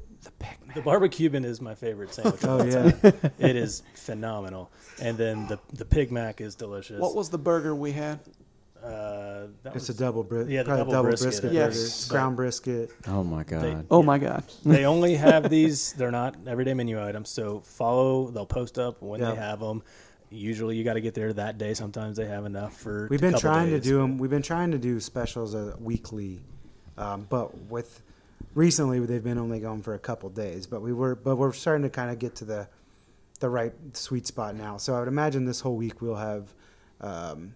the, 0.75 0.81
barbecue 0.83 1.29
Cuban 1.29 1.45
is 1.45 1.61
my 1.61 1.75
favorite 1.75 2.15
sandwich. 2.15 2.43
Oh 2.45 2.65
yeah, 2.65 2.93
it 3.39 3.57
is 3.57 3.83
phenomenal. 3.95 4.71
And 5.01 5.17
then 5.19 5.47
the 5.49 5.59
the 5.73 5.85
Pig 5.85 6.11
Mac 6.13 6.41
is 6.41 6.55
delicious. 6.55 7.01
What 7.01 7.15
was 7.15 7.31
the 7.31 7.39
burger 7.39 7.75
we 7.75 7.93
had? 7.93 8.21
uh, 8.83 9.47
that 9.63 9.77
it's 9.77 9.87
was- 9.87 9.91
a 9.91 9.95
double 9.95 10.25
brisket. 10.25 10.51
Yeah, 10.53 10.63
the 10.63 10.67
probably 10.71 10.81
double 10.81 10.93
double 10.93 11.09
brisket, 11.11 11.29
brisket, 11.43 11.51
I 11.51 11.55
burger. 11.55 11.69
It's 11.71 12.09
ground 12.09 12.37
brisket. 12.37 12.91
Oh 13.07 13.23
my 13.23 13.45
god. 13.45 13.87
Oh 13.91 14.01
Yeah. 14.01 14.07
my 14.07 14.19
god! 14.19 14.45
they 14.65 14.85
only 14.87 15.15
have 15.15 15.49
these 15.51 15.93
they're 15.93 16.11
not 16.11 16.35
everyday 16.47 16.75
menu 16.75 17.01
items 17.05 17.29
so 17.31 17.61
follow 17.61 18.29
they'll 18.31 18.45
post 18.47 18.79
up 18.79 19.01
when 19.01 19.21
Yeah. 19.21 19.31
they 19.31 19.37
have 19.37 19.61
them 19.61 19.83
usually 20.31 20.77
you 20.77 20.83
got 20.83 20.95
to 20.95 21.01
get 21.03 21.13
there 21.15 21.31
that 21.35 21.59
day 21.59 21.75
sometimes 21.75 22.17
they 22.17 22.25
have 22.27 22.45
enough 22.47 22.75
for 22.77 23.07
We've 23.11 23.21
a 23.21 23.23
been 23.23 23.33
couple 23.35 23.51
trying 23.51 23.71
days. 23.71 23.83
to 23.83 23.89
do 23.89 23.99
them. 23.99 24.17
We've 24.19 24.31
been 24.31 24.43
trying 24.43 24.71
to 24.73 24.79
do 24.79 24.99
specials 24.99 25.55
uh, 25.55 25.77
weekly, 25.79 26.41
um, 26.99 27.27
but 27.29 27.57
with 27.69 28.01
recently 28.55 28.99
they've 29.01 29.23
been 29.25 29.39
only 29.39 29.61
going 29.61 29.83
for 29.83 29.95
a 29.95 29.99
couple 29.99 30.29
days. 30.31 30.67
But 30.67 30.83
we 30.83 30.93
were, 30.93 31.15
but 31.15 31.37
we're 31.37 31.53
starting 31.53 31.83
to 31.83 31.91
kind 31.91 32.11
of 32.11 32.19
get 32.19 32.35
to 32.37 32.45
the 32.45 32.69
the 33.41 33.49
right 33.49 33.73
sweet 33.95 34.27
spot 34.27 34.55
now. 34.55 34.77
So 34.77 34.95
I 34.95 35.01
would 35.01 35.09
imagine 35.09 35.45
this 35.45 35.61
whole 35.61 35.77
week 35.77 36.01
we'll 36.01 36.15
have 36.17 36.55
um, 37.01 37.55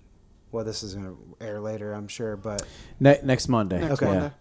well, 0.53 0.65
this 0.65 0.83
is 0.83 0.95
going 0.95 1.07
to 1.07 1.45
air 1.45 1.61
later, 1.61 1.93
I'm 1.93 2.09
sure, 2.09 2.37
but 2.37 2.65
Ne- 2.99 3.21
next 3.23 3.49
Monday. 3.49 3.81
Next 3.81 3.93
Okay. 4.03 4.07
Monday. 4.07 4.33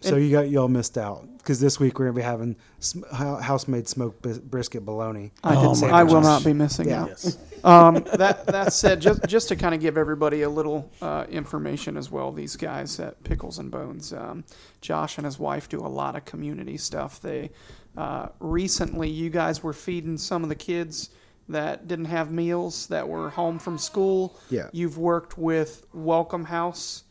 so 0.00 0.16
you 0.16 0.30
got 0.30 0.48
y'all 0.48 0.68
missed 0.68 0.96
out 0.96 1.26
because 1.38 1.60
this 1.60 1.78
week 1.80 1.98
we're 1.98 2.06
going 2.06 2.14
to 2.14 2.20
be 2.20 2.24
having 2.24 2.56
sm- 2.78 3.02
hou- 3.12 3.36
house-made 3.36 3.88
smoked 3.88 4.22
brisket 4.50 4.84
bologna. 4.84 5.32
I, 5.44 5.54
Oh 5.56 5.74
did, 5.74 5.82
my 5.82 5.88
I 5.90 6.02
will 6.04 6.20
not 6.22 6.44
be 6.44 6.52
missing 6.52 6.88
Yeah. 6.88 7.02
out. 7.02 7.08
Yes. 7.08 7.36
Um, 7.66 7.94
that 8.14 8.46
that 8.46 8.72
said, 8.72 9.00
just 9.00 9.26
just 9.26 9.48
to 9.48 9.56
kind 9.56 9.74
of 9.74 9.80
give 9.80 9.98
everybody 9.98 10.42
a 10.42 10.48
little 10.48 10.90
uh, 11.02 11.26
information 11.28 11.96
as 11.96 12.10
well, 12.10 12.32
these 12.32 12.56
guys 12.56 12.98
at 13.00 13.22
Pickles 13.24 13.58
and 13.58 13.70
Bones, 13.70 14.12
um, 14.12 14.44
Josh 14.80 15.18
and 15.18 15.24
his 15.24 15.38
wife 15.38 15.68
do 15.68 15.80
a 15.80 15.88
lot 15.88 16.16
of 16.16 16.24
community 16.24 16.76
stuff. 16.76 17.20
They 17.20 17.50
uh, 17.96 18.28
recently, 18.40 19.10
you 19.10 19.30
guys 19.30 19.62
were 19.62 19.72
feeding 19.72 20.16
some 20.16 20.42
of 20.42 20.48
the 20.48 20.54
kids 20.54 21.10
that 21.48 21.86
didn't 21.88 22.06
have 22.06 22.30
meals 22.30 22.86
that 22.88 23.08
were 23.08 23.30
home 23.30 23.58
from 23.58 23.78
school. 23.78 24.38
Yeah. 24.50 24.68
You've 24.72 24.98
worked 24.98 25.38
with 25.38 25.86
Welcome 25.92 26.44
House 26.46 27.04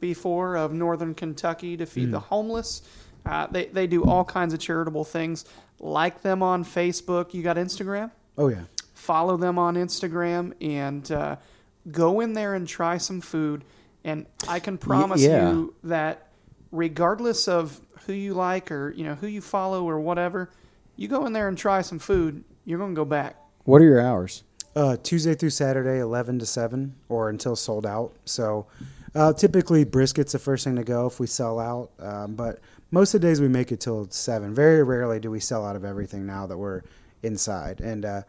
before 0.00 0.56
of 0.56 0.72
Northern 0.72 1.14
Kentucky 1.14 1.76
to 1.76 1.86
feed 1.86 2.10
the 2.10 2.20
homeless. 2.20 2.82
Uh, 3.24 3.46
they 3.46 3.66
they 3.66 3.86
do 3.86 4.04
all 4.04 4.24
kinds 4.24 4.52
of 4.52 4.60
charitable 4.60 5.04
things. 5.04 5.44
Like 5.78 6.22
them 6.22 6.42
on 6.42 6.64
Facebook. 6.64 7.34
You 7.34 7.42
got 7.42 7.56
Instagram? 7.56 8.10
Oh 8.36 8.48
yeah, 8.48 8.62
follow 9.02 9.36
them 9.36 9.58
on 9.58 9.74
Instagram 9.74 10.52
and 10.60 11.10
uh, 11.10 11.36
go 11.90 12.20
in 12.20 12.32
there 12.34 12.54
and 12.54 12.68
try 12.68 12.98
some 12.98 13.20
food. 13.20 13.64
And 14.04 14.26
I 14.48 14.60
can 14.60 14.78
promise 14.78 15.22
yeah. 15.22 15.50
you 15.50 15.74
that 15.84 16.28
regardless 16.70 17.48
of 17.48 17.80
who 18.06 18.12
you 18.12 18.34
like 18.34 18.70
or 18.70 18.90
you 18.90 19.04
know 19.04 19.14
who 19.14 19.26
you 19.26 19.40
follow 19.40 19.88
or 19.88 20.00
whatever, 20.00 20.50
you 20.96 21.08
go 21.08 21.26
in 21.26 21.32
there 21.32 21.48
and 21.48 21.58
try 21.58 21.82
some 21.82 21.98
food, 21.98 22.44
you're 22.64 22.78
going 22.78 22.94
to 22.94 22.96
go 22.96 23.04
back. 23.04 23.36
What 23.64 23.82
are 23.82 23.84
your 23.84 24.00
hours? 24.00 24.44
uh, 24.74 24.96
Tuesday 25.02 25.34
through 25.34 25.50
Saturday, 25.50 25.98
eleven 26.00 26.38
to 26.38 26.46
seven, 26.46 26.94
or 27.08 27.28
until 27.28 27.56
sold 27.56 27.86
out. 27.86 28.14
So 28.24 28.66
uh, 29.14 29.32
typically 29.32 29.84
brisket's 29.84 30.32
the 30.32 30.38
first 30.38 30.64
thing 30.64 30.76
to 30.76 30.84
go 30.84 31.06
if 31.06 31.20
we 31.20 31.26
sell 31.26 31.58
out, 31.58 31.90
um, 31.98 32.34
but 32.34 32.60
most 32.90 33.14
of 33.14 33.20
the 33.20 33.26
days 33.26 33.40
we 33.40 33.48
make 33.48 33.72
it 33.72 33.80
till 33.80 34.08
seven. 34.10 34.54
Very 34.54 34.82
rarely 34.82 35.20
do 35.20 35.30
we 35.30 35.40
sell 35.40 35.64
out 35.64 35.76
of 35.76 35.84
everything 35.84 36.26
now 36.26 36.46
that 36.46 36.56
we're 36.56 36.82
inside, 37.22 37.80
and 37.80 38.04
uh, 38.04 38.22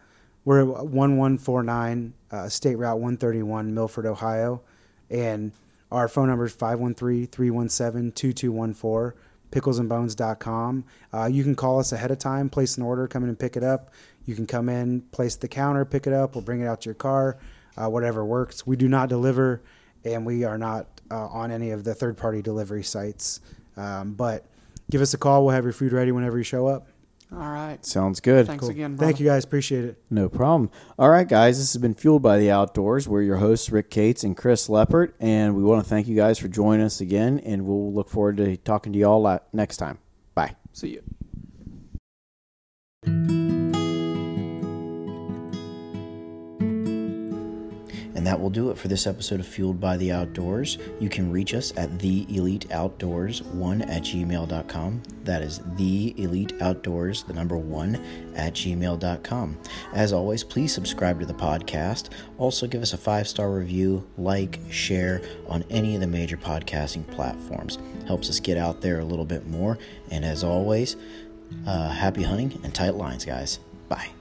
we're 0.45 0.61
at 0.61 0.85
one 0.85 1.17
one 1.17 1.37
four 1.37 1.63
nine 1.63 2.13
uh, 2.31 2.47
State 2.49 2.75
Route 2.75 2.99
one 2.99 3.17
thirty 3.17 3.43
one, 3.43 3.73
Milford, 3.73 4.05
Ohio, 4.05 4.61
and 5.09 5.51
our 5.91 6.07
phone 6.07 6.27
number 6.27 6.45
is 6.45 6.55
513-317-2214 6.55 9.13
picklesandbones.com. 9.53 10.83
Uh, 11.13 11.25
you 11.25 11.43
can 11.43 11.55
call 11.55 11.79
us 11.79 11.91
ahead 11.91 12.09
of 12.09 12.17
time, 12.17 12.49
place 12.49 12.77
an 12.77 12.83
order, 12.83 13.07
come 13.07 13.23
in 13.23 13.29
and 13.29 13.37
pick 13.37 13.55
it 13.55 13.63
up. 13.63 13.91
You 14.25 14.35
can 14.35 14.47
come 14.47 14.67
in, 14.67 15.01
place 15.11 15.35
the 15.35 15.47
counter, 15.47 15.85
pick 15.85 16.07
it 16.07 16.13
up, 16.13 16.35
we'll 16.35 16.43
bring 16.43 16.61
it 16.61 16.65
out 16.65 16.81
to 16.81 16.85
your 16.85 16.95
car, 16.95 17.37
uh, 17.77 17.87
whatever 17.87 18.25
works. 18.25 18.65
We 18.65 18.75
do 18.75 18.87
not 18.87 19.09
deliver, 19.09 19.61
and 20.03 20.25
we 20.25 20.43
are 20.43 20.57
not 20.57 20.87
uh, 21.11 21.27
on 21.27 21.51
any 21.51 21.71
of 21.71 21.83
the 21.83 21.93
third 21.93 22.17
party 22.17 22.41
delivery 22.41 22.83
sites. 22.83 23.41
Um, 23.77 24.13
but 24.13 24.45
give 24.89 25.01
us 25.01 25.13
a 25.13 25.17
call. 25.17 25.45
We'll 25.45 25.53
have 25.53 25.63
your 25.63 25.73
food 25.73 25.93
ready 25.93 26.11
whenever 26.11 26.37
you 26.37 26.43
show 26.43 26.65
up. 26.65 26.87
All 27.35 27.49
right. 27.49 27.83
Sounds 27.83 28.19
good. 28.19 28.45
Thanks 28.45 28.61
Cool. 28.61 28.69
again. 28.69 28.97
Thank 28.97 29.19
you 29.19 29.25
guys. 29.25 29.43
Appreciate 29.43 29.85
it. 29.85 29.97
No 30.09 30.29
problem. 30.29 30.69
All 30.99 31.09
right, 31.09 31.27
guys, 31.27 31.57
this 31.57 31.73
has 31.73 31.81
been 31.81 31.95
Fueled 31.95 32.21
by 32.21 32.37
the 32.37 32.51
Outdoors. 32.51 33.07
We're 33.07 33.23
your 33.23 33.37
hosts, 33.37 33.71
Rick 33.71 33.89
Cates 33.89 34.23
and 34.23 34.37
Chris 34.37 34.67
Leppert, 34.67 35.13
and 35.19 35.55
we 35.55 35.63
want 35.63 35.83
to 35.83 35.89
thank 35.89 36.07
you 36.07 36.15
guys 36.15 36.37
for 36.37 36.47
joining 36.47 36.85
us 36.85 37.01
again, 37.01 37.39
and 37.39 37.65
we'll 37.65 37.91
look 37.91 38.09
forward 38.09 38.37
to 38.37 38.57
talking 38.57 38.93
to 38.93 38.99
you 38.99 39.05
all 39.05 39.39
next 39.51 39.77
time. 39.77 39.97
Bye. 40.35 40.55
See 40.73 40.99
you. 43.05 43.42
And 48.23 48.27
that 48.29 48.39
will 48.39 48.49
do 48.49 48.69
it 48.69 48.77
for 48.77 48.87
this 48.87 49.05
episode 49.05 49.41
of 49.41 49.45
Fueled 49.45 49.81
by 49.81 49.97
the 49.97 50.13
Outdoors. 50.13 50.77
You 51.01 51.09
can 51.09 51.29
reach 51.29 51.53
us 51.53 51.73
at 51.75 51.99
the 51.99 52.25
Elite 52.33 52.71
Outdoors 52.71 53.43
one 53.43 53.81
at 53.81 54.03
gmail.com. 54.03 55.01
That 55.25 55.41
is 55.41 55.59
the 55.75 56.13
Elite 56.15 56.53
Outdoors, 56.61 57.23
the 57.23 57.33
number 57.33 57.57
one 57.57 57.95
at 58.33 58.53
gmail.com. 58.53 59.57
As 59.93 60.13
always, 60.13 60.41
please 60.41 60.73
subscribe 60.73 61.19
to 61.19 61.25
the 61.25 61.33
podcast. 61.33 62.11
Also, 62.37 62.65
give 62.65 62.81
us 62.81 62.93
a 62.93 62.97
five 62.97 63.27
star 63.27 63.51
review, 63.51 64.07
like, 64.17 64.57
share 64.69 65.21
on 65.49 65.65
any 65.69 65.95
of 65.95 65.99
the 65.99 66.07
major 66.07 66.37
podcasting 66.37 67.05
platforms. 67.07 67.77
Helps 68.07 68.29
us 68.29 68.39
get 68.39 68.55
out 68.55 68.79
there 68.79 69.01
a 69.01 69.05
little 69.05 69.25
bit 69.25 69.47
more. 69.47 69.77
And 70.11 70.23
as 70.23 70.45
always, 70.45 70.95
uh, 71.67 71.89
happy 71.89 72.23
hunting 72.23 72.57
and 72.63 72.73
tight 72.73 72.95
lines, 72.95 73.25
guys. 73.25 73.59
Bye. 73.89 74.11